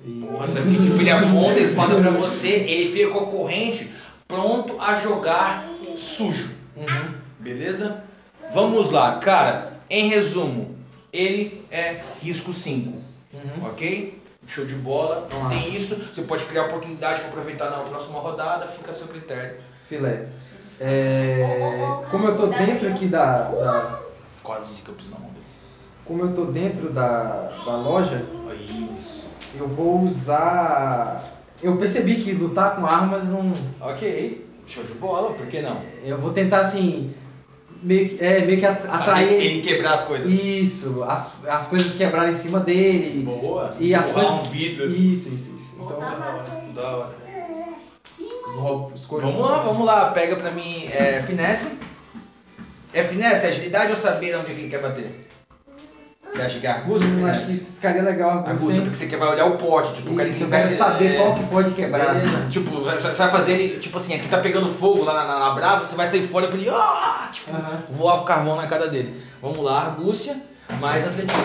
[0.04, 3.92] E- sabe que tipo, ele aponta a espada pra você, ele fica com a corrente
[4.26, 5.62] pronto a jogar
[5.96, 6.50] sujo.
[6.76, 7.14] Uhum.
[7.38, 8.02] Beleza?
[8.52, 9.69] Vamos lá, cara.
[9.90, 10.76] Em resumo,
[11.12, 12.90] ele é risco 5.
[13.34, 13.66] Uhum.
[13.68, 14.22] Ok?
[14.46, 15.28] Show de bola.
[15.32, 15.96] Não tem isso.
[16.12, 18.66] Você pode criar oportunidade para aproveitar na próxima rodada.
[18.68, 19.56] Fica a seu critério.
[19.88, 20.26] Filé.
[20.80, 21.44] É,
[22.10, 24.00] como eu tô dentro aqui da, da-
[24.42, 25.44] Quase que eu na mão dele.
[26.06, 28.24] como eu tô dentro da, da loja,
[28.94, 29.28] Isso.
[29.58, 31.22] eu vou usar.
[31.62, 33.52] Eu percebi que lutar com armas não.
[33.80, 34.46] Ok.
[34.66, 35.34] Show de bola.
[35.34, 35.82] Por que não?
[36.02, 37.12] Eu vou tentar assim.
[37.82, 39.46] Meio que, é, meio que atrair ele.
[39.46, 40.30] ele quebrar as coisas.
[40.30, 43.22] Isso, as, as coisas quebrarem em cima dele.
[43.22, 43.70] Boa.
[43.78, 44.32] E as coisas.
[44.32, 44.90] um vidro.
[44.90, 45.76] Isso, isso, isso.
[45.76, 46.72] Então, aí.
[46.74, 47.10] Da hora.
[48.54, 49.22] vou escolher.
[49.22, 50.10] Vamos lá, vamos lá.
[50.10, 51.78] Pega pra mim é, finesse.
[52.92, 55.16] É finesse, é agilidade ou saber onde ele quer bater?
[56.32, 58.82] Você acha que é argúcia ou Hum, acho que ficaria legal a Argúcia, Argúcia.
[58.82, 59.94] porque você quer vai olhar o pote.
[59.94, 62.14] Tipo, o cara Isso, eu quero saber é, qual que pode quebrar.
[62.14, 62.46] Beleza.
[62.48, 65.38] Tipo, vai- você vai fazer ele, tipo assim, aqui tá pegando fogo lá na, na,
[65.40, 67.82] na brasa, você vai sair fora pra ele, ah, tipo, Aham.
[67.90, 69.20] voar o carvão na cara dele.
[69.42, 70.36] Vamos lá, Argúcia,
[70.80, 71.42] mais atletismo.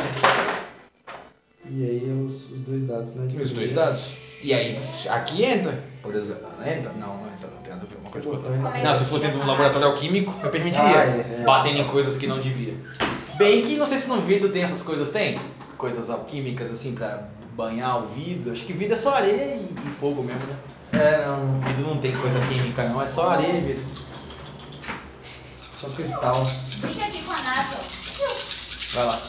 [1.68, 3.28] E aí os, os dois dados, né?
[3.42, 4.26] Os dois dados.
[4.44, 4.78] E aí,
[5.10, 6.46] aqui entra, por exemplo.
[6.62, 6.92] Entra?
[7.00, 8.54] Não, não entra, não tem nada a ver uma coisa com outra.
[8.78, 10.86] É Não, se fosse tira dentro de um laboratório alquímico, eu permitiria.
[11.00, 11.44] Ah, é, é.
[11.44, 12.76] Batendo em coisas que não devia.
[13.38, 15.40] Bem que não sei se no vidro tem essas coisas, tem?
[15.78, 18.54] Coisas alquímicas assim pra banhar o vidro.
[18.54, 20.56] Acho que vidro é só areia e, e fogo mesmo, né?
[20.94, 21.60] É, não.
[21.60, 23.86] Vidro não tem coisa química não, é só areia e vidro.
[25.76, 26.46] Só cristal.
[26.46, 27.78] Fica aqui com a Nato.
[28.94, 29.22] Vai lá.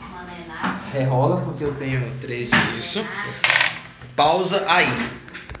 [0.00, 0.80] Mano, é nada.
[0.92, 3.04] Rerola porque eu tenho três de Isso.
[4.16, 4.88] Pausa aí.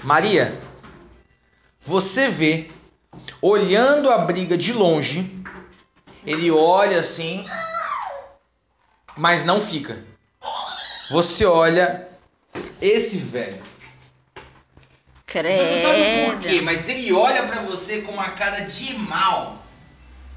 [0.02, 0.58] Maria,
[1.80, 2.68] você vê,
[3.40, 5.38] olhando a briga de longe,
[6.26, 7.48] ele olha assim,
[9.16, 10.04] mas não fica.
[11.10, 12.08] Você olha
[12.80, 13.62] esse velho.
[15.26, 16.64] Você não sabe por quê, Credo.
[16.64, 19.58] mas ele olha pra você com uma cara de mal.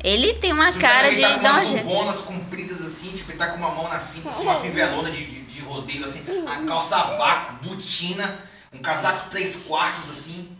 [0.03, 3.31] Ele tem uma Você cara de ele tá com um umas luvonas compridas assim, tipo,
[3.31, 6.23] ele tá com uma mão na cinta, assim, uma fivelona de, de, de rodeio, assim,
[6.39, 8.39] uma calça a vácuo, botina,
[8.73, 10.57] um casaco três quartos, assim.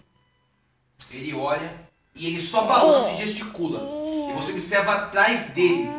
[1.10, 3.79] Ele olha e ele só balança e gesticula.
[4.29, 5.89] E você observa atrás dele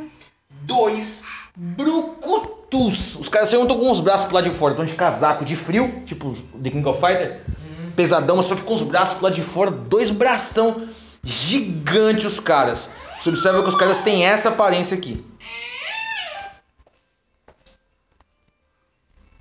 [0.62, 1.24] dois
[1.56, 3.16] brucutus.
[3.16, 6.02] Os caras saíram com os braços pro lado de fora, estão de casaco de frio,
[6.04, 6.32] tipo
[6.62, 7.42] The King of Fighter.
[7.94, 10.88] Pesadão, mas só que com os braços pro lado de fora, dois bração
[11.22, 12.90] gigantes os caras.
[13.20, 15.24] Você observa que os caras têm essa aparência aqui.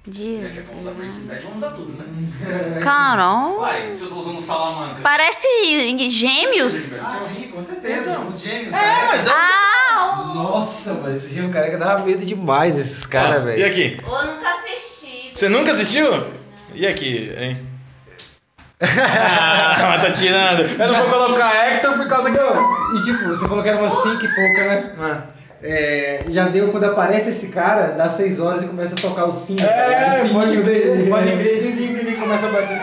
[0.07, 2.05] Usar tudo, né?
[2.81, 3.59] Caramba.
[3.59, 4.99] Uai, se eu tô usando salamanca.
[5.03, 5.47] Parece
[6.09, 6.95] gêmeos.
[6.95, 8.19] Ah, sim, com certeza.
[8.19, 8.73] Os gêmeos.
[8.73, 9.33] É, mas eu...
[9.35, 10.31] Ah!
[10.33, 13.65] Nossa, mas esse gêmeo careca dava medo demais, esses caras, E velho.
[13.67, 13.97] aqui?
[14.03, 15.31] Eu nunca assisti.
[15.33, 16.25] Você nunca assistiu?
[16.73, 17.67] E aqui, hein?
[18.81, 20.61] Ah, mas tá tirando.
[20.81, 22.97] Eu não vou colocar Hector por causa que eu.
[22.97, 24.95] E tipo, você falou que era umas 5 e pouca, né?
[24.99, 25.40] Ah.
[25.63, 29.31] É, já deu quando aparece esse cara, dá 6 horas e começa a tocar o
[29.31, 29.61] sino.
[29.61, 32.79] É, o pode crer, pode crer, tem que tem começa a bater.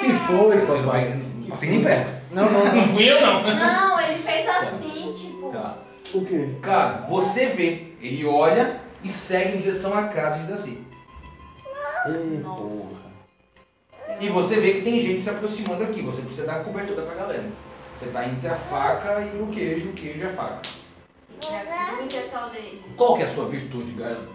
[0.00, 1.20] Que foi, papai?
[1.38, 2.10] Não passei nem perto.
[2.32, 2.88] Não, não, não.
[2.88, 3.42] Fui eu, não.
[3.42, 5.50] Não, ele fez assim, tipo.
[5.50, 5.76] Tá.
[6.14, 6.48] O quê?
[6.62, 10.86] Cara, você vê, ele olha e segue em direção à casa de Daci.
[12.42, 13.04] Nossa.
[14.20, 17.44] E você vê que tem gente se aproximando aqui, você precisa dar cobertura pra galera.
[17.96, 20.60] Você tá entre a faca e o queijo, o queijo e a faca.
[21.54, 22.82] A cruz é tal dele.
[22.96, 23.92] Qual que é a sua virtude,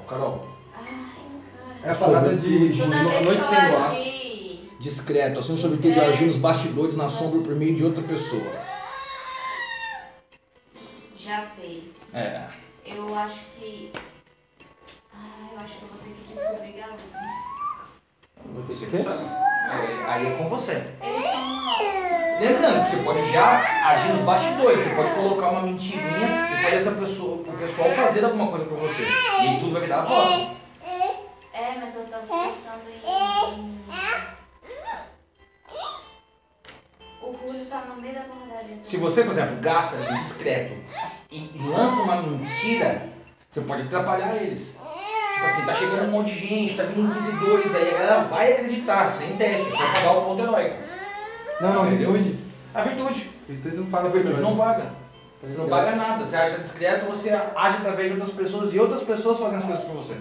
[0.08, 0.48] Carol?
[0.76, 1.80] Ai, cara.
[1.84, 3.92] É a parada de vez noite sem luar.
[3.92, 4.70] agir.
[4.80, 5.82] Discreto, assume Discreto.
[5.82, 8.52] virtude de agir nos bastidores, na sombra, por meio de outra pessoa.
[11.18, 11.94] Já sei.
[12.14, 12.48] É.
[12.86, 13.92] Eu acho que.
[15.14, 17.49] Ah, eu acho que eu vou ter que descobrir galinha.
[18.90, 18.98] Que.
[18.98, 20.74] É, aí é com você.
[21.04, 21.60] Eles estão.
[22.40, 26.76] Lembrando que você pode já agir nos bastidores, você pode colocar uma mentirinha e fazer
[26.78, 29.04] essa pessoa, o pessoal fazer alguma coisa pra você.
[29.42, 30.48] E aí tudo vai virar aposta.
[31.54, 33.80] É, mas eu tava pensando em.
[37.22, 38.78] O Julio tá no meio da porradaria.
[38.82, 40.74] Se você, por exemplo, gasta discreto
[41.30, 43.10] e, e lança uma mentira,
[43.50, 44.78] você pode atrapalhar eles.
[45.40, 48.52] Tipo assim, tá chegando um monte de gente, tá vindo inquisidores, aí a galera vai
[48.52, 50.76] acreditar, sem teste, é só pagar o ponto heróico.
[51.62, 52.12] Não, não, Entendeu?
[52.12, 52.40] virtude.
[52.76, 53.30] A virtude.
[53.48, 54.92] Virtude não A paga virtude não paga.
[55.42, 56.26] Você não paga nada.
[56.26, 59.86] Você age discreto, você age através de outras pessoas e outras pessoas fazem as coisas
[59.86, 60.18] por você.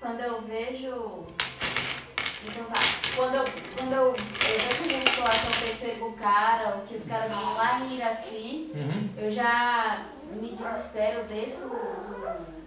[0.00, 1.24] Quando eu vejo.
[2.44, 2.80] Então tá.
[3.16, 3.44] Quando eu,
[3.76, 7.80] quando eu, eu vejo essa situação, percebo o cara, o que os caras vão lá
[7.80, 8.70] em Iraci,
[9.18, 10.04] eu já
[10.40, 12.61] me desespero, desço do, do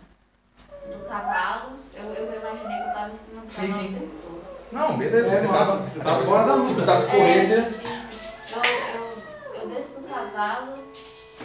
[1.08, 1.74] cavalo.
[1.94, 3.90] Eu, eu imaginei que eu tava em cima do Sim, cavalo sim.
[3.96, 4.46] o tempo todo.
[4.72, 7.54] Não, beleza, É, você tava, você tava tá fora da da Se precisasse correr, você.
[7.56, 7.70] É.
[8.56, 10.80] Eu, eu, eu desço do cavalo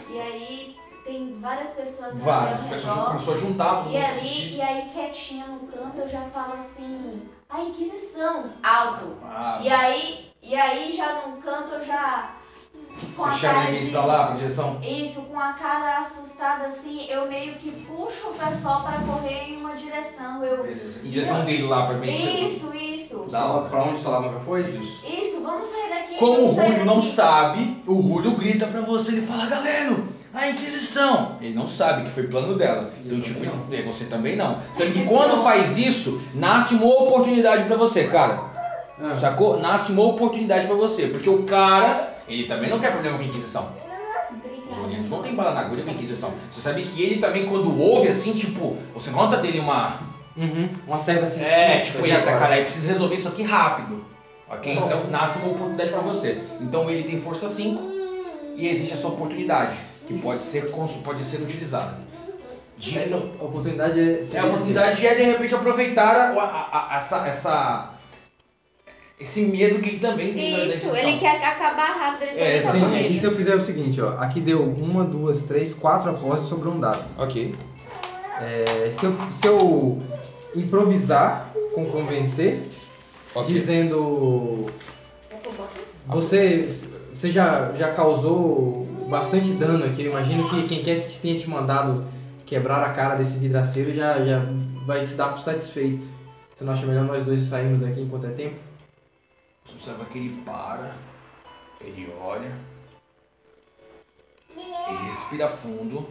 [0.09, 4.55] e aí tem várias pessoas ali Várias pessoas começou a juntar, E ali, assistir.
[4.57, 9.17] e aí quietinha no canto, eu já falo assim, a Inquisição, alto.
[9.25, 12.31] Ah, E aí, e aí já no canto eu já
[13.17, 14.79] com você a chama cara ninguém de pra lá, pra direção.
[14.83, 19.57] isso, com a cara assustada assim, eu meio que puxo o pessoal para correr em
[19.57, 20.45] uma direção.
[20.45, 21.01] Eu Beleza.
[21.05, 22.47] Em direção dele lá pra mim.
[22.47, 23.27] Isso, isso.
[23.31, 23.69] Da hora.
[23.69, 24.63] Pra onde o Salamanca foi?
[24.71, 25.05] Isso.
[25.07, 26.17] Isso, vamos sair daqui.
[26.17, 29.97] Como o Rúlio não sabe, o Rúlio grita pra você, ele fala, galera,
[30.33, 31.37] a Inquisição.
[31.41, 32.91] Ele não sabe que foi plano dela.
[33.05, 34.59] Então, Eu tipo, também é, você também não.
[34.75, 38.51] Sendo que quando faz isso, nasce uma oportunidade pra você, cara.
[39.03, 39.15] Ah.
[39.15, 39.59] Sacou?
[39.59, 41.07] Nasce uma oportunidade pra você.
[41.07, 43.73] Porque o cara, ele também não quer problema com a Inquisição.
[44.71, 44.79] Os.
[44.79, 46.33] Olinos não tem bala na agulha com a Inquisição.
[46.51, 49.99] Você sabe que ele também, quando ouve assim, tipo, você nota dele uma.
[50.37, 50.71] Uhum.
[50.87, 51.43] Uma certa assim.
[51.43, 52.39] É, tipo, E eita, agora?
[52.39, 54.05] cara, aí precisa resolver isso aqui rápido.
[54.49, 54.73] Ok?
[54.73, 56.41] Então nasce uma oportunidade pra você.
[56.61, 57.81] Então ele tem força 5
[58.57, 59.77] e existe essa oportunidade
[60.07, 60.71] que pode ser,
[61.05, 61.99] pode ser utilizada.
[62.77, 64.21] De- Essa oportunidade é.
[64.33, 67.91] é, a oportunidade é de repente aproveitar a, a- a- essa, essa-
[69.21, 71.11] esse medo que ele também tem da- da Isso, Inquisição.
[71.11, 73.13] ele quer acabar rápido, ele É, exatamente.
[73.13, 76.69] E se eu fizer o seguinte, ó, aqui deu uma, duas, três, quatro apostas sobre
[76.69, 77.05] um dado.
[77.19, 77.55] Ok.
[78.41, 79.99] É, se, eu, se eu
[80.57, 82.63] improvisar com convencer,
[83.35, 83.53] Ok.
[83.53, 84.67] dizendo
[86.07, 86.67] você,
[87.13, 90.03] você já, já causou bastante dano aqui.
[90.05, 92.05] Eu imagino que quem quer que te tenha te mandado
[92.47, 94.41] quebrar a cara desse vidraceiro já, já
[94.87, 96.07] vai se dar por satisfeito.
[96.57, 98.70] Você não acha melhor nós dois sairmos daqui enquanto é tempo?
[99.65, 100.97] Você observa que ele para,
[101.81, 102.53] ele olha,
[104.57, 106.07] ele respira fundo.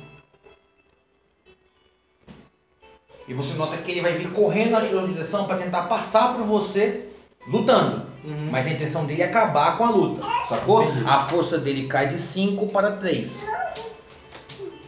[3.28, 6.44] E você nota que ele vai vir correndo na sua direção para tentar passar por
[6.44, 7.10] você,
[7.48, 8.10] lutando.
[8.52, 10.84] Mas a intenção dele é acabar com a luta, sacou?
[10.84, 11.06] Entendi.
[11.06, 13.46] A força dele cai de 5 para 3.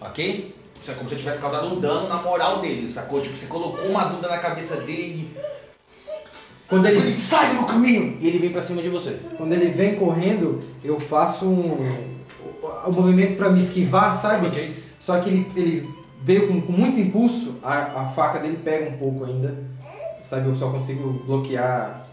[0.02, 0.56] Ok?
[0.80, 3.22] Isso é como se eu tivesse causado um dano na moral dele, sacou?
[3.22, 5.41] Tipo, você colocou uma dúvida na cabeça dele e
[6.72, 9.20] Quando ele, ele, sai meu caminho e ele vem pra cima de você.
[9.38, 11.70] quando ele vem correndo, eu faço um,
[12.64, 14.48] o, o movimento pra me esquivar, sabe?
[14.48, 14.74] Ok.
[14.98, 15.90] Só que ele, ele
[16.24, 19.54] veio com, com muito impulso, a, a faca dele pega um pouco ainda.
[20.22, 22.04] Sabe, eu só consigo bloquear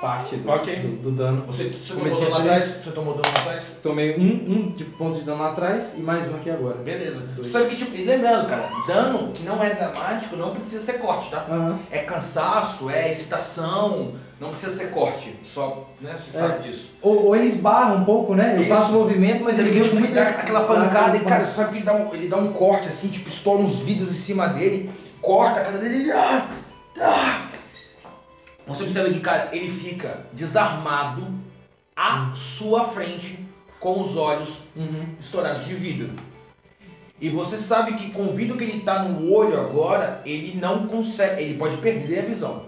[0.00, 0.76] parte do, Ok.
[0.76, 1.42] do, do dano.
[1.46, 2.64] Você, você tomou dano lá atrás?
[2.64, 3.76] Você tomou dano lá atrás?
[3.82, 6.76] Tomei um, um de ponto de dano lá atrás e mais um aqui agora.
[6.78, 7.22] Beleza.
[7.34, 7.48] Dois.
[7.48, 11.30] Sabe que, tipo, e lembrando, cara, dano que não é dramático não precisa ser corte,
[11.30, 11.46] tá?
[11.48, 11.78] Aham.
[11.90, 15.34] É cansaço, é excitação, não precisa ser corte.
[15.42, 16.14] Só, né?
[16.16, 16.40] Você É.
[16.40, 16.90] sabe disso.
[17.00, 18.54] Ou, ou ele esbarra um pouco, né?
[18.56, 18.68] Eu Isso.
[18.68, 21.84] faço movimento, mas ele Ele, tipo, ele dá aquela pancada e, cara, sabe que ele
[21.84, 24.90] dá, um, ele dá um corte assim, tipo, estoura uns vidros em cima dele,
[25.22, 26.12] corta a cara dele e.
[26.12, 26.46] Ah,
[27.00, 27.45] ah.
[28.66, 31.28] Você observa que, cara, ele fica desarmado,
[31.94, 33.38] à sua frente
[33.80, 35.06] com os olhos Uhum.
[35.18, 36.10] estourados de vidro.
[37.18, 40.86] E você sabe que com o vidro que ele tá no olho agora, ele não
[40.86, 42.64] consegue, ele pode perder a visão.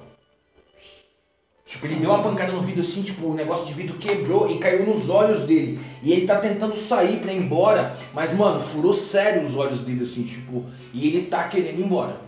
[1.66, 4.58] Tipo, ele deu uma pancada no vidro assim, tipo, o negócio de vidro quebrou e
[4.58, 5.78] caiu nos olhos dele.
[6.02, 10.02] E ele tá tentando sair pra ir embora, mas mano, furou sério os olhos dele
[10.02, 10.64] assim, tipo,
[10.94, 12.18] e ele tá querendo ir embora.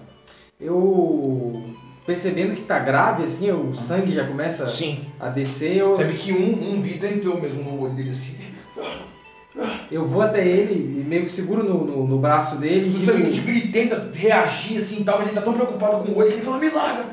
[0.60, 1.64] Eu
[2.10, 4.98] percebendo que tá grave, assim, o sangue já começa Sim.
[5.20, 8.34] a descer, eu, Sabe que um, um vidro entrou mesmo no olho dele assim.
[9.88, 13.22] eu vou até ele e meio que seguro no, no, no braço dele Você sabe
[13.22, 16.10] que digo, tipo, ele tenta reagir assim e tal, mas ele tá tão preocupado com
[16.10, 17.04] o olho que ele fala, me larga!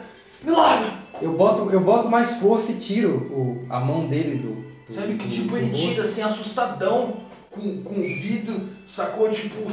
[0.43, 0.93] Me larga!
[1.21, 4.49] eu, boto, eu boto mais força e tiro o, a mão dele do.
[4.87, 5.87] do Sabe que do- tipo do ele rosto.
[5.89, 7.17] tira assim assustadão
[7.51, 9.29] com, com o vidro, sacou?
[9.29, 9.71] Tipo.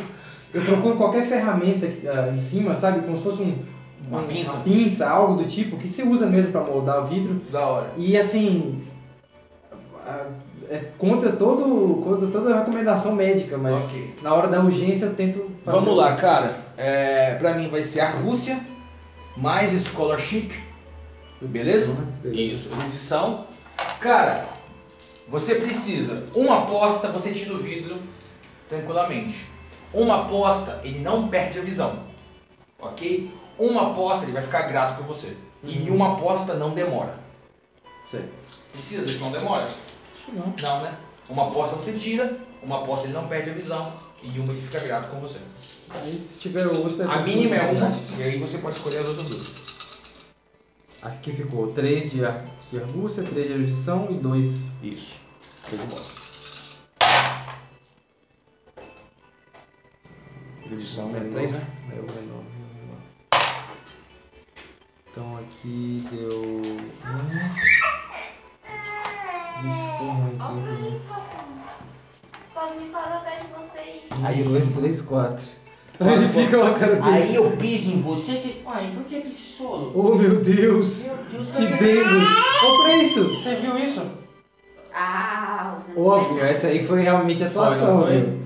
[0.52, 3.00] Eu procuro qualquer ferramenta que, ah, em cima, sabe?
[3.00, 3.58] Como se fosse um,
[4.08, 4.54] Uma um- pinça?
[4.56, 7.40] Uma pinça, algo do tipo, que se usa mesmo pra moldar o vidro.
[7.50, 7.92] Da hora.
[7.96, 8.82] E assim.
[10.70, 14.14] É contra, todo, contra toda a recomendação médica, mas Ok.
[14.22, 15.78] na hora da urgência eu tento fazer.
[15.78, 16.58] Vamos lá, cara.
[16.76, 18.58] É, pra mim vai ser Argúcia,
[19.36, 20.50] mais Scholarship.
[21.40, 21.96] Beleza?
[22.24, 23.46] Isso, erudição.
[24.00, 24.46] Cara,
[25.28, 26.24] você precisa.
[26.34, 27.98] Uma aposta, você tira o vidro
[28.68, 29.46] tranquilamente.
[29.92, 31.98] Uma aposta, ele não perde a visão.
[32.80, 33.30] Ok?
[33.58, 35.36] Uma aposta, ele vai ficar grato por você.
[35.62, 35.96] E Uhum.
[35.96, 37.18] uma aposta não demora.
[38.04, 38.32] Certo.
[38.72, 39.64] Precisa desse não demora?
[39.64, 39.76] Acho
[40.26, 40.52] que não.
[40.60, 40.94] Não, né?
[41.28, 43.92] Uma aposta você tira, uma aposta ele não perde a visão.
[44.22, 45.38] E uma ele fica grato com você.
[45.90, 47.10] Aí se tiver outra.
[47.10, 49.64] A mínima é uma, e aí você pode escolher as outras duas.
[51.02, 54.46] Aqui ficou 3 de, ar- de argúcia, 3 de erudição e 2.
[54.82, 55.14] Isso.
[55.68, 56.02] Show de bola.
[60.66, 61.66] Erudição é 3, né?
[61.90, 62.44] É o menor, é o menor.
[65.14, 66.40] Então aqui deu.
[66.42, 66.60] Um.
[69.62, 70.86] Vixe, ficou ruim aqui.
[70.86, 70.92] hein?
[70.92, 71.08] isso,
[72.52, 74.08] Pode me parar atrás de você e.
[74.20, 75.44] Um, Aí eu dois, três, quatro.
[76.00, 77.06] Ele fica lá, cara dele.
[77.16, 78.60] Aí eu piso em você, você.
[78.66, 79.92] Ai, por que que solo?
[79.94, 81.06] Oh meu Deus!
[81.06, 81.76] Meu Deus, Que cara.
[81.76, 82.26] dengo!
[82.64, 83.34] Olha isso!
[83.36, 84.02] Você viu isso?
[84.92, 86.50] Ah, não Óbvio, sei.
[86.50, 88.42] essa aí foi realmente atuação, Foi, velho.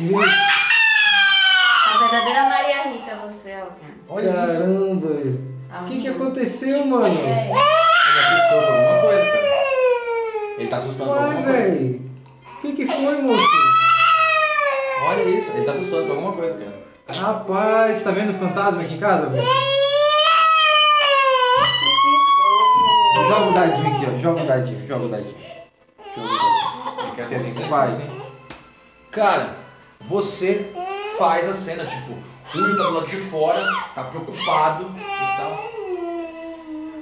[0.00, 3.66] Meu- A verdadeira Maria Rita, você, ó.
[4.08, 4.58] Olha isso.
[4.58, 5.08] Caramba!
[5.08, 7.06] A O que que aconteceu, mano?
[7.06, 7.50] É.
[7.50, 7.58] Ele
[8.20, 9.50] assustou com alguma coisa, cara.
[10.58, 11.58] Ele tá assustando com alguma coisa.
[11.62, 12.10] velho!
[12.56, 13.44] O que que foi, moço?
[15.06, 17.20] Olha isso, ele tá assustando com alguma coisa, cara.
[17.20, 19.46] Rapaz, tá vendo fantasma aqui em casa, velho?
[23.28, 24.18] Joga o dadinho aqui, ó.
[24.18, 25.36] Joga o dadinho, joga o dadinho.
[26.16, 26.60] Joga o dadinho.
[26.98, 27.68] Ele quer você, ver?
[27.68, 27.88] Vai.
[27.88, 28.10] sim.
[29.10, 29.56] Cara,
[30.00, 30.72] você
[31.16, 32.14] faz a cena, tipo,
[32.52, 35.70] Julio tá do lado de fora, tá preocupado e tal.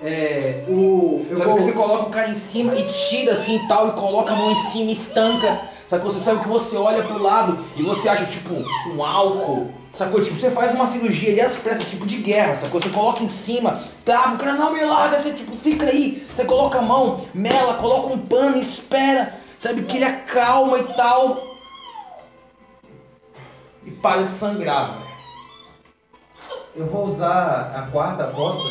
[0.02, 1.24] É, o.
[1.30, 1.54] Sabe vou.
[1.54, 4.36] que você coloca o cara em cima e tira assim e tal, e coloca a
[4.36, 5.60] mão em cima e estanca.
[5.86, 6.10] Sacou?
[6.10, 8.54] Você sabe que você olha pro lado e você acha, tipo,
[8.86, 9.72] um álcool.
[9.90, 10.20] Sacou?
[10.20, 12.80] Tipo, você faz uma cirurgia ali às pressas, tipo de guerra, sacou?
[12.80, 16.44] Você coloca em cima, trava, o cara não me larga, você tipo, fica aí, você
[16.44, 19.82] coloca a mão, mela, coloca um pano, espera, sabe?
[19.82, 21.56] Que ele acalma e tal.
[23.84, 25.07] E para de sangrar, velho.
[26.76, 28.62] Eu vou usar a quarta aposta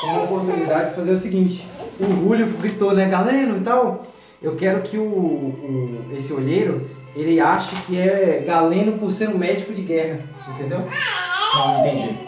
[0.00, 1.66] como oportunidade de fazer o seguinte.
[1.98, 4.02] O Julio gritou, né, galeno e tal.
[4.42, 6.86] Eu quero que o, o- esse olheiro,
[7.16, 10.18] ele ache que é galeno por ser um médico de guerra,
[10.48, 10.80] entendeu?
[10.80, 12.18] Não, não entendi.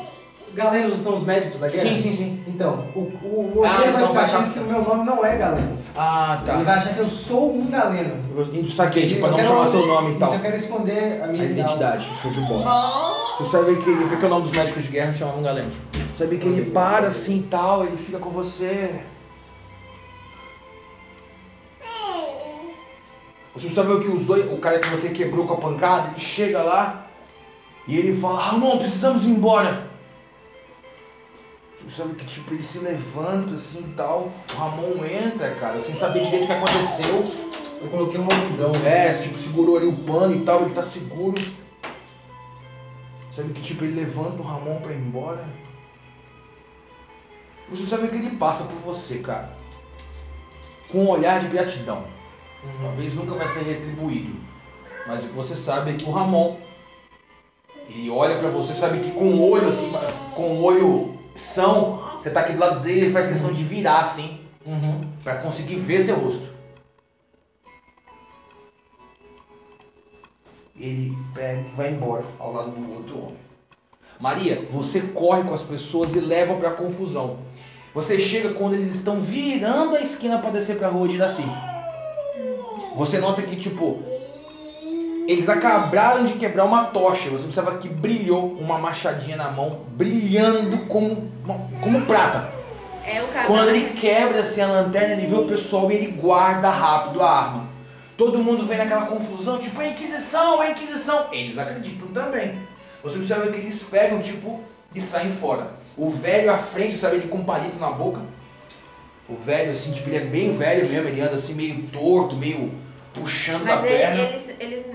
[0.48, 1.82] Os galenos são os médicos da guerra?
[1.82, 2.44] Sim, sim, sim.
[2.47, 4.52] Então, o, o, o Ah, olheiro vai então ficar vai achando captar.
[4.55, 5.78] que o meu nome não é galeno.
[5.94, 8.14] Ah, Ele vai achar que eu sou um galeno.
[8.55, 10.28] Eu saquei, tipo, pra não quero- chamar seu nome e tal.
[10.28, 12.64] Isso eu quero esconder a A minha identidade, show de bola.
[12.64, 13.25] Bom.
[13.36, 15.70] Você sabe que ele, porque o nome dos médicos de guerra chamavam galeno.
[16.14, 19.04] Sabe que ele para assim e tal, ele fica com você.
[23.54, 26.62] Você sabe que os dois, o cara que você quebrou com a pancada, ele chega
[26.62, 27.10] lá
[27.86, 29.86] e ele fala, Ramon, precisamos ir embora.
[31.86, 35.94] Você sabe que tipo, ele se levanta assim e tal, o Ramon entra, cara, sem
[35.94, 37.22] saber direito o que aconteceu.
[37.82, 38.72] Eu coloquei um algodão.
[38.86, 41.34] É, tipo, segurou ali o pano e tal, ele tá seguro.
[43.36, 45.44] Sabe que tipo, ele levanta o Ramon pra ir embora.
[47.68, 49.50] Você sabe que ele passa por você, cara.
[50.90, 52.04] Com um olhar de gratidão.
[52.80, 54.34] Talvez nunca vai ser retribuído.
[55.06, 56.56] Mas o que você sabe é que o Ramon,
[57.90, 59.92] ele olha pra você, sabe que com o olho assim,
[60.34, 63.98] com o olho são, você tá aqui do lado dele, ele faz questão de virar
[64.00, 65.06] assim, Uhum.
[65.22, 66.55] pra conseguir ver seu rosto.
[70.78, 73.36] Ele pega vai embora ao lado do outro homem.
[74.20, 77.38] Maria, você corre com as pessoas e leva pra confusão.
[77.94, 81.44] Você chega quando eles estão virando a esquina pra descer pra rua de Iraci.
[82.94, 84.02] você nota que, tipo,
[85.26, 87.30] eles acabaram de quebrar uma tocha.
[87.30, 91.30] Você observa que brilhou uma machadinha na mão, brilhando como,
[91.80, 92.52] como prata.
[93.04, 93.20] É.
[93.46, 97.30] Quando ele quebra assim a lanterna, ele vê o pessoal e ele guarda rápido a
[97.30, 97.65] arma.
[98.16, 101.26] Todo mundo vem naquela confusão, tipo, a Inquisição, a Inquisição.
[101.32, 102.59] Eles acreditam também.
[103.02, 104.60] Você observa que eles pegam, tipo,
[104.94, 105.72] e saem fora.
[105.97, 108.20] O velho à frente, sabe, ele com um palito na boca.
[109.28, 112.72] O velho, assim, tipo, ele é bem velho mesmo, ele anda assim meio torto, meio
[113.12, 114.22] puxando Mas da ele- perna.
[114.22, 114.86] eles eles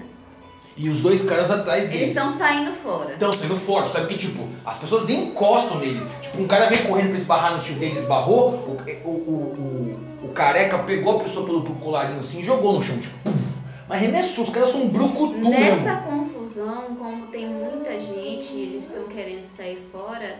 [0.78, 2.06] E os dois caras atrás eles dele.
[2.06, 3.14] estão saindo fora.
[3.14, 6.02] Estão sendo fortes, sabe que tipo, as pessoas nem encostam nele.
[6.22, 9.91] Tipo, um cara vem correndo pra esbarrar no tio dele, esbarrou, o, o, o, o
[10.32, 13.62] careca pegou a pessoa pelo, colarinho assim e jogou no chão, tipo, puf.
[13.88, 16.02] Mas arremessou, os caras são um brucutu Nessa mesmo.
[16.04, 20.40] confusão, como tem muita gente e eles estão querendo sair fora,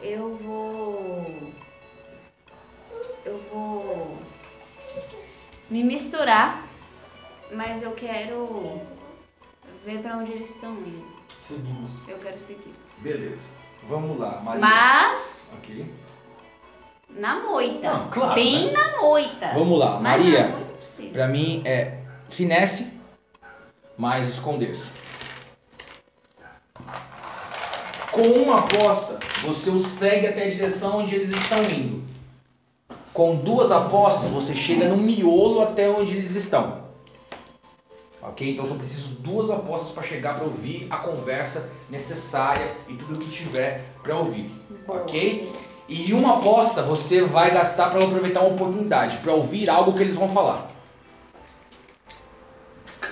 [0.00, 1.52] eu vou.
[3.24, 4.16] Eu vou.
[5.70, 6.66] Me misturar,
[7.52, 8.80] mas eu quero
[9.86, 11.06] ver pra onde eles estão indo.
[11.40, 12.06] Seguimos.
[12.06, 12.74] Eu quero seguir.
[12.98, 13.50] Beleza.
[13.88, 14.60] Vamos lá, Maria.
[14.60, 15.86] Mas Ok.
[17.16, 17.90] Na moita.
[17.92, 18.72] Não, claro, Bem né?
[18.72, 19.50] na moita.
[19.54, 20.48] Vamos lá, Mas Maria.
[20.78, 21.12] possível.
[21.12, 21.98] Pra mim é
[22.28, 22.92] finesse
[23.96, 24.92] mais esconder-se.
[28.10, 32.02] Com uma aposta, você os segue até a direção onde eles estão indo.
[33.12, 36.82] Com duas apostas, você chega no miolo até onde eles estão.
[38.20, 38.52] Ok?
[38.52, 43.18] Então só preciso duas apostas para chegar para ouvir a conversa necessária e tudo o
[43.18, 44.50] que tiver para ouvir.
[44.86, 45.50] Ok?
[45.94, 50.14] E uma aposta você vai gastar para aproveitar uma oportunidade, para ouvir algo que eles
[50.16, 50.70] vão falar.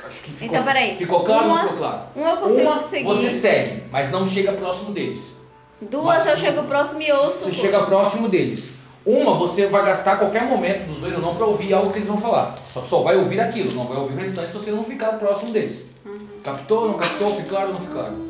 [0.09, 0.97] Acho que ficou, Então, peraí.
[0.97, 2.01] ficou claro ou não Uma- ficou claro?
[2.17, 3.05] Um eu consigo Uma seguir.
[3.05, 5.35] você segue, mas não chega próximo deles.
[5.83, 7.45] Duas Mas- eu chego próximo e ouço.
[7.45, 8.77] Você chega próximo deles.
[9.05, 12.09] Uma você vai gastar qualquer momento dos dois ou não para ouvir algo que eles
[12.09, 12.55] vão falar.
[12.65, 15.53] Só, só vai ouvir aquilo, não vai ouvir o restante se você não ficar próximo
[15.53, 15.87] deles.
[16.05, 16.19] Uhum.
[16.43, 18.30] Captou, não captou, ficou claro ou não ficou claro?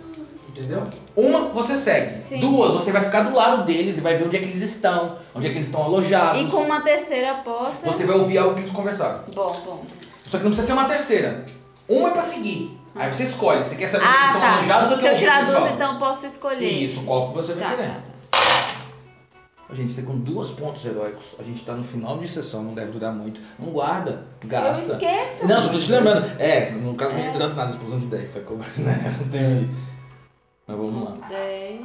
[0.60, 0.84] Entendeu?
[1.16, 2.18] Uma você segue.
[2.20, 2.40] Sim.
[2.40, 5.16] Duas você vai ficar do lado deles e vai ver onde é que eles estão,
[5.34, 6.42] onde é que eles estão alojados.
[6.42, 7.78] E com uma terceira aposta.
[7.90, 9.20] Você vai ouvir algo que eles conversaram.
[9.34, 9.84] Bom, bom.
[10.24, 11.44] Só que não precisa ser uma terceira.
[11.88, 12.78] Uma é pra seguir.
[12.94, 13.64] Aí você escolhe.
[13.64, 14.52] Você quer saber onde eles Ah, estão tá.
[14.56, 16.68] alojados ou Se quer eu tirar duas, então eu posso escolher.
[16.68, 17.94] Isso, qual que você vai Tá, querer.
[17.94, 18.02] tá.
[19.70, 21.36] Ô, Gente, você com duas pontos heróicos.
[21.38, 23.40] A gente tá no final de sessão, não deve durar muito.
[23.58, 24.84] Não guarda, gasta.
[24.84, 25.46] Eu esqueço.
[25.46, 26.26] Não, só tô te lembrando.
[26.40, 28.56] É, no caso não ia durar nada, explosão de 10, sacou?
[28.58, 29.70] Mas né, não tem.
[30.70, 31.28] Mas vamos lá.
[31.28, 31.80] 10,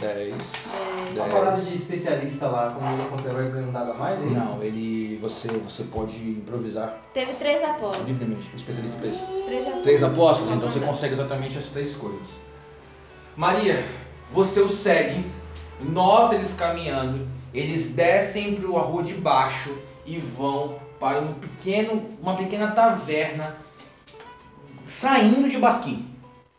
[0.00, 0.72] 10.
[1.20, 2.74] A parada de especialista lá,
[3.10, 4.34] quando o herói ganha um dado a mais, é isso?
[4.34, 5.18] Não, ele.
[5.20, 8.06] Você, você pode improvisar Teve três apostas.
[8.06, 8.50] livremente.
[8.54, 9.26] O especialista isso.
[9.26, 9.82] Três apostas.
[9.82, 12.28] Três apostas, então você consegue exatamente as três coisas.
[13.36, 13.84] Maria,
[14.32, 15.22] você os segue,
[15.80, 19.76] nota eles caminhando, eles descem para a rua de baixo
[20.06, 23.58] e vão para um pequeno, uma pequena taverna
[24.86, 26.15] saindo de Basquim.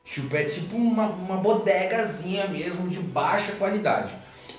[0.10, 4.14] Tipo, é tipo uma, uma bodegazinha mesmo de baixa qualidade.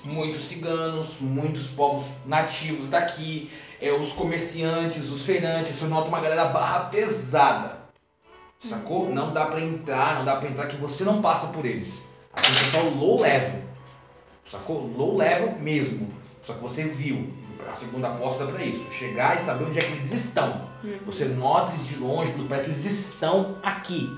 [0.05, 3.51] Muitos ciganos, muitos povos nativos daqui,
[3.81, 7.79] é, os comerciantes, os feirantes, você nota uma galera barra pesada.
[8.61, 9.09] Sacou?
[9.09, 12.03] Não dá pra entrar, não dá pra entrar que você não passa por eles.
[12.33, 13.63] Aqui o pessoal low level.
[14.45, 14.87] Sacou?
[14.97, 16.13] Low level mesmo.
[16.43, 17.33] Só que você viu.
[17.71, 18.85] A segunda aposta é pra isso.
[18.93, 20.69] Chegar e saber onde é que eles estão.
[21.07, 24.09] Você nota eles de longe, parece que eles estão aqui.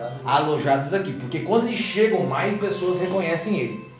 [0.00, 0.28] Alojado.
[0.28, 1.12] Alojados aqui.
[1.12, 3.90] Porque quando eles chegam, mais pessoas reconhecem ele.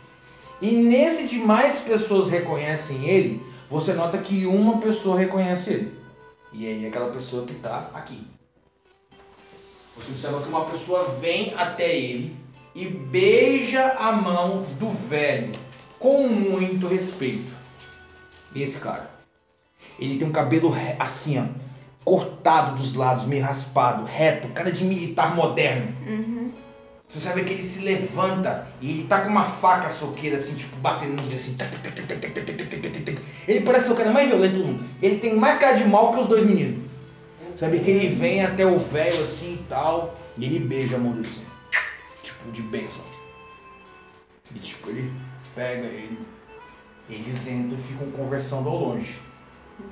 [0.60, 6.00] E nesse de mais pessoas reconhecem ele, você nota que uma pessoa reconhece ele.
[6.52, 8.26] E aí é aquela pessoa que tá aqui.
[9.96, 12.36] Você observa que uma pessoa vem até ele
[12.74, 15.52] e beija a mão do velho
[15.98, 17.52] com muito respeito.
[18.54, 19.10] Esse cara.
[19.98, 21.44] Ele tem um cabelo assim, ó,
[22.04, 25.94] cortado dos lados, meio raspado, reto, cara de militar moderno.
[26.06, 26.52] Uhum.
[27.08, 30.76] Você sabe que ele se levanta e ele tá com uma faca soqueira, assim, tipo,
[30.76, 31.56] batendo nos assim.
[33.48, 34.84] Ele parece ser o cara mais violento do mundo.
[35.02, 36.88] Ele tem mais cara de mal que os dois meninos.
[37.56, 41.12] Sabe que ele vem até o velho assim e tal, e ele beija a mão
[41.12, 41.44] dele assim,
[42.22, 43.04] tipo, de benção.
[44.54, 45.12] E tipo, ele
[45.54, 46.18] pega ele.
[47.08, 49.18] Eles entram e ficam conversando ao longe.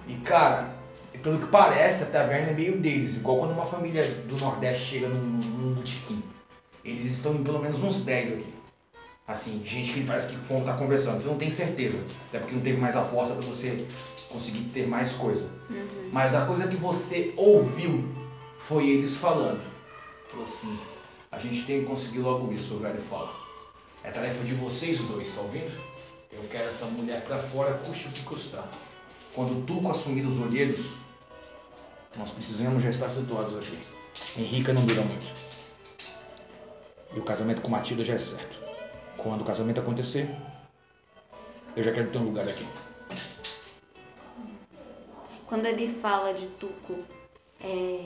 [0.06, 0.77] E cara,
[1.28, 5.09] pelo que parece, a taverna é meio deles, igual quando uma família do Nordeste chega
[5.09, 6.22] num, num botequim.
[6.82, 8.55] Eles estão em pelo menos uns 10 aqui.
[9.26, 11.20] Assim, gente que parece que vão estar conversando.
[11.20, 12.02] Você não tem certeza.
[12.28, 13.86] Até porque não teve mais aposta pra você
[14.30, 15.50] conseguir ter mais coisa.
[16.10, 18.09] Mas a coisa que você ouviu
[18.59, 19.60] foi eles falando.
[20.30, 20.78] Falou assim,
[21.30, 23.34] a gente tem que conseguir logo isso, o velho fala.
[24.02, 25.78] É tarefa de vocês dois, tá ouvindo?
[26.32, 28.66] Eu quero essa mulher pra fora, custe o que custar.
[29.34, 30.94] Quando o Tuco assumir os olheiros,
[32.16, 33.78] Nós precisamos já estar situados aqui.
[34.39, 35.26] Henrica não dura muito.
[37.14, 38.59] E o casamento com Matilda já é certo.
[39.16, 40.28] Quando o casamento acontecer,
[41.76, 42.66] eu já quero ter um lugar aqui.
[45.47, 46.98] Quando ele fala de Tuco,
[47.60, 48.05] é,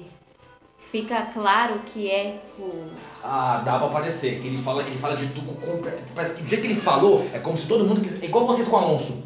[0.78, 2.88] fica claro que é o.
[3.22, 4.40] Ah, dá pra parecer.
[4.40, 6.04] Que ele fala, ele fala de Tuco completo.
[6.14, 8.24] Parece que do jeito que ele falou, é como se todo mundo quisesse.
[8.24, 9.24] É igual vocês com o Alonso.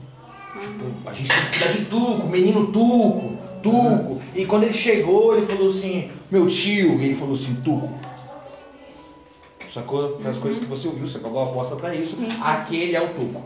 [0.59, 3.37] Tipo, a gente tem que cuidar de Tuco, menino Tuco,
[3.71, 4.21] Tuco.
[4.35, 7.91] E quando ele chegou, ele falou assim, meu tio, e ele falou assim, Tuco.
[9.73, 10.19] Sacou?
[10.21, 12.17] Foi as coisas que você ouviu, você pagou a aposta pra isso.
[12.17, 13.45] Sim, sim, Aquele é o Tuco.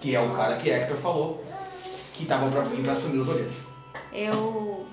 [0.00, 1.44] Que é o cara que Hector falou
[2.14, 3.54] que tava pra vir pra assumir os olheiros.
[4.12, 4.84] Eu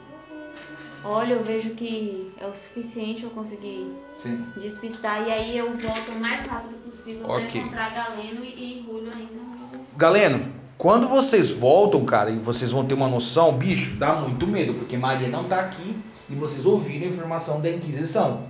[1.03, 4.45] olho, eu vejo que é o suficiente eu conseguir Sim.
[4.57, 7.47] despistar e aí eu volto o mais rápido possível Ok.
[7.47, 9.79] pra encontrar Galeno e, e Julio ainda.
[9.97, 14.73] Galeno, quando vocês voltam, cara, e vocês vão ter uma noção, bicho, dá muito medo,
[14.75, 15.93] porque Maria não tá aqui
[16.29, 18.43] e vocês ouviram a informação da Inquisição.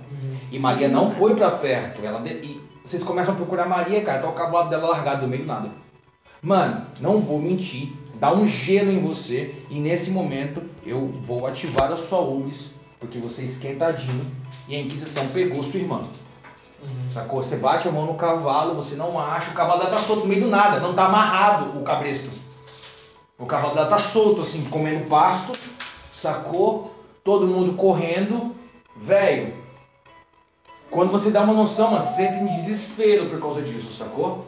[0.52, 2.00] E Maria não foi pra perto.
[2.04, 5.28] Ela de- e vocês começam a procurar Maria, cara, tá o cavalo dela largado no
[5.28, 5.70] meio do nada.
[6.40, 11.90] Mano, não vou mentir, dá um gelo em você e nesse momento eu vou ativar
[11.92, 14.24] a sua URIS, porque você é esquentadinho
[14.68, 16.00] e a Inquisição pegou sua irmã.
[17.12, 17.42] Sacou?
[17.42, 20.28] Você bate a mão no cavalo, você não acha, o cavalo dela tá solto no
[20.28, 22.30] meio do nada, não tá amarrado o cabresto.
[23.38, 25.52] O cavalo dela tá solto, assim, comendo pasto,
[26.12, 26.94] sacou?
[27.24, 28.54] Todo mundo correndo.
[28.96, 29.54] Velho,
[30.90, 34.46] quando você dá uma noção, mano, você entra em desespero por causa disso, sacou?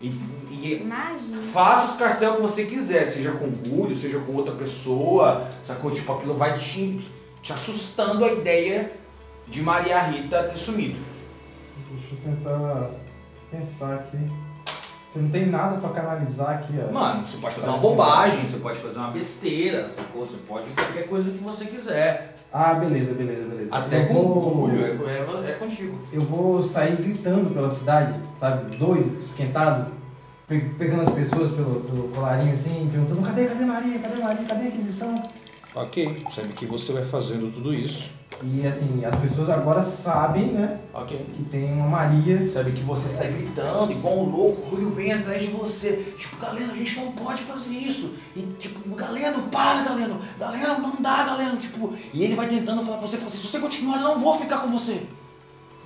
[0.00, 0.90] E, e
[1.52, 5.90] faça os carcel que você quiser, seja com o Julio, seja com outra pessoa, sacou?
[5.90, 6.98] Tipo, aquilo vai te,
[7.42, 8.90] te assustando a ideia
[9.46, 11.09] de Maria Rita ter sumido.
[11.90, 12.90] Deixa eu tentar
[13.50, 14.18] pensar aqui.
[15.12, 16.92] Porque não tem nada pra canalizar aqui, ó.
[16.92, 20.24] Mano, você pode fazer uma Parece que bobagem, você pode fazer uma besteira, sacou?
[20.26, 22.36] Você pode qualquer coisa que você quiser.
[22.52, 23.68] Ah, beleza, beleza, beleza.
[23.72, 25.98] Até eu com vou, o Julio, é, é, é contigo.
[26.12, 28.76] Eu vou sair gritando pela cidade, sabe?
[28.76, 29.86] Doido, esquentado.
[30.48, 33.98] pe- Pegando as pessoas pelo, pelo colarinho assim, perguntando: cadê, cadê Maria?
[34.00, 34.44] Cadê Maria?
[34.46, 35.22] Cadê a Inquisição?
[35.74, 38.10] Ok, sabe que você vai fazendo tudo isso.
[38.42, 40.80] E assim, as pessoas agora sabem, né?
[40.94, 41.16] Ok.
[41.16, 42.48] Que tem uma Maria.
[42.48, 46.14] Sabe que você sai gritando, igual um louco, o Julio vem atrás de você.
[46.16, 48.14] Tipo, Galeno, a gente não pode fazer isso.
[48.34, 50.18] E tipo, Galeno, para, Galeno.
[50.38, 51.56] Galeno, não dá, Galeno.
[51.58, 54.20] Tipo, e ele vai tentando falar pra você, fala assim, se você continuar, eu não
[54.20, 55.02] vou ficar com você.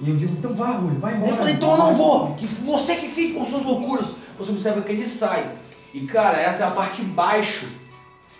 [0.01, 1.32] E eu digo: então vá, Rui, vai embora.
[1.32, 2.35] Eu falei, então eu não vou.
[2.35, 4.15] Que você que fique com suas loucuras.
[4.39, 5.51] Você observa que ele sai.
[5.93, 7.66] E cara, essa é a parte baixo.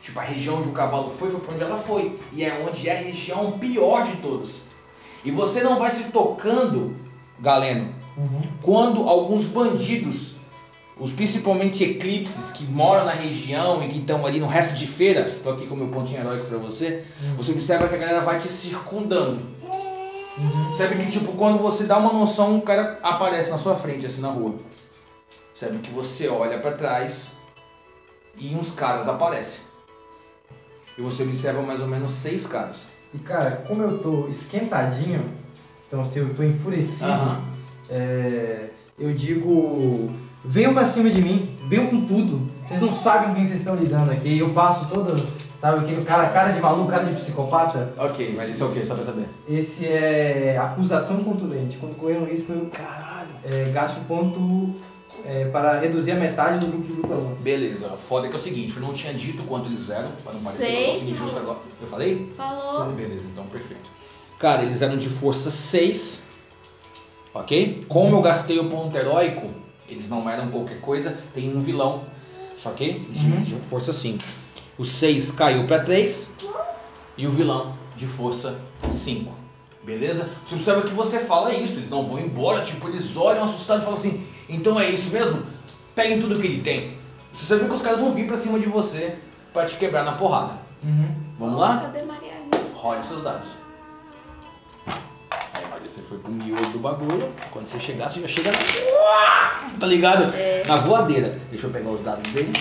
[0.05, 2.21] Tipo, a região onde o cavalo foi, foi pra onde ela foi.
[2.31, 4.61] E é onde é a região pior de todas.
[5.25, 6.95] E você não vai se tocando,
[7.41, 8.43] Galeno, Uhum.
[8.61, 10.33] quando alguns bandidos,
[11.01, 15.25] os principalmente eclipses que moram na região e que estão ali no resto de feira,
[15.43, 17.03] tô aqui com meu pontinho heróico pra você,
[17.35, 19.41] você observa que a galera vai te circundando.
[20.77, 24.21] Sabe que tipo, quando você dá uma noção, um cara aparece na sua frente, assim
[24.21, 24.55] na rua.
[25.55, 27.33] Sabe que você olha pra trás
[28.37, 29.61] e uns caras aparecem.
[30.97, 32.87] E você observa mais ou menos seis caras.
[33.13, 35.25] E cara, como eu tô esquentadinho,
[35.87, 37.41] então assim, eu tô enfurecido, Aham.
[37.91, 38.67] é,
[38.99, 40.11] eu digo,
[40.45, 42.49] venham pra cima de mim, venham com tudo.
[42.67, 44.39] Vocês não sabem com quem vocês estão lidando aqui.
[44.39, 45.15] Eu faço todo,
[45.61, 47.93] sabe, aquele cara, cara de maluco, cara de psicopata.
[47.99, 48.87] Ok, mas isso é o que?
[48.87, 49.27] Só pra saber.
[49.49, 51.77] Esse é acusação contundente.
[51.77, 53.29] Quando correr um risco, eu Caralho.
[53.45, 54.75] é, gasto ponto
[55.25, 57.39] é, para reduzir a metade do grupo de lutadores.
[57.41, 60.41] Beleza, foda que é o seguinte, eu não tinha dito quanto eles eram, pra não
[60.43, 61.59] parecer que eu fosse injusto agora.
[61.81, 62.33] Eu falei?
[62.37, 62.91] Falou.
[62.93, 63.91] Beleza, então perfeito.
[64.39, 66.23] Cara, eles eram de força 6,
[67.33, 67.85] ok?
[67.89, 69.49] Como eu gastei o ponto heróico,
[69.89, 72.05] eles não eram qualquer coisa, tem um vilão,
[72.59, 73.39] só que de, Uhum.
[73.39, 74.23] de força 5.
[74.79, 76.33] O 6 caiu pra 3
[77.17, 78.61] e o vilão de força
[78.91, 79.33] 5.
[79.85, 80.31] Beleza?
[80.47, 83.85] Você observa que você fala isso, eles não vão embora, tipo, eles olham assustados e
[83.85, 85.43] falam assim, então é isso mesmo?
[85.95, 86.97] Peguem tudo que ele tem.
[87.33, 89.17] Você sabe que os caras vão vir pra cima de você
[89.53, 90.59] pra te quebrar na porrada.
[90.83, 91.09] Uhum.
[91.39, 91.81] Vamos lá?
[91.81, 92.35] Cadê Maria?
[92.75, 93.55] Role seus dados.
[94.87, 97.33] Aí, Maria, você foi pro miolo do bagulho.
[97.51, 98.59] Quando você chegar, você já chega na.
[99.81, 100.27] Tá ligado?
[100.67, 101.39] Na voadeira.
[101.51, 102.53] Deixa eu pegar os dados dele.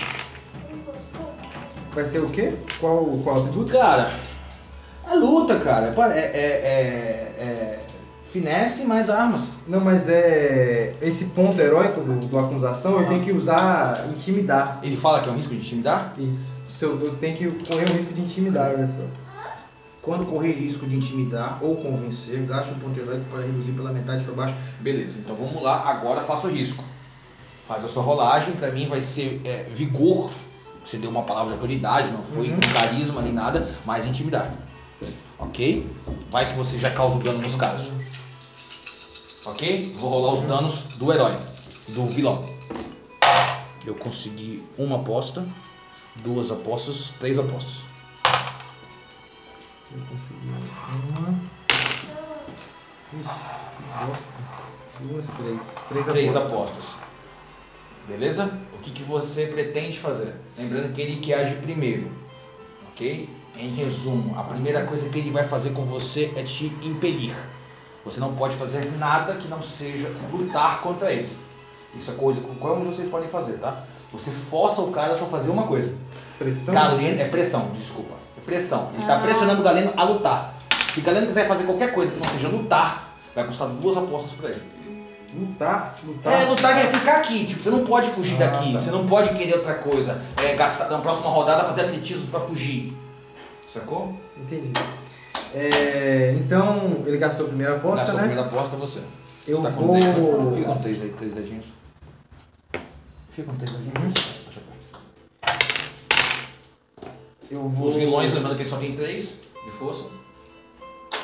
[1.92, 2.54] Vai ser o quê?
[2.80, 3.72] Qual, qual atributo?
[3.72, 4.12] Cara,
[5.08, 5.94] é luta, cara.
[6.12, 7.80] É, é, é, é- é
[8.34, 9.42] finesse mais armas.
[9.68, 10.92] Não, mas é.
[11.00, 14.80] Esse ponto heróico do, do acusação eu tenho que usar intimidar.
[14.82, 16.12] Ele fala que é um risco de intimidar?
[16.18, 16.48] Isso.
[16.68, 19.02] Se eu, eu tenho que correr o risco de intimidar, olha só.
[20.02, 24.24] Quando correr risco de intimidar ou convencer, gaste um ponto heróico para reduzir pela metade
[24.24, 24.54] para baixo.
[24.80, 25.88] Beleza, então vamos lá.
[25.88, 26.82] Agora faça o risco.
[27.68, 28.52] Faz a sua rolagem.
[28.54, 30.28] Pra mim vai ser é, vigor.
[30.84, 32.56] Você deu uma palavra de autoridade, não foi Uhum.
[32.56, 34.50] com carisma nem nada, mas intimidar.
[34.90, 35.14] Certo.
[35.38, 35.86] Ok?
[36.30, 37.88] Vai que você já causa o dano nos caras.
[39.46, 39.92] Ok?
[39.96, 41.36] Vou rolar os danos do herói,
[41.88, 42.44] do vilão.
[43.84, 45.46] Eu consegui uma aposta,
[46.16, 47.74] duas apostas, três apostas.
[49.94, 51.38] Eu consegui uma.
[53.20, 53.30] Ixi,
[53.76, 54.38] que bosta.
[55.00, 55.74] Duas, três.
[55.88, 56.52] Três, Três apostas.
[56.52, 56.84] apostas.
[58.08, 58.58] Beleza?
[58.72, 60.34] O que, que você pretende fazer?
[60.58, 62.10] Lembrando que ele que age primeiro.
[62.90, 63.28] Ok?
[63.56, 67.34] Em resumo, a primeira coisa que ele vai fazer com você é te impedir.
[68.04, 71.38] Você não pode fazer nada que não seja lutar contra eles.
[71.96, 72.46] Isso é coisa que
[72.84, 73.84] vocês podem fazer, tá?
[74.12, 75.94] Você força o cara a só fazer uma coisa.
[76.38, 76.74] Pressão?
[76.74, 78.14] Galeno, é pressão, desculpa.
[78.36, 78.90] É pressão.
[78.94, 80.54] Ele tá pressionando o Galeno a lutar.
[80.90, 84.32] Se o Galeno quiser fazer qualquer coisa que não seja lutar, vai custar duas apostas
[84.32, 84.62] pra ele.
[85.34, 86.32] Lutar, lutar.
[86.32, 88.78] É, lutar é ficar aqui, tipo, você não pode fugir Ah, daqui, tá.
[88.78, 90.22] você não pode querer outra coisa.
[90.36, 92.96] É, gastar na próxima rodada fazer atletismo pra fugir.
[93.66, 94.14] Sacou?
[94.36, 94.72] Entendi.
[95.54, 98.28] É, então, ele gastou a primeira aposta, Gastou a né?
[98.28, 99.00] primeira aposta você.
[99.46, 100.12] Eu Você tá vou- três, né?
[100.54, 101.66] Fica com três aí, três dedinhos.
[103.30, 103.96] Fica com três dedinhos.
[103.98, 104.08] Uhum.
[104.46, 104.60] Deixa
[107.50, 107.86] eu vou.
[107.88, 110.06] Os vilões, lembrando que ele só tem três de força.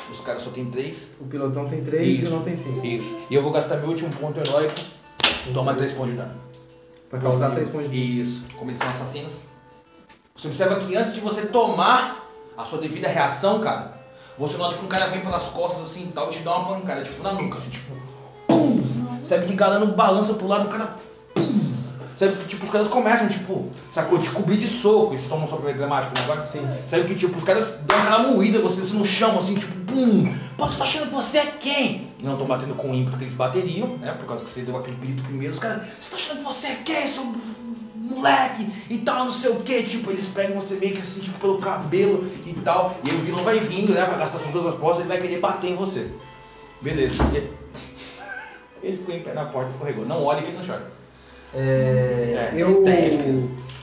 [0.09, 1.15] Os caras só tem três.
[1.19, 2.85] O pilotão tem três e o vilão tem cinco.
[2.85, 3.17] Isso.
[3.29, 4.75] E eu vou gastar meu último ponto heróico.
[5.53, 6.33] Toma três pontos de dano.
[7.09, 8.21] Pra causar três pontos de dano.
[8.21, 8.45] Isso.
[8.57, 9.41] Como eles são assassinos.
[10.35, 13.99] Você observa que antes de você tomar a sua devida reação, cara,
[14.41, 16.75] você nota que um cara vem pelas costas assim e tal e te dá uma
[16.75, 17.93] pancada, tipo na nuca, assim, tipo.
[18.47, 18.81] Pum!
[19.21, 20.95] Sabe que galano balança pro lado, o cara.
[21.35, 21.61] Pum!
[22.15, 24.17] Sabe que tipo, os caras começam, tipo, sacou?
[24.17, 25.15] Te cobrir de soco.
[25.15, 26.23] Você toma um soco dramático, né?
[26.23, 26.43] Agora?
[26.43, 26.67] Sim.
[26.87, 30.33] Sabe que tipo, os caras dão aquela moída, você assim, no chão, assim, tipo, pum!
[30.57, 32.11] Pô, você tá achando que você é quem?
[32.23, 34.11] Não estão batendo com o ímpeto que eles bateriam, né?
[34.13, 35.53] Por causa que você deu aquele grito primeiro.
[35.53, 37.35] Os caras, você tá achando que você é quem, seu
[38.15, 38.69] moleque?
[38.89, 39.83] E tal, não sei o que.
[39.83, 42.95] Tipo, eles pegam você meio que assim, tipo, pelo cabelo e tal.
[43.03, 44.05] E aí o vilão vai vindo, né?
[44.05, 46.07] Pra gastar suas duas apostas, ele vai querer bater em você.
[46.81, 47.23] Beleza.
[48.83, 50.05] Ele ficou em pé na porta e escorregou.
[50.05, 50.91] Não olhe que ele não chora.
[51.53, 52.83] É, É, eu.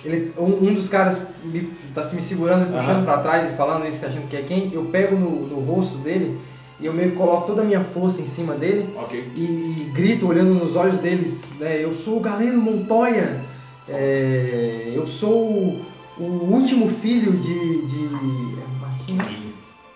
[0.04, 3.04] Ele, um, um dos caras me, tá se me segurando, me puxando Aham.
[3.04, 4.70] pra trás e falando isso, tá achando que é quem.
[4.72, 6.38] Eu pego no, no rosto dele
[6.80, 9.32] e eu meio que coloco toda a minha força em cima dele Ok.
[9.34, 11.82] e, e grito olhando nos olhos deles, né?
[11.82, 13.40] Eu sou o Galeno Montoya.
[13.88, 15.86] É, eu sou o,
[16.18, 17.86] o último filho de.
[17.86, 19.18] de é, Martim?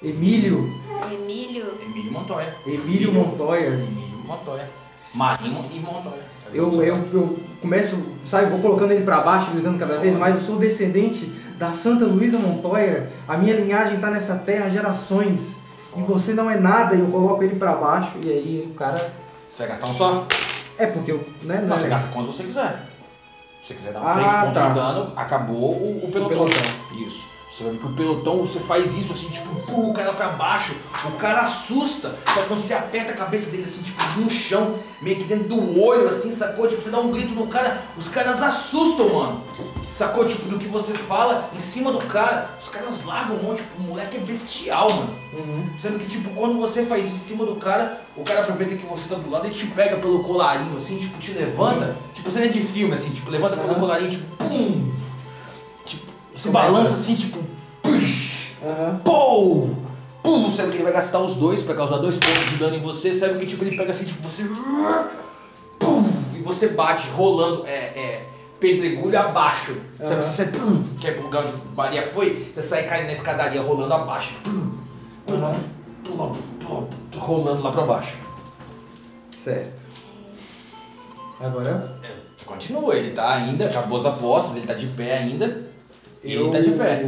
[0.02, 0.72] Emílio.
[1.12, 1.74] Emílio.
[1.80, 2.56] Emílio Montoya.
[2.66, 3.68] Emílio Montoya.
[3.68, 4.68] Emílio Montoya.
[5.14, 6.22] Marinho e Montoya.
[6.54, 10.36] Eu, eu, eu começo, sabe, vou colocando ele pra baixo, gritando cada vez mais.
[10.36, 11.26] Eu sou descendente
[11.58, 13.10] da Santa Luísa Montoya.
[13.28, 15.56] A minha linhagem tá nessa terra há gerações.
[15.96, 16.96] E você não é nada.
[16.96, 18.16] E eu coloco ele pra baixo.
[18.22, 19.12] E aí o cara.
[19.48, 20.26] Você vai gastar um só?
[20.78, 21.24] É porque eu.
[21.42, 22.91] Né, não Não, é- você gasta quanto você quiser.
[23.62, 24.68] Se você quiser dar Ah, 3 pontos tá.
[24.68, 26.28] de dano, acabou o, o pelotão.
[26.28, 26.62] pelotão.
[26.90, 27.24] Isso.
[27.52, 30.28] Você vai ver que o pelotão, você faz isso assim, tipo, empurra o cara pra
[30.30, 30.74] baixo,
[31.04, 32.16] o cara assusta.
[32.32, 35.48] Só que quando você aperta a cabeça dele assim, tipo, no chão, meio que dentro
[35.48, 36.66] do olho, assim, sacou?
[36.66, 39.42] Tipo, você dá um grito no cara, os caras assustam, mano.
[39.90, 40.24] Sacou?
[40.24, 43.82] Tipo, do que você fala em cima do cara, os caras largam um monte, tipo,
[43.82, 45.14] o moleque é bestial, mano.
[45.34, 45.66] Uhum.
[45.76, 48.86] Sendo que, tipo, quando você faz isso em cima do cara, o cara aproveita que
[48.86, 51.96] você tá do lado e te pega pelo colarinho, assim, tipo, te levanta.
[52.14, 53.80] Tipo, cena de filme, assim, tipo, levanta pelo Aham.
[53.80, 54.90] colarinho, tipo, pum!
[56.42, 56.72] Se Começa.
[56.72, 57.38] balança assim, tipo,
[57.80, 58.48] push!
[58.60, 59.00] Aham.
[59.04, 59.70] Pou!
[60.24, 60.50] Pum!
[60.50, 63.14] Sabe que ele vai gastar os dois pra causar dois pontos de dano em você.
[63.14, 64.42] Sabe que, tipo, ele pega assim, tipo, você.
[65.78, 66.02] Pum!
[66.34, 68.24] E você bate rolando, é, é,
[68.58, 69.76] pedregulho abaixo.
[69.96, 70.18] Sabe Aham.
[70.18, 73.62] que você, pum, que é pro lugar onde Maria foi, você sai caindo na escadaria
[73.62, 74.34] rolando abaixo.
[74.42, 74.72] Pum,
[75.24, 75.54] pum, Aham.
[76.02, 78.16] pum, pum, rolando lá pra baixo.
[79.30, 79.86] Certo.
[81.38, 82.00] Agora
[82.44, 85.70] Continua, ele tá ainda, acabou as apostas, ele tá de pé ainda.
[86.24, 86.50] E eu.
[86.50, 87.02] tá de pé.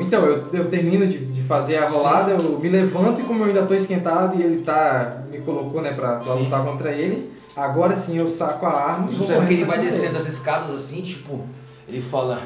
[0.00, 3.46] Então, eu, eu termino de, de fazer a rolada, eu me levanto e como eu
[3.46, 5.22] ainda tô esquentado e ele tá.
[5.30, 6.44] me colocou, né, pra, pra Sim.
[6.44, 10.18] lutar contra ele, agora sim eu saco a arma e vou que ele vai descendo
[10.18, 11.40] as escadas assim, tipo,
[11.86, 12.42] ele fala: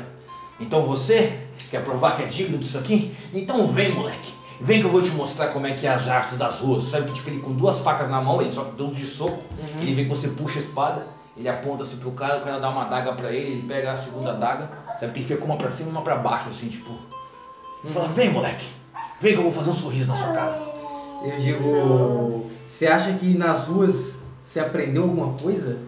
[0.61, 1.33] Então você
[1.71, 3.11] quer provar que é digno disso aqui?
[3.33, 4.33] Então vem, moleque.
[4.61, 6.85] Vem que eu vou te mostrar como é que é as artes das ruas.
[6.85, 9.43] Sabe que tipo, ele com duas facas na mão, ele só deu de soco,
[9.81, 11.07] ele vê que você puxa a espada,
[11.37, 13.97] ele aponta assim pro cara, o cara dá uma adaga pra ele, ele pega a
[13.97, 14.71] segunda adaga,
[15.03, 16.91] sabe que ele fica com uma pra cima e uma pra baixo, assim, tipo.
[17.93, 18.67] Fala, vem moleque,
[19.21, 20.73] vem que eu vou fazer um sorriso na sua cara.
[21.25, 25.81] Eu digo, você acha que nas ruas você aprendeu alguma coisa?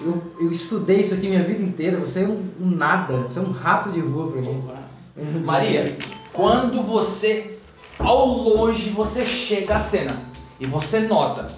[0.00, 3.42] Eu, eu estudei isso aqui minha vida inteira, você é um, um nada, você é
[3.42, 5.44] um rato de rua pra mim.
[5.44, 5.96] Maria,
[6.32, 7.58] quando você,
[7.98, 10.16] ao longe, você chega à cena
[10.60, 11.48] e você nota,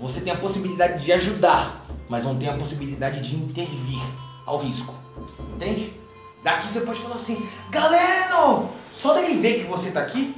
[0.00, 4.00] você tem a possibilidade de ajudar, mas não tem a possibilidade de intervir
[4.46, 4.99] ao risco.
[5.54, 5.94] Entende?
[6.42, 8.70] Daqui você pode falar assim, Galeno!
[8.92, 10.34] Só dele ver que você tá aqui,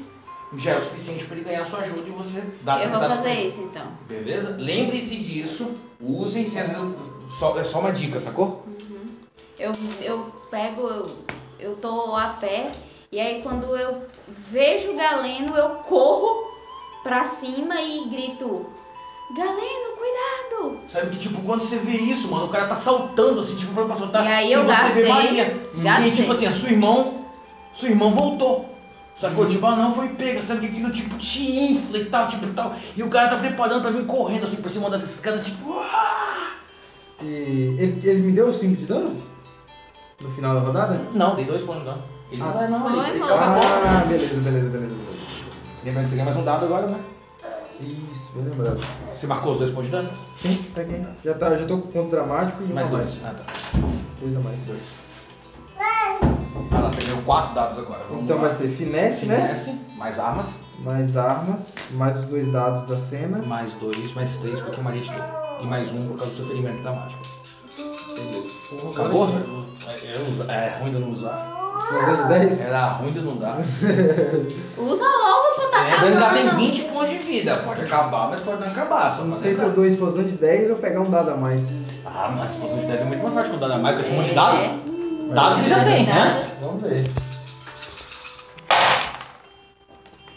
[0.57, 3.45] já é o suficiente pra ele ganhar sua ajuda e você dar Eu vou fazer
[3.45, 3.87] isso então.
[4.07, 4.57] Beleza?
[4.59, 6.59] Lembre-se disso, usem, se
[7.31, 8.65] só, é só uma dica, sacou?
[9.59, 9.73] Eu,
[10.03, 11.07] eu pego, eu,
[11.59, 12.73] eu tô a pé,
[13.11, 16.53] e aí quando eu vejo o Galeno, eu corro
[17.03, 18.67] pra cima e grito:
[19.35, 19.92] Galeno,
[20.89, 23.95] Sabe que, tipo, quando você vê isso, mano, o cara tá saltando, assim, tipo, pra
[23.95, 24.25] saltar.
[24.25, 25.69] E aí eu você gastei, vê Maria.
[25.77, 26.09] gastei.
[26.09, 27.07] E, tipo assim, a sua irmã,
[27.73, 28.59] sua irmã voltou.
[28.59, 28.65] Uhum.
[29.15, 29.47] Sacou?
[29.47, 30.41] Tipo, ah, não, foi pega.
[30.41, 32.75] Sabe que aquilo, tipo, te infla e tal, tipo, tal.
[32.97, 36.51] E o cara tá preparando pra vir correndo, assim, por cima das escadas, tipo, ah!
[37.21, 39.17] E ele, ele me deu 5 de dano?
[40.21, 41.01] No final da rodada?
[41.13, 42.03] Não, dei dois pontos de dano.
[42.31, 44.05] Ele não Ah, dá, não, foi, ele, ele bosta, Ah, né?
[44.09, 44.95] beleza, beleza, beleza, beleza.
[45.85, 46.99] Lembrando que você ganha mais um dado agora, né?
[48.11, 48.81] Isso, bem lembrado.
[49.19, 50.11] Você marcou os dois pontos de dano?
[50.33, 51.05] Sim, tá aqui.
[51.25, 53.21] Já, tá, já tô com ponto dramático e Mais uma dois.
[53.25, 53.45] Ah, tá.
[54.21, 54.61] Dois a mais.
[54.67, 54.81] Dois.
[56.71, 58.05] Ah lá, você ganhou quatro dados agora.
[58.09, 58.43] Vamos Então lá.
[58.43, 59.37] vai ser finesse, né?
[59.43, 63.39] Finesse, mais armas, Mais armas, mais os dois dados da cena.
[63.43, 65.25] mais dois, mais três, porque o Maria te deu.
[65.61, 67.21] E mais um por causa do seu ferimento dramático.
[67.77, 69.01] Beleza.
[69.01, 69.27] Acabou?
[70.49, 71.52] É, é, é ruim de não usar.
[71.93, 72.61] Explosão de 10?
[72.61, 73.59] Era ruim de não dar.
[73.61, 76.57] Usa logo, pô, tá Lembrando que ela tem acabando.
[76.67, 77.57] 20 pontos de vida.
[77.57, 79.13] Pode acabar, mas pode não acabar.
[79.17, 81.83] Só Não sei se eu dou explosão de 10 ou pegar um dado a mais.
[82.05, 83.95] Ah, mas a disposição de 10 é muito mais forte que o dado a mais,
[83.95, 84.57] com esse monte de dado.
[84.57, 84.79] É.
[85.35, 86.47] Dado você já tem, né?
[86.61, 87.11] Vamos ver.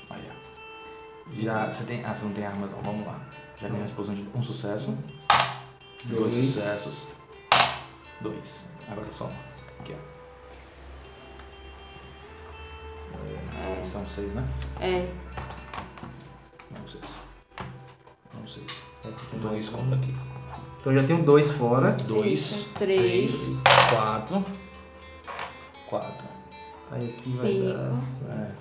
[0.10, 1.42] Aí, ó.
[1.42, 2.04] Já, você tem.
[2.06, 2.80] Ah, você não tem armas, não.
[2.82, 3.20] Vamos lá.
[3.62, 4.94] Já ganhou a explosão de um sucesso.
[6.06, 6.46] Dois, Dois.
[6.46, 7.08] sucessos.
[8.22, 8.66] Dois.
[8.90, 9.32] Agora só um.
[9.80, 10.15] Aqui, ó.
[13.58, 14.48] É, São seis, né?
[14.80, 15.08] É.
[16.78, 17.04] Não, seis.
[18.34, 18.66] Não, seis.
[19.06, 19.78] É, tem Dois um.
[19.78, 20.16] conta aqui.
[20.80, 21.92] Então já tenho dois fora.
[22.08, 22.70] Dois.
[22.78, 23.34] Três.
[23.46, 23.64] Três.
[23.90, 24.44] Quatro.
[25.88, 26.26] Quatro.
[26.92, 27.74] Aí aqui Cinco.
[27.74, 27.98] vai dar.
[27.98, 28.32] cinco.
[28.32, 28.52] É.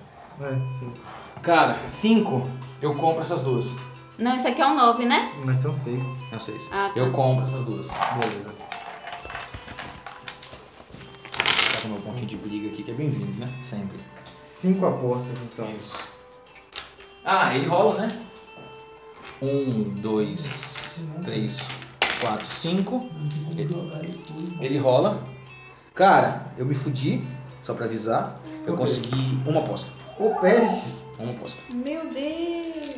[0.43, 0.97] É, cinco.
[1.43, 2.49] Cara, cinco,
[2.81, 3.71] eu compro essas duas.
[4.17, 5.31] Não, isso aqui é um 9, né?
[5.53, 6.17] Ser um seis.
[6.31, 6.69] Não seis.
[6.71, 6.99] Ah, tá.
[6.99, 7.87] Eu compro essas duas.
[7.89, 8.55] Beleza.
[11.71, 13.49] Tá com o meu pontinho de briga aqui, que é bem-vindo, né?
[13.61, 13.99] Sempre.
[14.35, 15.73] Cinco apostas então.
[15.73, 15.97] isso.
[17.23, 18.25] Ah, ele rola, né?
[19.41, 21.59] Um, dois, três,
[22.19, 23.09] quatro, cinco.
[23.57, 25.23] Ele, ele rola.
[25.93, 27.25] Cara, eu me fudi,
[27.61, 28.39] só pra avisar.
[28.65, 29.89] Eu consegui uma aposta.
[30.19, 30.97] Ô, peste!
[31.17, 31.61] Uma aposta.
[31.73, 32.95] Meu Deus.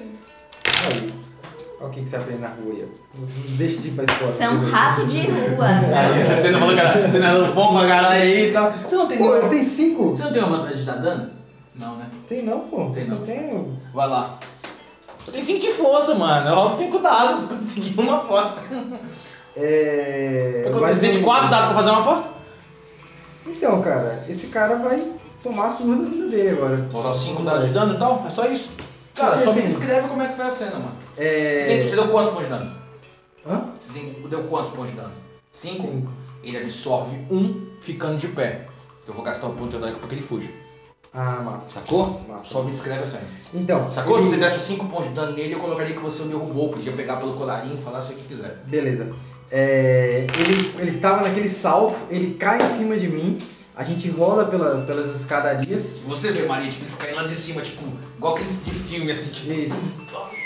[0.91, 1.27] Aí.
[1.80, 2.88] Olha o que, que você aprende na rua aí.
[3.58, 4.32] Deixa de ir pra escola.
[4.32, 5.68] Você é um rato de rua.
[5.95, 8.72] Aí, você não falou, cara, você não é bom pra caralho aí e tal.
[8.72, 10.10] Você não tem Pô, nenhuma- tem cinco?
[10.10, 11.30] Você não tem uma vantagem de dar dano?
[11.76, 12.06] Não, né?
[12.28, 12.90] Tem não, pô.
[12.90, 13.18] Tem não.
[13.18, 13.78] tenho.
[13.94, 14.40] Vai lá.
[15.28, 16.49] Eu tenho 5 de força, mano.
[16.49, 18.62] Eu rolo 5 dados, consegui uma aposta.
[19.60, 20.64] É.
[20.68, 22.30] Eu preciso de 4 dados pra fazer uma aposta?
[23.45, 25.04] Então, cara, esse cara vai
[25.41, 26.76] tomar a surra da vida dele agora.
[26.91, 28.24] Vou usar 5 dados de dano e tal?
[28.28, 28.70] É só isso.
[29.16, 30.97] Cara, Porque só me assim- descreve como é que foi a cena, mano.
[31.18, 31.85] Você, tem- É.
[31.88, 32.72] você deu quantos pontos de dano?
[33.45, 33.65] Hã?
[33.81, 35.11] Você tem- deu quantos pontos de dano?
[35.52, 35.81] 5?
[35.81, 36.11] Cinco.
[36.44, 38.68] Ele absorve 1 um ficando de pé.
[39.07, 40.49] Eu vou gastar o ponto de dano porque ele fuge.
[41.14, 41.80] Ah, massa.
[41.80, 42.03] Sacou?
[42.27, 42.44] Massa.
[42.49, 43.23] Só me descreve a cena.
[43.53, 44.19] Então, Sacou?
[44.19, 46.69] ele- Se você desse 5 pontos de dano nele, eu colocaria que você o derrubou.
[46.69, 48.61] Podia pegar pelo colarinho e falar se o que quiser.
[48.68, 49.10] Beleza.
[49.49, 53.38] É, ele, ele tava naquele salto, ele cai em cima de mim,
[53.76, 55.95] a gente rola pela, pelas escadarias.
[56.06, 57.81] Você vê, Maria, tipo, eles caem lá de cima, tipo,
[58.18, 59.94] igual aqueles de filme, assim, tipo, Isso.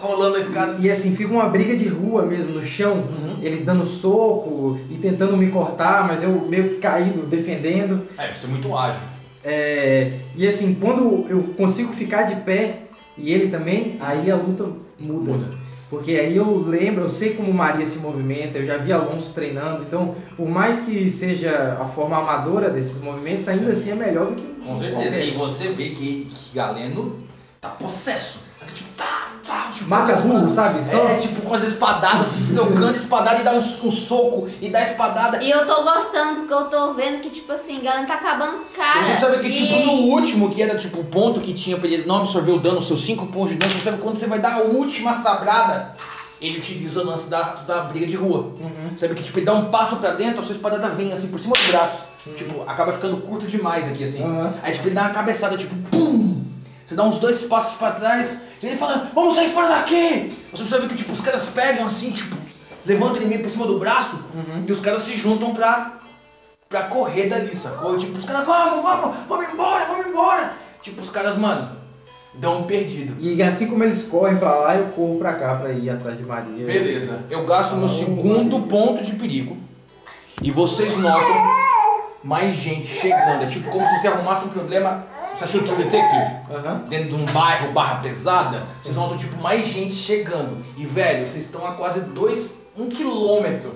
[0.00, 0.76] rolando a escada.
[0.80, 3.38] E assim, fica uma briga de rua mesmo, no chão, Uhum.
[3.40, 8.04] ele dando soco e tentando me cortar, mas eu meio que caído, defendendo.
[8.18, 9.00] É, você é muito ágil.
[9.44, 12.82] É, e assim, quando eu consigo ficar de pé
[13.16, 14.64] e ele também, aí a luta
[14.98, 15.32] muda.
[15.32, 15.62] Muda.
[15.90, 19.84] Porque aí eu lembro, eu sei como Maria se movimenta, eu já vi Alonso treinando,
[19.86, 24.34] então por mais que seja a forma amadora desses movimentos, ainda assim é melhor do
[24.34, 25.16] que Com certeza.
[25.18, 27.18] E você vê que, que Galeno
[27.60, 28.40] tá possesso.
[28.72, 30.84] Tá tipo, tá, tá, tipo, Mata as burro, sabe?
[30.88, 34.68] Só- É, tipo, com as espadadas, assim, trocando espadada e dá um, um soco e
[34.70, 35.42] dá espadada.
[35.42, 38.58] E eu tô gostando porque eu tô vendo que, tipo assim, a galera tá acabando
[38.58, 39.04] com o cara.
[39.04, 39.52] Você sabe que, e...
[39.52, 42.58] tipo, no último, que era, tipo, o ponto que tinha pra ele não absorver o
[42.60, 44.60] dano, os seus 5 pontos de dano, você sabe que quando você vai dar a
[44.62, 45.92] última sabrada,
[46.40, 48.52] ele utiliza o lance da, da briga de rua.
[48.58, 48.96] Uhum.
[48.96, 51.38] Sabe que, tipo, ele dá um passo pra dentro, a sua espadada vem, assim, por
[51.38, 52.02] cima do braço.
[52.36, 54.22] Tipo, acaba ficando curto demais aqui, assim.
[54.22, 54.50] Uhum.
[54.62, 56.11] Aí, tipo, ele dá uma cabeçada, tipo, pum!
[56.92, 60.28] Você dá uns dois passos pra trás, e ele fala, vamos sair fora daqui!
[60.50, 62.36] Você percebe que, tipo, os caras pegam, assim, tipo,
[62.84, 64.64] levantam ele meio por cima do braço, Uhum.
[64.66, 65.94] e os caras se juntam pra,
[66.68, 67.96] pra correr dali, sacou?
[67.96, 70.52] Tipo, os caras, vamos, vamos, vamos embora, vamos embora!
[70.82, 71.76] Tipo, os caras, mano,
[72.34, 73.16] dão um perdido.
[73.18, 76.26] E assim como eles correm pra lá, eu corro pra cá pra ir atrás de
[76.26, 76.66] Maria.
[76.66, 78.68] Beleza, eu gasto meu Oh, segundo Maria.
[78.68, 79.56] ponto de perigo,
[80.42, 81.42] e vocês notam
[82.22, 83.44] mais gente chegando.
[83.44, 85.06] É tipo como se você arrumasse um problema.
[85.34, 86.54] Você achou True Detective?
[86.54, 86.84] Aham.
[86.88, 90.64] Dentro de um bairro barra pesada, vocês notam tipo mais gente chegando.
[90.76, 93.74] E velho, vocês estão a quase dois, um quilômetro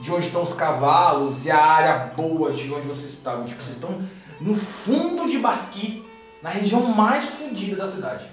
[0.00, 3.44] de onde estão os cavalos e a área boa de onde vocês estavam.
[3.44, 4.00] Tipo, vocês estão
[4.40, 6.04] no fundo de Basqui,
[6.42, 8.24] na região mais fodida da cidade.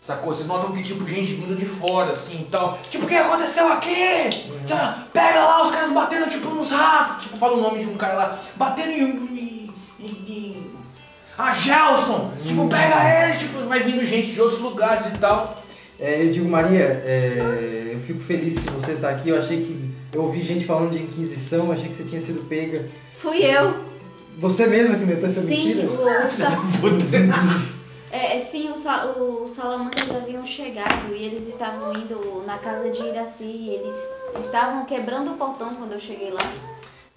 [0.00, 0.34] Sacou?
[0.34, 2.78] Vocês notam que, tipo, gente vindo de fora, assim, e tal.
[2.90, 4.50] Tipo, o que aconteceu aqui?
[4.64, 5.04] Sabe?
[5.12, 7.24] Pega lá os caras batendo, tipo, nos ratos.
[7.24, 8.38] Tipo, fala o nome de um cara lá.
[8.56, 9.39] Batendo em
[11.48, 12.32] a Gelson!
[12.44, 13.38] Tipo, pega ele!
[13.38, 15.62] Tipo, vai vindo gente de outros lugares e tal.
[15.98, 19.28] É, eu digo, Maria, é, eu fico feliz que você tá aqui.
[19.28, 19.90] Eu achei que.
[20.12, 22.86] Eu ouvi gente falando de Inquisição, achei que você tinha sido pega.
[23.20, 23.90] Fui eu.
[24.38, 25.86] Você mesma que inventou essa Sim, mentira?
[25.86, 26.04] o,
[26.86, 27.70] o
[28.10, 33.68] é, é, sim, os salamancas haviam chegado e eles estavam indo na casa de Iraci.
[33.68, 33.96] Eles
[34.38, 36.40] estavam quebrando o portão quando eu cheguei lá.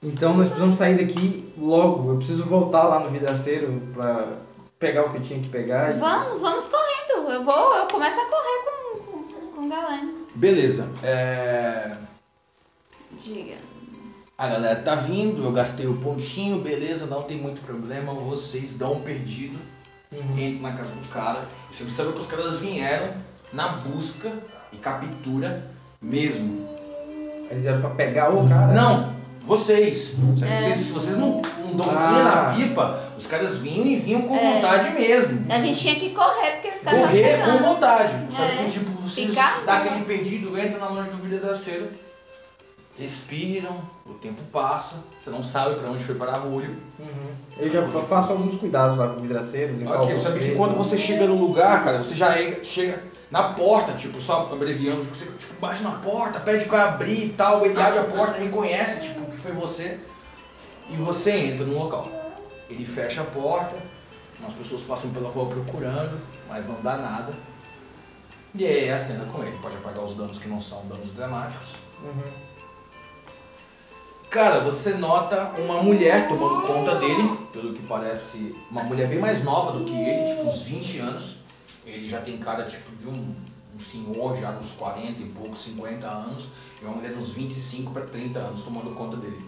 [0.04, 2.12] Então nós precisamos sair daqui logo.
[2.12, 4.34] Eu preciso voltar lá no vidraceiro pra
[4.80, 5.96] pegar o que eu tinha que pegar.
[5.96, 7.32] e- Vamos, vamos correndo.
[7.32, 10.14] Eu vou, eu começo a correr com, com, com o Galeno.
[10.36, 10.90] Beleza.
[11.04, 11.96] É...
[13.12, 13.56] Diga.
[14.38, 18.14] A galera tá vindo, eu gastei o pontinho, beleza, não tem muito problema.
[18.14, 19.58] Vocês dão um perdido,
[20.12, 20.38] Uhum.
[20.38, 21.42] entram na casa do cara.
[21.72, 23.08] Você observa que os caras vieram
[23.52, 24.32] na busca
[24.72, 25.64] e captura
[26.02, 26.68] mesmo.
[27.50, 28.74] Eles eram pra pegar o cara?
[28.74, 30.14] Não, vocês.
[30.40, 30.52] Sabe?
[30.52, 30.57] É.
[30.57, 32.10] Vocês, se vocês não, não dão Ah.
[32.11, 34.53] linha na pipa, os caras vinham e vinham com É.
[34.56, 35.45] vontade mesmo.
[35.52, 38.36] A gente tinha que correr porque os caras Correr com vontade.
[38.36, 38.56] Sabe É.
[38.57, 39.90] que tipo, vocês Ficar, dá né?
[39.90, 41.88] aquele perdido, entra na loja do vidraceiro,
[42.98, 43.76] respiram,
[44.06, 46.76] o tempo passa, você não sabe pra onde foi parar o olho.
[46.99, 47.07] Uhum.
[47.57, 50.76] Eu já fa- faço alguns cuidados lá com o vidraceiro, Ok, rosto sabe que quando
[50.78, 53.02] você chega no lugar, cara, você já chega
[53.32, 57.65] na porta, tipo, só abreviando, você tipo, bate na porta, pede pra abrir e tal,
[57.65, 59.99] ele abre a porta, reconhece, tipo, foi você,
[60.90, 62.10] e você entra no local.
[62.70, 63.76] Ele fecha a porta,
[64.40, 67.34] umas pessoas passam pela rua procurando, mas não dá nada.
[68.56, 71.11] E aí é a cena com ele, pode apagar os danos que não são danos
[71.11, 71.70] dramáticos.
[72.02, 72.24] Uhum.
[74.30, 79.44] Cara, você nota uma mulher tomando conta dele, pelo que parece, uma mulher bem mais
[79.44, 81.38] nova do que ele, tipo uns 20 anos.
[81.86, 83.36] Ele já tem cara tipo de um,
[83.76, 86.45] um senhor já dos 40 e poucos, 50 anos,
[86.84, 89.39] e uma mulher dos 25 para 30 anos tomando conta dele.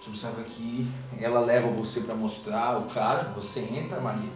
[0.00, 0.86] Você observa que
[1.20, 4.30] ela leva você pra mostrar o cara, você entra, Maria.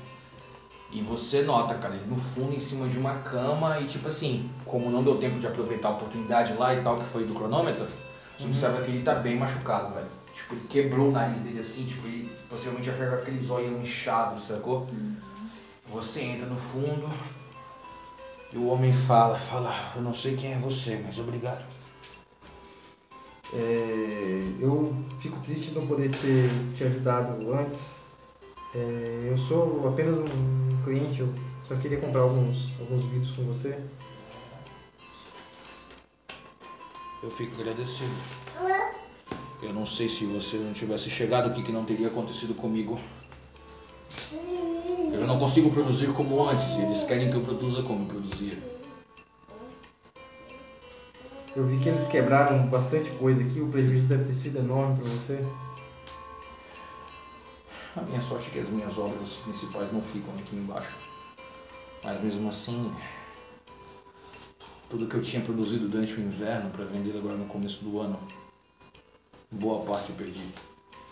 [0.91, 4.49] E você nota, cara, ele no fundo em cima de uma cama e tipo assim,
[4.65, 7.87] como não deu tempo de aproveitar a oportunidade lá e tal, que foi do cronômetro,
[8.39, 10.07] você observa que ele tá bem machucado, velho.
[10.35, 14.45] Tipo, ele quebrou o nariz dele assim, tipo, ele possivelmente já fez aqueles olhos inchados,
[14.45, 14.87] sacou?
[15.91, 17.11] Você entra no fundo
[18.53, 21.78] e o homem fala, fala, eu não sei quem é você, mas obrigado.
[23.55, 28.01] É, eu fico triste de não poder ter te ajudado antes.
[28.75, 31.33] É, eu sou apenas um cliente, eu
[31.65, 33.79] só queria comprar alguns, alguns vidros com você.
[37.23, 38.15] Eu fico agradecido.
[39.61, 42.99] Eu não sei se você não tivesse chegado, o que, que não teria acontecido comigo.
[45.13, 48.57] Eu já não consigo produzir como antes, eles querem que eu produza como eu produzia.
[51.59, 55.09] Eu vi que eles quebraram bastante coisa aqui, o prejuízo deve ter sido enorme para
[55.11, 55.45] você.
[57.97, 60.95] A minha sorte é que as minhas obras principais não ficam aqui embaixo.
[62.05, 62.95] Mas mesmo assim,
[64.89, 68.21] tudo que eu tinha produzido durante o inverno para vender agora no começo do ano,
[69.51, 70.55] boa parte eu perdi.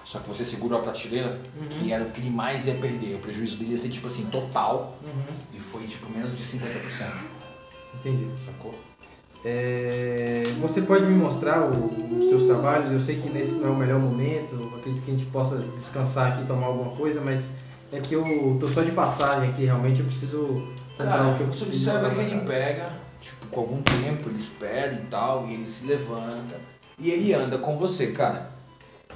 [0.04, 1.40] Só que você segurou a prateleira,
[1.70, 3.16] que era o que ele mais ia perder.
[3.16, 5.36] O prejuízo dele ia ser tipo assim, total, Uhum.
[5.54, 7.10] e foi tipo menos de 50%.
[7.96, 8.30] Entendi.
[8.44, 8.72] Sacou?
[9.44, 12.90] É, você pode me mostrar o- os seus trabalhos?
[12.90, 16.32] Eu sei que nesse não é o melhor momento, acredito que a gente possa descansar
[16.32, 17.50] aqui e tomar alguma coisa, mas
[17.92, 20.62] é que eu tô só de passagem aqui, realmente eu preciso
[20.96, 21.90] comprar Cara, o que eu você preciso.
[21.90, 25.66] observa pra que ele pega, tipo, com algum tempo, ele espera e tal, e ele
[25.66, 26.56] se levanta
[26.98, 28.50] e ele anda com você, cara.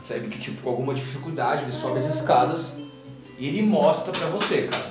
[0.06, 2.76] Sabe que, tipo, com alguma dificuldade, ele sobe as escadas
[3.38, 4.86] e ele mostra pra você, cara,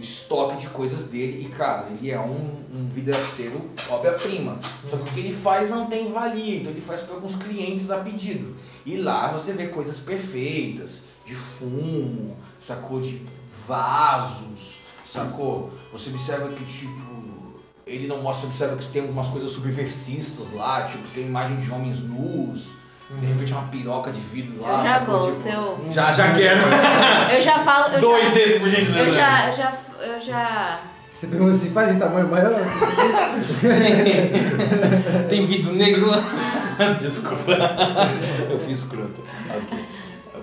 [0.00, 1.46] o estoque de coisas dele.
[1.46, 4.58] E, cara, ele é um, um vidraceiro obra-prima.
[4.88, 7.90] Só que o que ele faz não tem valia, então ele faz para alguns clientes
[7.90, 8.56] a pedido.
[8.86, 13.00] E lá você vê coisas perfeitas, de fumo, sacou?
[13.00, 13.22] De
[13.68, 15.70] vasos, sacou?
[15.92, 17.10] Você observa que, tipo,
[17.86, 22.00] ele não mostra, observa que tem algumas coisas subversistas lá, tipo, tem imagem de homens
[22.00, 22.68] nus,
[23.10, 26.60] de repente uma piroca de vidro lá, Eu já gosto, Tipo, eu, já, já quero.
[27.34, 27.94] eu já falo.
[27.94, 28.98] Eu Dois já, desses, por gentileza.
[29.10, 29.72] eu já, eu já,
[30.02, 30.80] eu já.
[31.14, 32.52] Você pergunta se faz em tamanho maior?
[35.28, 36.22] Tem vidro negro lá.
[37.00, 37.52] Desculpa.
[38.48, 39.22] Eu fui escroto.
[39.54, 39.84] Ok.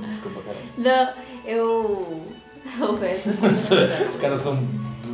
[0.08, 0.58] Desculpa, cara.
[0.78, 1.14] Não,
[1.46, 2.28] eu.
[2.82, 3.30] Eu peço.
[4.10, 4.60] Os caras são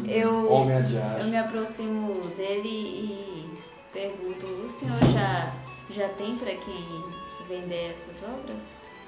[0.07, 1.23] Eu- homem Eu adiado.
[1.25, 3.45] me aproximo dele e
[3.93, 5.53] pergunto: o senhor já,
[5.91, 7.03] já tem pra quem
[7.47, 8.63] vender essas obras?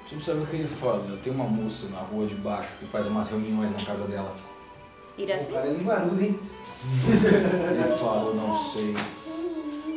[0.08, 1.04] Você sabe o que ele fala?
[1.10, 4.32] Eu tenho uma moça na rua de baixo que faz umas reuniões na casa dela.
[5.18, 5.50] Iraci?
[5.50, 6.38] O cara é linguarudo, hein?
[7.08, 8.94] Ele fala, eu não sei.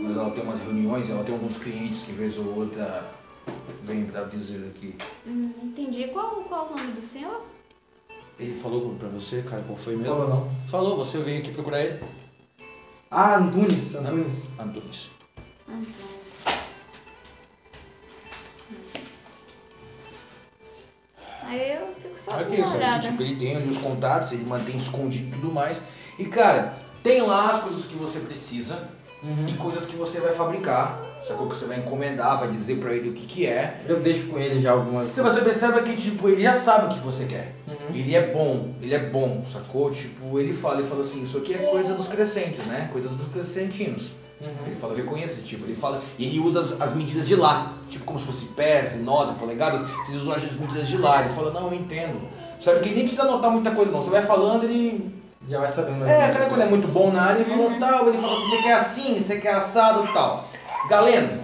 [0.01, 3.05] Mas ela tem umas reuniões, ela tem alguns clientes que vez ou outra
[3.83, 4.95] vem pra dizer aqui.
[5.27, 6.07] Hum, entendi.
[6.07, 7.41] Qual, qual o nome do senhor?
[8.39, 10.13] Ele falou pra você, cara, qual foi mesmo?
[10.13, 10.51] Falou não.
[10.69, 11.99] Falou, você veio aqui procurar ele?
[13.11, 14.47] Ah, Antunes, Antunes.
[14.57, 15.09] Antunes.
[15.67, 16.18] Antônio.
[21.49, 23.07] Aí eu fico só Olha dando que uma olhada.
[23.07, 25.81] tipo, ele tem ali os contatos, ele mantém escondido e tudo mais.
[26.19, 28.87] E cara, tem lá as coisas que você precisa
[29.47, 31.01] e coisas que você vai fabricar.
[31.27, 33.81] Sacou que você vai encomendar, vai dizer pra ele o que que é.
[33.87, 35.07] Eu deixo com ele já algumas.
[35.07, 37.55] Se você percebe que, tipo, ele já sabe o que você quer.
[37.67, 37.95] Uhum.
[37.95, 39.91] Ele é bom, ele é bom, sacou?
[39.91, 42.89] Tipo, ele fala, ele fala assim, isso aqui é coisa dos crescentes, né?
[42.91, 44.09] Coisas dos crescentinos.
[44.39, 44.67] Uhum.
[44.67, 45.65] Ele fala, eu reconheço esse tipo.
[45.65, 47.77] Ele fala, e ele usa as, as medidas de lá.
[47.89, 51.21] Tipo, como se fosse pés, nós, polegadas, vocês usam as medidas de lá.
[51.23, 52.21] Ele fala, não, eu entendo.
[52.61, 54.01] Sabe que ele nem precisa anotar muita coisa, não.
[54.01, 55.17] Você vai falando, ele.
[55.47, 56.05] Já vai sabendo.
[56.05, 58.57] É, cara, quando é muito bom na área, ele fala tal, ele fala assim, você
[58.61, 60.45] quer assim, você quer assado tal.
[60.87, 61.39] Galena,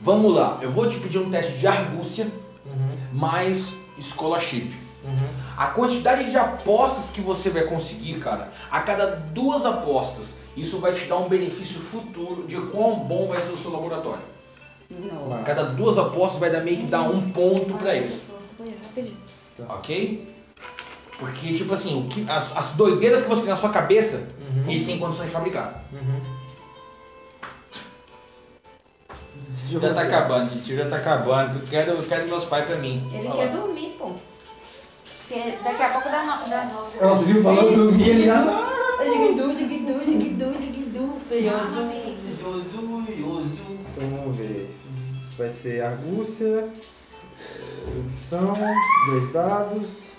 [0.00, 0.58] vamos lá.
[0.62, 2.26] Eu vou te pedir um teste de argúcia
[2.64, 2.96] Uhum.
[3.12, 4.74] mais scholarship.
[5.04, 5.28] Uhum.
[5.56, 10.92] A quantidade de apostas que você vai conseguir, cara, a cada duas apostas, isso vai
[10.92, 14.22] te dar um benefício futuro de quão bom vai ser o seu laboratório.
[14.90, 15.44] Nossa.
[15.44, 18.22] cada duas apostas vai dar meio que dar um ponto pra isso,
[18.84, 19.16] Rapidinho.
[19.68, 20.26] ok?
[21.18, 24.70] Porque, tipo assim, o que, as, as doideiras que você tem na sua cabeça, Uhum.
[24.70, 25.82] ele tem condições de fabricar.
[25.92, 26.20] Uhum.
[29.68, 31.58] Já tá acabando, tio, já tá acabando.
[31.58, 33.02] Eu quero, eu quero meus pais pra mim.
[33.12, 33.60] Ele Olha quer lá.
[33.60, 34.12] dormir, pô.
[35.26, 36.98] Porque daqui a pouco dá, no, dá nove.
[37.00, 38.44] Ela, viu falando dormir ele já.
[39.02, 41.88] Digidu, digidu, digidu, feioso.
[43.96, 44.76] Então vamos ver.
[45.38, 46.68] Vai ser argúcia,
[47.96, 48.52] edição,
[49.06, 50.12] dois dados.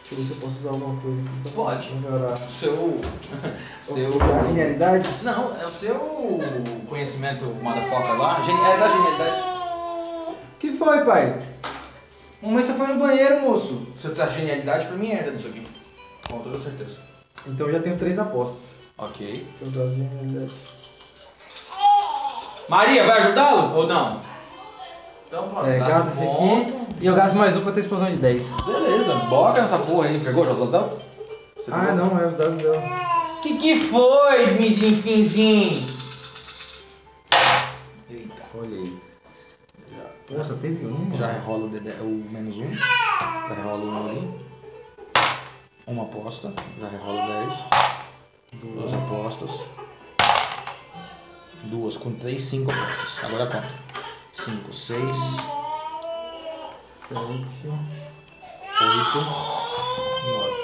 [0.00, 1.94] Deixa eu ver se eu posso usar alguma coisa aqui pra Pode.
[1.94, 2.36] melhorar.
[2.36, 3.00] Seu.
[3.84, 4.10] seu.
[4.20, 5.08] A genialidade?
[5.22, 6.40] Não, é o seu
[6.88, 8.36] conhecimento motherfucker lá.
[8.42, 10.36] É da genialidade.
[10.58, 11.40] que foi, pai?
[12.42, 13.86] Mamãe só foi no banheiro, moço.
[13.96, 15.64] Você traz genialidade pra mim ainda nisso aqui.
[16.28, 16.98] Com toda certeza.
[17.46, 18.78] Então eu já tenho três apostas.
[18.98, 19.26] Ok.
[19.26, 20.52] Deixa eu usar a genialidade.
[22.68, 24.20] Maria, vai ajudá-lo ou não?
[25.26, 26.84] Então pronto, É, gasta gasta esse aqui.
[27.00, 28.52] E eu gasto mais um pra ter explosão de 10.
[28.64, 30.18] Beleza, bora nessa porra aí.
[30.18, 31.02] Pegou já os dados?
[31.56, 31.94] Você Ah, pegou?
[32.06, 32.82] não, é os dados dela.
[33.42, 35.86] Que que foi, mizinho finzinho?
[38.10, 38.42] Eita.
[38.54, 38.98] Olhei.
[40.30, 41.16] Nossa, teve um.
[41.18, 42.72] Já rola o, o menos um.
[42.74, 44.34] Já rola um ali.
[45.86, 46.52] Uma aposta.
[46.80, 48.62] Já rola 10.
[48.62, 49.66] Duas apostas.
[51.70, 53.24] Duas com três, cinco apostas.
[53.24, 53.68] Agora conta.
[54.32, 55.16] Cinco, seis,
[56.74, 57.68] Sete.
[58.80, 59.18] oito,
[60.30, 60.54] Nove.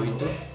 [0.00, 0.52] oito,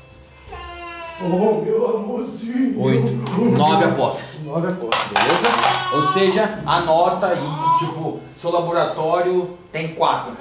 [1.19, 2.80] Oh, meu amorzinho.
[2.80, 3.11] oito.
[3.57, 4.39] Nove apostas.
[4.44, 5.07] Nove apostas.
[5.07, 5.48] Beleza?
[5.95, 7.39] Ou seja, anota aí
[7.80, 10.34] tipo, seu laboratório tem quatro.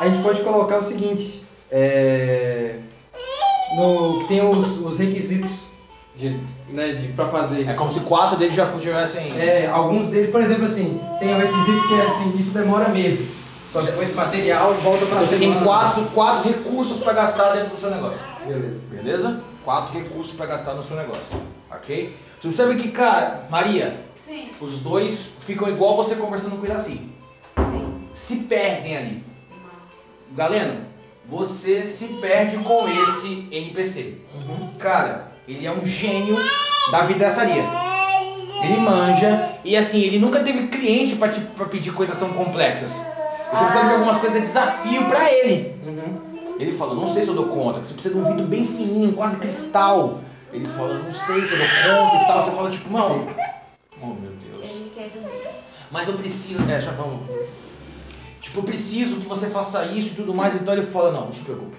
[0.00, 1.44] A gente pode colocar o seguinte.
[1.70, 2.80] É.
[3.76, 5.65] No, tem os, os requisitos
[6.16, 6.40] de,
[6.70, 7.68] né, de, pra fazer.
[7.68, 9.38] É como se quatro deles já tivessem.
[9.38, 13.44] É, alguns deles, por exemplo, assim, tem o requisito que é assim, isso demora meses.
[13.66, 17.52] Só que com esse material volta pra Então você tem quatro, quatro recursos para gastar
[17.52, 18.20] dentro do seu negócio.
[18.46, 18.80] Beleza.
[18.90, 19.40] Beleza?
[19.64, 21.36] Quatro recursos para gastar no seu negócio.
[21.70, 22.16] Ok?
[22.40, 27.10] Você percebe que, cara, Maria, Sim, os dois ficam igual você conversando com o Iraci.
[27.72, 28.08] sim.
[28.12, 29.24] Se perdem ali.
[30.32, 30.80] Galeno,
[31.26, 34.18] você se perde com esse NPC.
[34.78, 36.36] Cara, ele é um gênio
[36.90, 37.62] da vidraçaria.
[38.62, 42.92] Ele manja e assim, ele nunca teve cliente pra pedir coisas tão complexas.
[43.52, 45.76] Você percebe que algumas coisas é desafio pra ele.
[46.58, 48.66] Ele fala, não sei se eu dou conta, que você precisa de um vidro bem
[48.66, 50.20] fininho, quase cristal.
[50.52, 52.42] Ele fala, não sei se eu dou conta e tal.
[52.42, 53.26] Você fala, tipo, não.
[54.02, 54.62] Oh meu Deus.
[54.62, 55.48] Ele quer dormir.
[55.90, 56.62] Mas eu preciso.
[56.70, 57.20] É, já vamos.
[58.40, 60.54] Tipo, eu preciso que você faça isso e tudo mais.
[60.54, 61.76] Então ele fala, não, não se preocupe.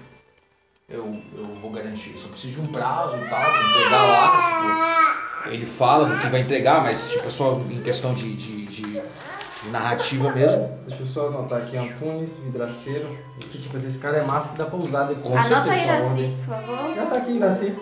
[0.90, 2.16] Eu, eu vou garantir.
[2.16, 5.38] Só preciso de um prazo e tal, pra entregar lá.
[5.42, 8.64] Tipo, ele fala do que vai entregar, mas tipo, é só em questão de, de,
[8.64, 10.78] de, de narrativa mesmo.
[10.86, 13.18] Deixa eu só anotar aqui, Antunes, vidraceiro.
[13.38, 15.34] Que, tipo, esse cara é massa que dá pra usar depois.
[15.52, 16.94] Anota Iraci, por favor.
[16.94, 17.74] Já tá aqui, Iraci.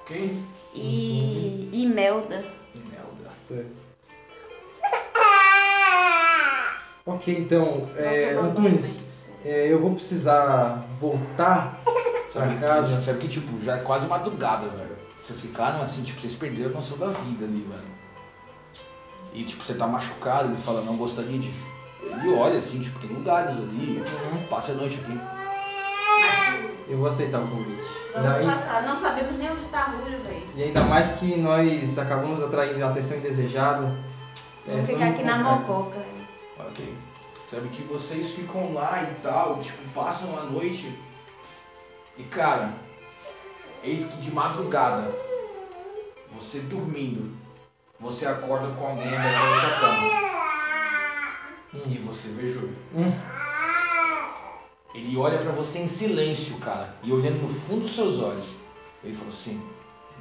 [0.00, 0.42] Ok?
[0.74, 2.44] E Imelda.
[2.74, 3.34] Imelda.
[3.34, 3.84] Certo.
[7.08, 9.04] Ok, então, é, tomar Antunes,
[9.48, 11.80] é, eu vou precisar voltar
[12.32, 13.02] pra Sabe, casa.
[13.02, 14.96] sabe que, tipo, já é quase madrugada, velho.
[15.24, 17.96] Vocês ficaram assim, tipo, vocês perderam a noção da vida ali, velho.
[19.32, 21.50] E, tipo, você tá machucado, ele fala, não gostaria de...
[22.02, 24.02] Ele olha assim, tipo, tem lugares ali,
[24.48, 25.18] passa a noite aqui.
[26.88, 27.82] Eu vou aceitar o convite.
[28.14, 28.82] Vamos Daí- passar.
[28.84, 30.42] Não sabemos nem onde tá Rúlio, velho.
[30.54, 33.86] E ainda mais que nós acabamos atraindo a atenção indesejada.
[34.68, 35.98] É, Vamos ficar aqui na vamos mococa.
[36.60, 36.94] Ok.
[37.48, 40.92] Sabe que vocês ficam lá e tal, tipo, passam a noite.
[42.18, 42.74] E cara,
[43.84, 45.14] eis que de madrugada,
[46.34, 47.32] você dormindo,
[48.00, 49.22] você acorda com alguém na
[49.60, 50.26] sua cama.
[51.86, 52.76] E você vê Júlio.
[54.92, 58.46] Ele olha pra você em silêncio, cara, e olhando no fundo dos seus olhos.
[59.04, 59.62] Ele falou assim: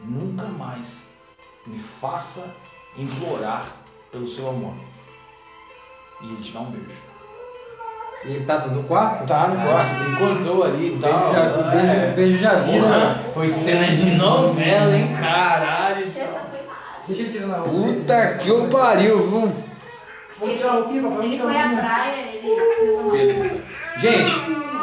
[0.03, 1.07] nunca mais
[1.65, 2.53] me faça
[2.97, 3.73] implorar
[4.11, 4.75] pelo seu amor.
[6.21, 7.04] E ele te dá um beijo.
[8.23, 9.27] E ele tá no quarto?
[9.27, 11.11] Tá no quarto, ele encontrou ali e O tal.
[11.11, 12.13] beijo já, beijo, é.
[12.15, 12.81] beijo já vira.
[12.81, 15.15] Porra, foi cena de novela, hein?
[15.19, 16.01] Caralho.
[16.01, 17.03] Essa foi massa.
[17.07, 17.71] Deixa eu tirar na roupa.
[17.93, 19.53] Puta que o pariu, viu?
[20.39, 23.11] Vamos tirar a roupinha, Ele foi à praia, ele.
[23.11, 23.61] Beleza.
[23.97, 24.33] Gente,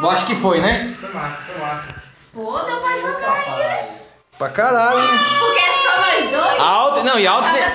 [0.01, 0.95] eu acho que foi, né?
[0.99, 1.87] Foi massa, foi massa.
[2.33, 3.89] Pô, deu pra jogar aí, né?
[4.37, 5.19] Pra caralho, hein?
[5.39, 6.59] Porque é só nós dois?
[6.59, 7.47] Alto, não, e alto.